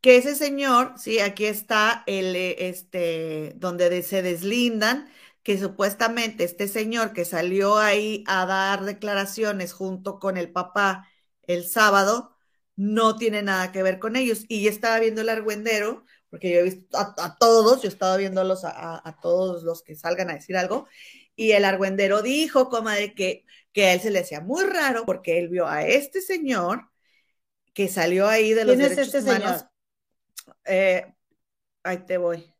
[0.00, 5.08] que ese señor, sí, aquí está el, eh, este, donde se deslindan,
[5.42, 11.08] que supuestamente este señor que salió ahí a dar declaraciones junto con el papá
[11.46, 12.36] el sábado,
[12.76, 14.44] no tiene nada que ver con ellos.
[14.48, 18.18] Y ya estaba viendo el argüendero, porque yo he visto a, todos, yo he estado
[18.18, 20.86] viéndolos a, a, todos los que salgan a decir algo,
[21.36, 25.38] y el argüendero dijo, comadre, que, que a él se le hacía muy raro porque
[25.38, 26.90] él vio a este señor
[27.74, 29.58] que salió ahí de los ¿Quién derechos es este humanos.
[29.58, 30.56] Señor?
[30.64, 31.14] Eh,
[31.84, 32.52] ahí te voy.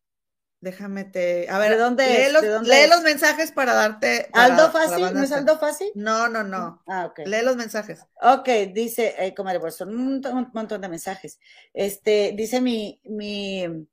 [0.60, 1.48] Déjame te.
[1.48, 4.28] A ver, ¿de dónde lee, los, lee los mensajes para darte.
[4.32, 5.14] ¿Aldo Fácil?
[5.14, 5.88] ¿No es Aldo Fácil?
[5.94, 6.82] No, no, no.
[6.88, 7.20] Ah, ok.
[7.26, 8.00] Lee los mensajes.
[8.20, 11.38] Ok, dice, eh, comadre, pues son un, un, montón de mensajes.
[11.72, 13.86] Este, dice mi, mi,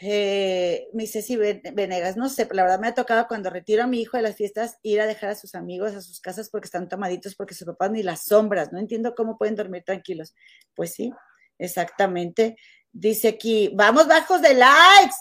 [0.00, 4.00] eh, mi Ceci Venegas, no sé, la verdad me ha tocado cuando retiro a mi
[4.00, 6.88] hijo de las fiestas ir a dejar a sus amigos a sus casas porque están
[6.88, 10.34] tomaditos, porque sus papás ni las sombras, no entiendo cómo pueden dormir tranquilos.
[10.74, 11.12] Pues sí,
[11.58, 12.56] exactamente.
[12.92, 15.16] Dice aquí, vamos bajos de likes.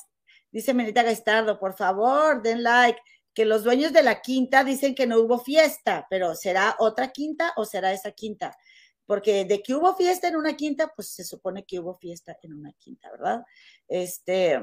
[0.58, 3.00] Dice Menita Gastardo, por favor, den like.
[3.32, 7.54] Que los dueños de la quinta dicen que no hubo fiesta, pero ¿será otra quinta
[7.58, 8.58] o será esa quinta?
[9.06, 12.54] Porque de que hubo fiesta en una quinta, pues se supone que hubo fiesta en
[12.54, 13.46] una quinta, ¿verdad?
[13.88, 14.60] Este,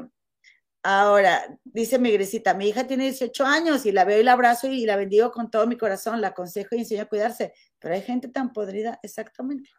[0.83, 4.67] ahora, dice mi grisita, mi hija tiene 18 años y la veo y la abrazo
[4.67, 8.03] y la bendigo con todo mi corazón, la aconsejo y enseño a cuidarse, pero hay
[8.03, 9.71] gente tan podrida, exactamente.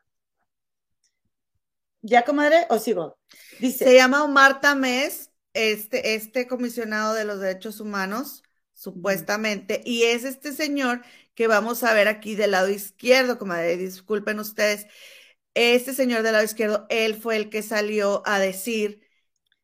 [2.02, 3.18] ¿Ya, comadre, o sigo?
[3.60, 3.84] Dice.
[3.84, 10.54] Se llama Omar Tamés este, este comisionado de los derechos humanos, supuestamente, y es este
[10.54, 11.02] señor
[11.36, 14.88] que vamos a ver aquí del lado izquierdo, comadre, disculpen ustedes,
[15.56, 19.02] este señor del lado izquierdo, él fue el que salió a decir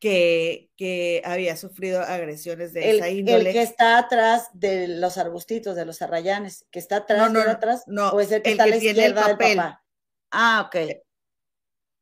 [0.00, 3.50] que, que había sufrido agresiones de El, esa el índole.
[3.50, 7.86] que está atrás de los arbustitos, de los arrayanes, que está atrás, No, no, atrás,
[7.86, 9.38] no, o es el que el está a la tiene el del papel.
[9.38, 9.84] papá.
[10.30, 11.01] Ah, ok.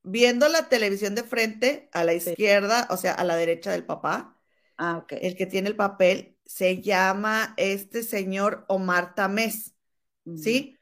[0.02, 2.34] Viendo la televisión de frente, a la Sí.
[2.34, 4.36] izquierda, o sea, a la derecha del papá,
[4.78, 5.12] Ah, ok.
[5.20, 9.74] el que tiene el papel se llama este señor Omar Tamés.
[10.34, 10.78] ¿sí?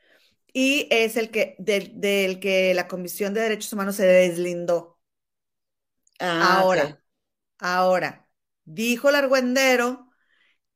[0.52, 5.00] Y es el que, del, del que la Comisión de Derechos Humanos se deslindó.
[6.20, 7.02] Ah, Ahora,
[7.58, 8.30] ahora,
[8.64, 10.10] dijo el argüendero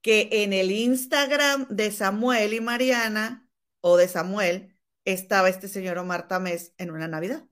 [0.02, 3.48] que en el Instagram de Samuel y Mariana,
[3.81, 7.47] o de Samuel, estaba este señor Omar Tamés en una Navidad.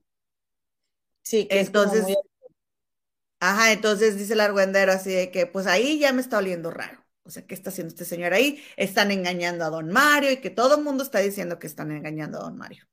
[1.23, 2.17] Sí, que es Entonces, muy-
[3.39, 7.03] ajá, entonces dice el argüendero así de que, pues ahí ya me está oliendo raro.
[7.23, 8.61] O sea, ¿qué está haciendo este señor ahí?
[8.77, 12.39] Están engañando a don Mario y que todo el mundo está diciendo que están engañando
[12.39, 12.85] a don Mario.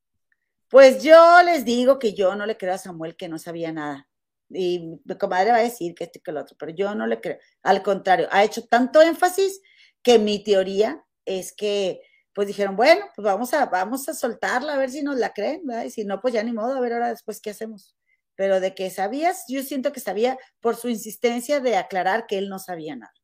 [0.68, 4.08] Pues yo les digo que yo no le creo a Samuel que no sabía nada.
[4.50, 7.06] Y mi comadre va a decir que esto y que lo otro, pero yo no
[7.06, 7.38] le creo.
[7.62, 9.60] Al contrario, ha hecho tanto énfasis
[10.02, 12.00] que mi teoría es que,
[12.34, 15.62] pues dijeron, bueno, pues vamos a, vamos a soltarla a ver si nos la creen,
[15.66, 15.84] ¿verdad?
[15.84, 17.97] Y si no, pues ya ni modo, a ver ahora después qué hacemos.
[18.38, 22.50] Pero de que sabías, yo siento que sabía por su insistencia de aclarar que él
[22.50, 23.14] no sabía nada.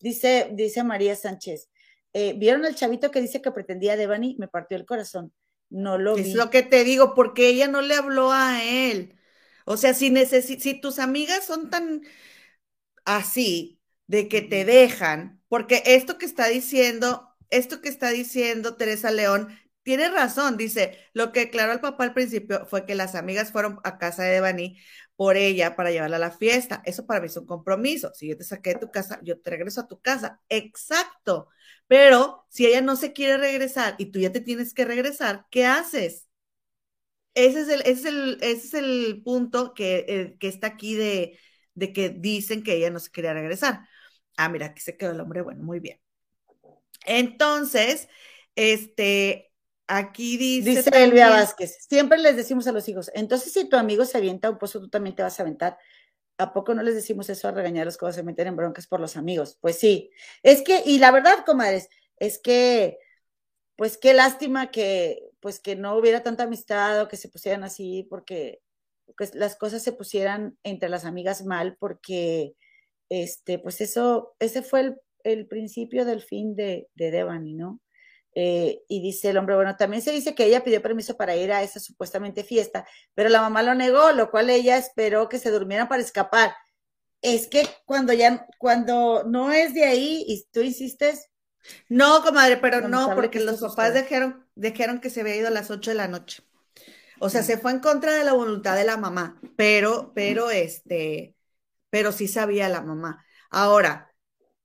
[0.00, 1.70] Dice, dice María Sánchez,
[2.14, 4.36] eh, ¿vieron al chavito que dice que pretendía Devani?
[4.38, 5.32] Me partió el corazón.
[5.70, 6.34] No lo Es vi.
[6.34, 9.18] lo que te digo, porque ella no le habló a él.
[9.66, 12.02] O sea, si, necesi- si tus amigas son tan
[13.04, 19.10] así, de que te dejan, porque esto que está diciendo, esto que está diciendo Teresa
[19.10, 19.48] León,
[19.84, 23.80] tiene razón, dice, lo que declaró el papá al principio fue que las amigas fueron
[23.84, 24.78] a casa de Devani
[25.16, 26.82] por ella para llevarla a la fiesta.
[26.86, 28.12] Eso para mí es un compromiso.
[28.14, 30.40] Si yo te saqué de tu casa, yo te regreso a tu casa.
[30.48, 31.48] Exacto.
[31.86, 35.66] Pero si ella no se quiere regresar y tú ya te tienes que regresar, ¿qué
[35.66, 36.28] haces?
[37.34, 40.94] Ese es el, ese es el, ese es el punto que, eh, que está aquí
[40.94, 41.38] de,
[41.74, 43.80] de que dicen que ella no se quería regresar.
[44.36, 46.00] Ah, mira, aquí se quedó el hombre, bueno, muy bien.
[47.06, 48.08] Entonces,
[48.56, 49.52] este,
[49.86, 53.76] aquí dice, Dice también- Elvia Vázquez, siempre les decimos a los hijos, entonces si tu
[53.76, 55.78] amigo se avienta a un pozo, tú también te vas a aventar.
[56.36, 59.16] ¿A poco no les decimos eso a regañarlos cuando se meten en broncas por los
[59.16, 59.56] amigos?
[59.60, 60.10] Pues sí,
[60.42, 61.88] es que, y la verdad, comadres,
[62.18, 62.98] es que,
[63.76, 68.06] pues qué lástima que, pues que no hubiera tanta amistad o que se pusieran así,
[68.10, 68.60] porque
[69.16, 72.54] que las cosas se pusieran entre las amigas mal, porque,
[73.10, 77.80] este, pues eso, ese fue el, el principio del fin de, de Devani, ¿no?
[78.34, 81.52] Eh, y dice el hombre, bueno, también se dice que ella pidió permiso para ir
[81.52, 85.50] a esa supuestamente fiesta, pero la mamá lo negó, lo cual ella esperó que se
[85.50, 86.54] durmieran para escapar.
[87.22, 91.30] Es que cuando ya, cuando no es de ahí y tú insistes,
[91.88, 93.94] No, comadre, pero no, porque que los papás suceda.
[93.94, 96.42] dijeron, dijeron que se había ido a las 8 de la noche.
[97.18, 101.36] O sea, se fue en contra de la voluntad de la mamá, pero, pero este,
[101.90, 103.24] pero sí sabía la mamá.
[103.50, 104.13] Ahora,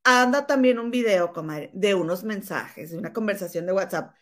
[0.03, 4.15] anda también un video, comadre, de unos mensajes, de una conversación de WhatsApp.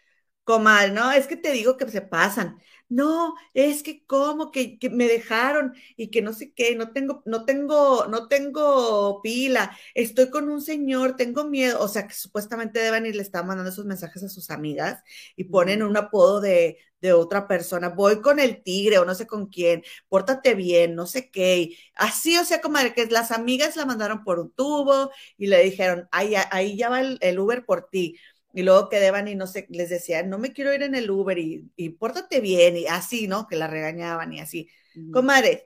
[0.44, 2.60] Comadre, no, es que te digo que se pasan.
[2.90, 7.22] No, es que como que, que me dejaron y que no sé qué, no tengo,
[7.26, 11.82] no tengo, no tengo pila, estoy con un señor, tengo miedo.
[11.82, 15.04] O sea, que supuestamente Devani le está mandando esos mensajes a sus amigas
[15.36, 17.90] y ponen un apodo de, de otra persona.
[17.90, 21.78] Voy con el tigre o no sé con quién, pórtate bien, no sé qué.
[21.94, 26.08] Así, o sea, comadre, que las amigas la mandaron por un tubo y le dijeron,
[26.12, 28.18] ahí, ahí ya va el, el Uber por ti.
[28.54, 31.38] Y luego que Devani, no sé, les decía, no me quiero ir en el Uber
[31.38, 33.48] y, y pórtate bien, y así, ¿no?
[33.48, 34.70] Que la regañaban y así.
[35.12, 35.66] Comadre,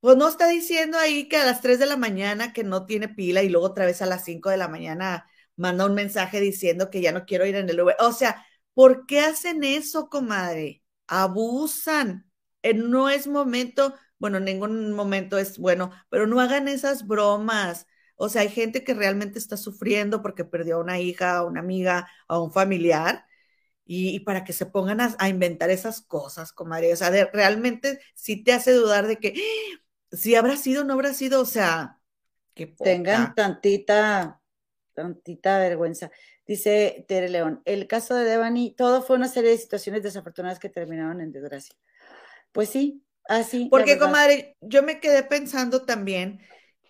[0.00, 3.08] pues no está diciendo ahí que a las 3 de la mañana que no tiene
[3.08, 6.90] pila y luego otra vez a las 5 de la mañana manda un mensaje diciendo
[6.90, 7.96] que ya no quiero ir en el Uber.
[8.00, 10.82] O sea, ¿por qué hacen eso, comadre?
[11.06, 12.28] Abusan.
[12.62, 17.86] Eh, No es momento, bueno, ningún momento es bueno, pero no hagan esas bromas.
[18.22, 21.58] O sea, hay gente que realmente está sufriendo porque perdió a una hija, a una
[21.58, 23.26] amiga, a un familiar,
[23.84, 26.92] y, y para que se pongan a, a, inventar esas cosas, comadre.
[26.92, 29.34] O sea, de, realmente sí te hace dudar de que
[30.12, 31.98] si habrá sido o no habrá sido, o sea,
[32.54, 34.40] que tengan tantita,
[34.94, 36.12] tantita vergüenza.
[36.46, 40.68] Dice Tere León, el caso de Devani, todo fue una serie de situaciones desafortunadas que
[40.68, 41.74] terminaron en desgracia.
[42.52, 43.66] Pues sí, así.
[43.68, 46.40] Porque, comadre, yo me quedé pensando también,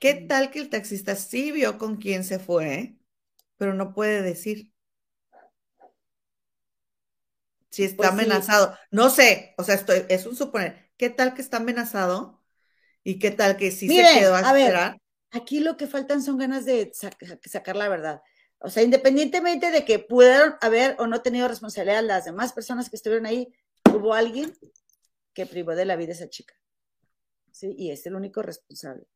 [0.03, 2.97] ¿qué tal que el taxista sí vio con quién se fue,
[3.57, 4.73] pero no puede decir?
[7.71, 8.73] Si está pues amenazado.
[8.73, 8.81] Sí.
[8.91, 10.91] No sé, o sea, estoy, es un suponer.
[10.97, 12.43] ¿Qué tal que está amenazado?
[13.05, 14.91] ¿Y qué tal que sí Miren, se quedó a, a esperar?
[14.91, 15.01] Ver,
[15.31, 17.17] aquí lo que faltan son ganas de sac
[17.47, 18.23] sacar la verdad.
[18.59, 22.97] O sea, independientemente de que pudieron haber o no tenido responsabilidad las demás personas que
[22.97, 23.55] estuvieron ahí,
[23.95, 24.53] hubo alguien
[25.33, 26.55] que privó de la vida a esa chica.
[27.53, 29.07] Sí, y es el único responsable.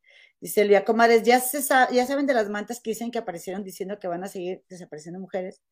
[0.40, 3.98] Dice Elvia Comares, ¿ya, se ya saben de las mantas que dicen que aparecieron diciendo
[3.98, 5.62] que van a seguir desapareciendo mujeres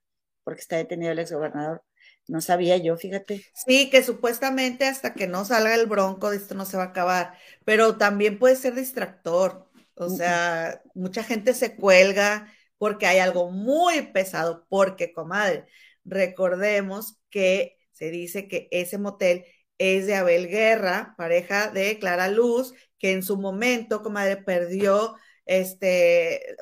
[0.44, 1.82] porque está detenido el exgobernador.
[2.28, 3.44] No sabía yo, fíjate.
[3.66, 6.86] Sí, que supuestamente hasta que no salga el bronco de esto no se va a
[6.88, 9.68] acabar, pero también puede ser distractor.
[9.96, 15.66] O sea, mucha gente se cuelga porque hay algo muy pesado, porque, comadre,
[16.04, 19.44] recordemos que se dice que ese motel
[19.78, 26.56] es de Abel Guerra, pareja de Clara Luz, que en su momento, comadre, perdió, este,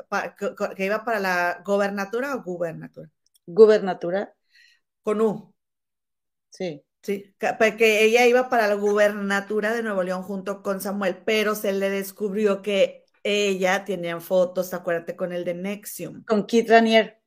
[0.77, 3.11] que iba para la gobernatura o gubernatura.
[3.47, 4.35] Gubernatura.
[5.03, 5.55] Con U.
[6.51, 6.85] Sí.
[7.03, 11.73] Sí, porque ella iba para la gubernatura de Nuevo León junto con Samuel, pero se
[11.73, 16.23] le descubrió que ella tenía fotos, acuérdate, con el de Nexium.
[16.25, 17.21] Con Kit Ranier.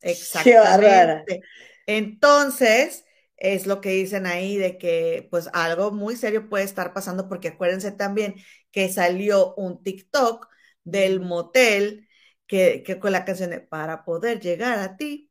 [0.00, 1.40] Exactamente.
[1.86, 3.04] Entonces,
[3.36, 7.48] es lo que dicen ahí de que pues algo muy serio puede estar pasando porque
[7.48, 8.36] acuérdense también
[8.70, 10.48] que salió un TikTok
[10.84, 12.08] del motel
[12.46, 15.30] que, con la canción de Para poder llegar a ti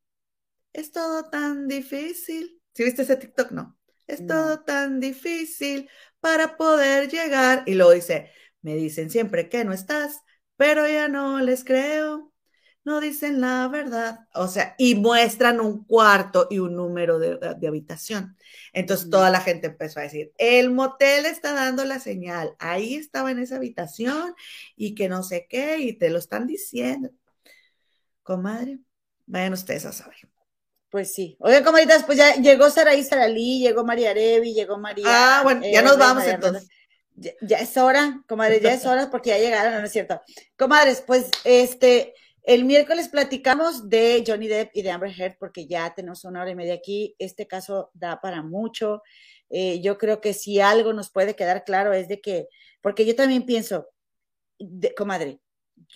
[0.73, 2.61] es todo tan difícil.
[2.73, 3.51] ¿Sí viste ese TikTok?
[3.51, 3.77] No.
[4.07, 7.63] Es todo tan difícil para poder llegar.
[7.65, 10.21] Y luego dice, me dicen siempre que no estás,
[10.55, 12.30] pero ya no les creo
[12.83, 14.27] no dicen la verdad.
[14.33, 17.37] O sea, y muestran un cuarto y un número de,
[17.67, 18.35] habitación.
[18.73, 23.31] Entonces toda la gente empezó a decir, el motel está dando la señal, ahí estaba
[23.31, 24.33] en esa habitación
[24.75, 27.09] y que no sé qué, y te lo están diciendo.
[28.23, 28.79] Comadre,
[29.25, 30.17] vayan ustedes a saber.
[30.89, 31.37] Pues sí.
[31.39, 35.05] Oigan, comadritas, pues ya llegó Saraí Saralí, llegó María Arevi, llegó María.
[35.07, 36.67] Ah, bueno, ya nos vamos entonces.
[37.41, 40.21] Ya, es hora, comadre, ya es hora porque ya llegaron, no es cierto.
[40.57, 42.13] Comadres, pues este,
[42.43, 46.51] el miércoles platicamos de Johnny Depp y de Amber Heard porque ya tenemos una hora
[46.51, 47.15] y media aquí.
[47.19, 49.03] Este caso da para mucho.
[49.49, 52.47] Eh, yo creo que si algo nos puede quedar claro es de que,
[52.81, 53.87] porque yo también pienso,
[54.97, 55.39] comadre,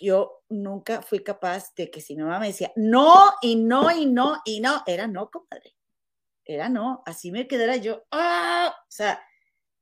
[0.00, 4.06] yo nunca fui capaz de que si mi mamá me decía no y no y
[4.06, 5.74] no y no, era no, comadre.
[6.44, 8.04] Era no, así me quedara yo.
[8.12, 8.72] ¡Ah!
[8.78, 9.20] O sea,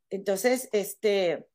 [0.09, 1.47] entonces, este,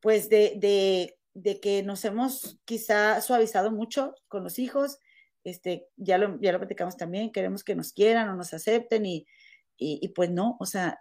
[0.00, 4.98] pues de, de de que nos hemos quizá suavizado mucho con los hijos,
[5.42, 9.26] este, ya lo, ya lo platicamos también, queremos que nos quieran o nos acepten y,
[9.76, 10.98] y, pues no, o sea,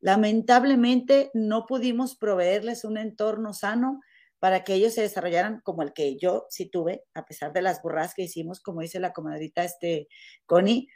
[0.00, 4.00] lamentablemente no pudimos proveerles un entorno sano
[4.38, 7.80] para que ellos se desarrollaran como el que yo sí tuve, a pesar de las
[7.80, 10.08] burras que hicimos, como dice la comadrita este,
[10.46, 10.88] Connie,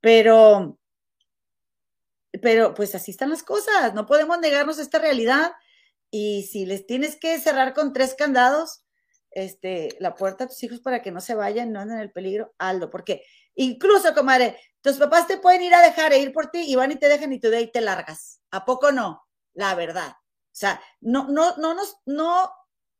[0.00, 0.78] pero,
[2.42, 5.52] pero pues así están las cosas, no podemos negarnos esta realidad
[6.10, 8.84] y si les tienes que cerrar con tres candados,
[9.30, 12.12] este, la puerta a tus hijos para que no se vayan, no anden en el
[12.12, 13.22] peligro, Aldo, porque
[13.54, 16.92] incluso, comadre, tus papás te pueden ir a dejar e ir por ti y van
[16.92, 18.40] y te dejan y tú de ahí te largas.
[18.50, 19.26] ¿A poco no?
[19.52, 20.10] La verdad.
[20.10, 22.50] O sea, no, no, no nos, no,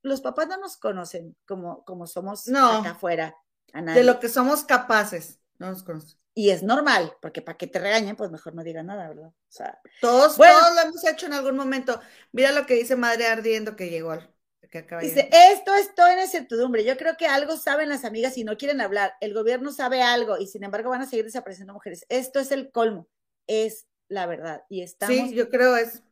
[0.02, 3.34] los papás no nos conocen como, como somos acá afuera.
[3.72, 7.78] De lo que somos capaces, no nos conocen y es normal, porque para que te
[7.78, 9.28] regañen, pues mejor no digan nada, ¿verdad?
[9.28, 11.98] O sea, todos, todos lo hemos hecho en algún momento.
[12.30, 14.30] Mira lo que dice Madre Ardiendo que llegó al,
[14.70, 16.84] que acaba Dice, esto es todo en incertidumbre.
[16.84, 19.14] Yo creo que algo saben las amigas y no quieren hablar.
[19.22, 22.04] El gobierno sabe algo y sin embargo van a seguir desapareciendo mujeres.
[22.10, 23.08] Esto es el colmo.
[23.46, 24.62] Es la verdad.
[24.68, 25.16] Y estamos.
[25.16, 26.02] Sí, yo creo es.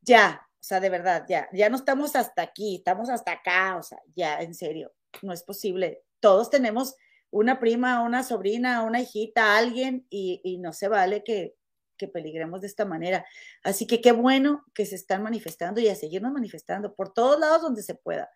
[0.00, 1.48] Ya, o sea, de verdad, ya.
[1.52, 3.76] Ya no estamos hasta aquí, estamos hasta acá.
[3.76, 4.92] O sea, ya, en serio,
[5.22, 6.02] no es posible.
[6.18, 6.96] Todos tenemos
[7.30, 11.54] una prima, una sobrina, una hijita, alguien, y, no se vale que,
[11.96, 13.26] que peligremos de esta manera.
[13.62, 17.62] Así que qué bueno que se están manifestando y a seguirnos manifestando por todos lados
[17.62, 18.30] donde se pueda.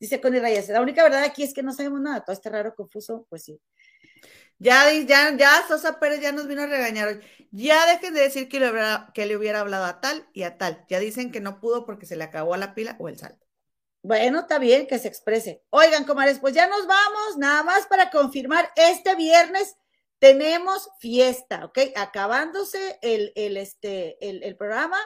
[0.00, 2.74] Dice Connie Reyes, la única verdad aquí es que no sabemos nada, todo este raro,
[2.74, 3.60] confuso, pues sí.
[4.60, 7.20] Ya, ya, ya, Sosa Pérez ya nos vino a regañar
[7.52, 10.58] Ya dejen de decir que le, hubiera, que le hubiera hablado a tal y a
[10.58, 10.84] tal.
[10.88, 13.47] Ya dicen que no pudo porque se le acabó la pila o el salto.
[14.08, 15.62] Bueno, está bien que se exprese.
[15.68, 19.76] Oigan, comadres, pues ya nos vamos, nada más para confirmar, este viernes
[20.18, 21.78] tenemos fiesta, ¿ok?
[21.94, 24.96] Acabándose el, el, este, el, programa,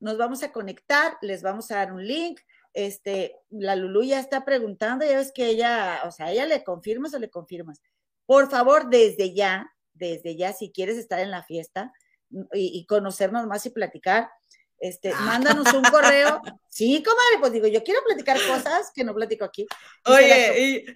[0.00, 2.40] nos vamos a conectar, les vamos a dar un link.
[2.72, 7.12] Este, la Lulu ya está preguntando, ya ves que ella, o sea, ella le confirmas
[7.12, 7.82] o le confirmas.
[8.24, 11.92] Por favor, desde ya, desde ya, si quieres estar en la fiesta
[12.54, 14.30] y conocernos más y platicar,
[14.78, 16.40] este, mándanos un correo.
[16.78, 19.66] Sí, comadre, pues digo, yo quiero platicar cosas que no platico aquí.
[20.04, 20.86] Oye, y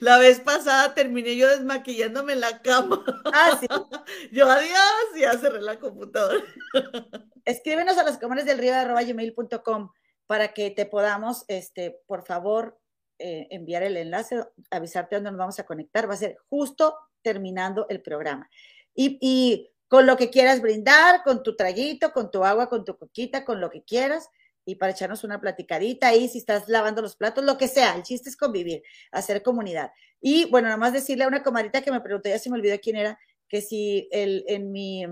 [0.00, 3.02] la vez pasada terminé yo desmaquillándome en la cama.
[3.24, 3.66] Ah, sí.
[4.32, 4.76] Yo adiós
[5.16, 6.44] y ya cerré la computadora.
[7.46, 9.90] Escríbenos a las comadres del río gmail.com
[10.26, 12.78] para que te podamos, este, por favor,
[13.18, 16.06] eh, enviar el enlace, avisarte dónde nos vamos a conectar.
[16.06, 18.50] Va a ser justo terminando el programa.
[18.94, 22.96] Y, y con lo que quieras brindar, con tu traguito, con tu agua, con tu
[22.96, 24.30] coquita, con lo que quieras.
[24.64, 27.96] y para echarnos una platicadita ahí, si estás lavando los platos, lo que sea.
[27.96, 29.90] El chiste es convivir, hacer comunidad.
[30.20, 32.78] Y bueno, nada más decirle a una comadita que me preguntó, ya se me olvidó
[32.78, 33.18] quién era,
[33.48, 35.04] que si el, en mi,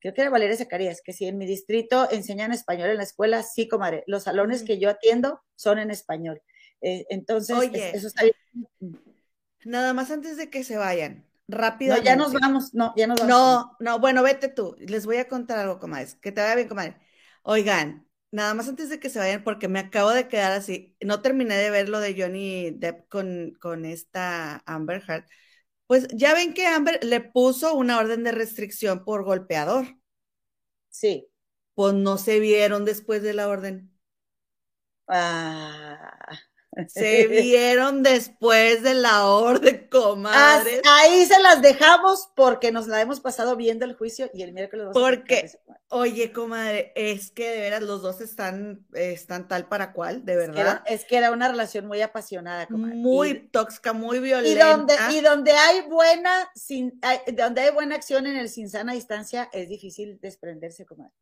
[0.00, 3.44] creo que era Valeria Zacarías, que si en mi distrito enseñan español en la escuela,
[3.44, 4.02] sí, comadre.
[4.08, 6.42] Los salones que yo atiendo son en español.
[6.80, 8.98] Eh, entonces, Oye, eso está bien.
[9.64, 12.06] Nada más antes de que se vayan, No, rápidamente.
[12.06, 13.28] ya nos vamos, no, ya nos vamos.
[13.28, 14.76] No, no, bueno, vete tú.
[14.78, 16.16] Les voy a contar algo, comadres.
[16.16, 16.96] Que te vaya bien, comadre.
[17.42, 20.96] Oigan, nada más antes de que se vayan, porque me acabo de quedar así.
[21.00, 25.24] No terminé de ver lo de Johnny Depp con, con esta Amber Heard.
[25.86, 29.86] Pues ya ven que Amber le puso una orden de restricción por golpeador.
[30.88, 31.28] Sí.
[31.74, 33.92] Pues no se vieron después de la orden.
[35.06, 36.18] Ah.
[36.88, 40.80] Se vieron después de la orden, comadres.
[40.88, 44.88] ahí se las dejamos porque nos la hemos pasado viendo el juicio y el miércoles
[44.92, 45.50] Porque-.
[45.88, 50.38] Oye, comadre, es que de veras los dos están, están tal para cual, de Es
[50.40, 50.60] que verdad.
[50.60, 52.96] era, es que era una relación muy apasionada, comadre.
[52.96, 54.76] Muy Y- tóxica, muy y, violenta.
[54.76, 58.92] donde, y donde hay buena sin, hay- donde hay buena acción en el sin sana
[58.94, 61.12] distancia, es difícil desprenderse, comadre.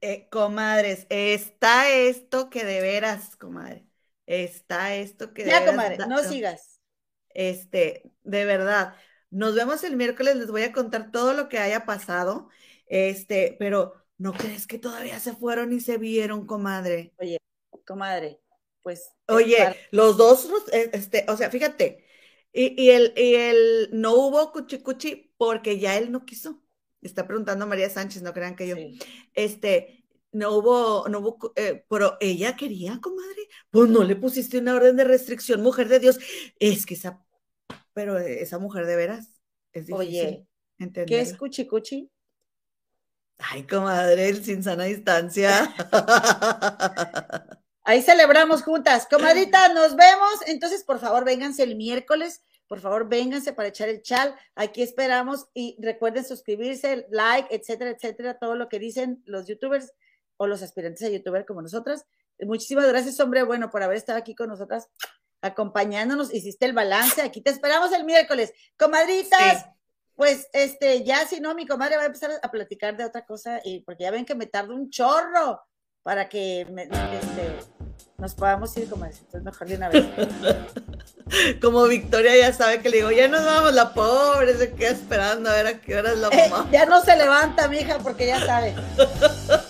[0.00, 3.86] Eh, comadres, está esto que de veras, comadre.
[4.26, 6.80] Está esto que Ya, comadre, no sigas.
[7.30, 8.94] Este, de verdad.
[9.30, 12.48] Nos vemos el miércoles, les voy a contar todo lo que haya pasado.
[12.86, 17.12] Este, pero ¿no crees que todavía se fueron y se vieron, comadre?
[17.86, 18.40] Comadre,
[18.82, 19.00] pues.
[19.00, 22.04] es Oye, los dos, eh, este, o sea, fíjate,
[22.52, 26.62] y, y el, y el no hubo cuchi cuchi porque ya él no quiso.
[27.02, 28.76] Está preguntando María Sánchez, no crean que yo.
[28.76, 28.98] sí.
[29.34, 30.05] Este,
[30.36, 33.48] no hubo, no hubo, eh, pero ella quería, comadre.
[33.70, 36.18] Pues no le pusiste una orden de restricción, mujer de Dios.
[36.58, 37.22] Es que esa,
[37.92, 39.40] pero esa mujer de veras
[39.72, 41.38] es difícil Oye, ¿qué es entenderla.
[41.38, 42.10] cuchi cuchi?
[43.38, 45.74] Ay, comadre, el sin sana distancia.
[47.84, 49.06] Ahí celebramos juntas.
[49.08, 50.34] Comadrita, nos vemos.
[50.46, 52.42] Entonces, por favor, vénganse el miércoles.
[52.66, 54.34] Por favor, vénganse para echar el chal.
[54.54, 59.92] Aquí esperamos y recuerden suscribirse, like, etcétera, etcétera, todo lo que dicen los youtubers
[60.38, 62.04] o los aspirantes a youtuber como nosotras.
[62.40, 64.88] Muchísimas gracias, hombre, bueno, por haber estado aquí con nosotras,
[65.42, 66.32] acompañándonos.
[66.34, 67.22] Hiciste el balance.
[67.22, 68.52] Aquí te esperamos el miércoles.
[68.78, 69.64] Comadritas, Sí.
[70.14, 73.60] pues este, ya si no, mi comadre va a empezar a platicar de otra cosa,
[73.64, 75.60] y porque ya ven que me tardo un chorro
[76.02, 77.56] para que me- este,
[78.18, 79.14] nos podamos ir, comadre.
[79.16, 80.04] Entonces, mejor de una vez.
[81.60, 85.50] Como Victoria ya sabe que le digo, ya nos vamos, la pobre se queda esperando
[85.50, 86.68] a ver a qué hora es la Eh, mamá.
[86.70, 88.74] ya no se levanta, mija, porque ya sabe.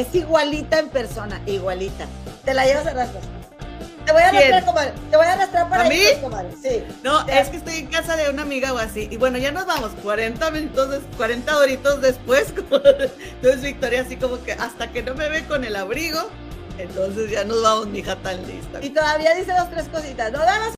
[0.00, 2.06] Es igualita en persona, igualita.
[2.44, 3.24] Te la llevas a rastros.
[4.06, 4.92] Te voy a arrastrar, comadre.
[5.10, 5.96] Te voy a arrastrar para ¿A mí?
[5.96, 6.48] irnos, comadre.
[6.62, 6.84] Sí.
[7.02, 9.08] No, es que estoy en casa de una amiga o así.
[9.10, 12.52] Y bueno, ya nos vamos, 40 minutos, des- 40 horitos después.
[12.56, 16.18] Entonces Victoria así como que hasta que no me ve con el abrigo,
[16.78, 18.78] entonces ya nos vamos, mi hija tan lista.
[18.82, 20.32] Y todavía dice dos, tres cositas.
[20.32, 20.74] Nos vemos.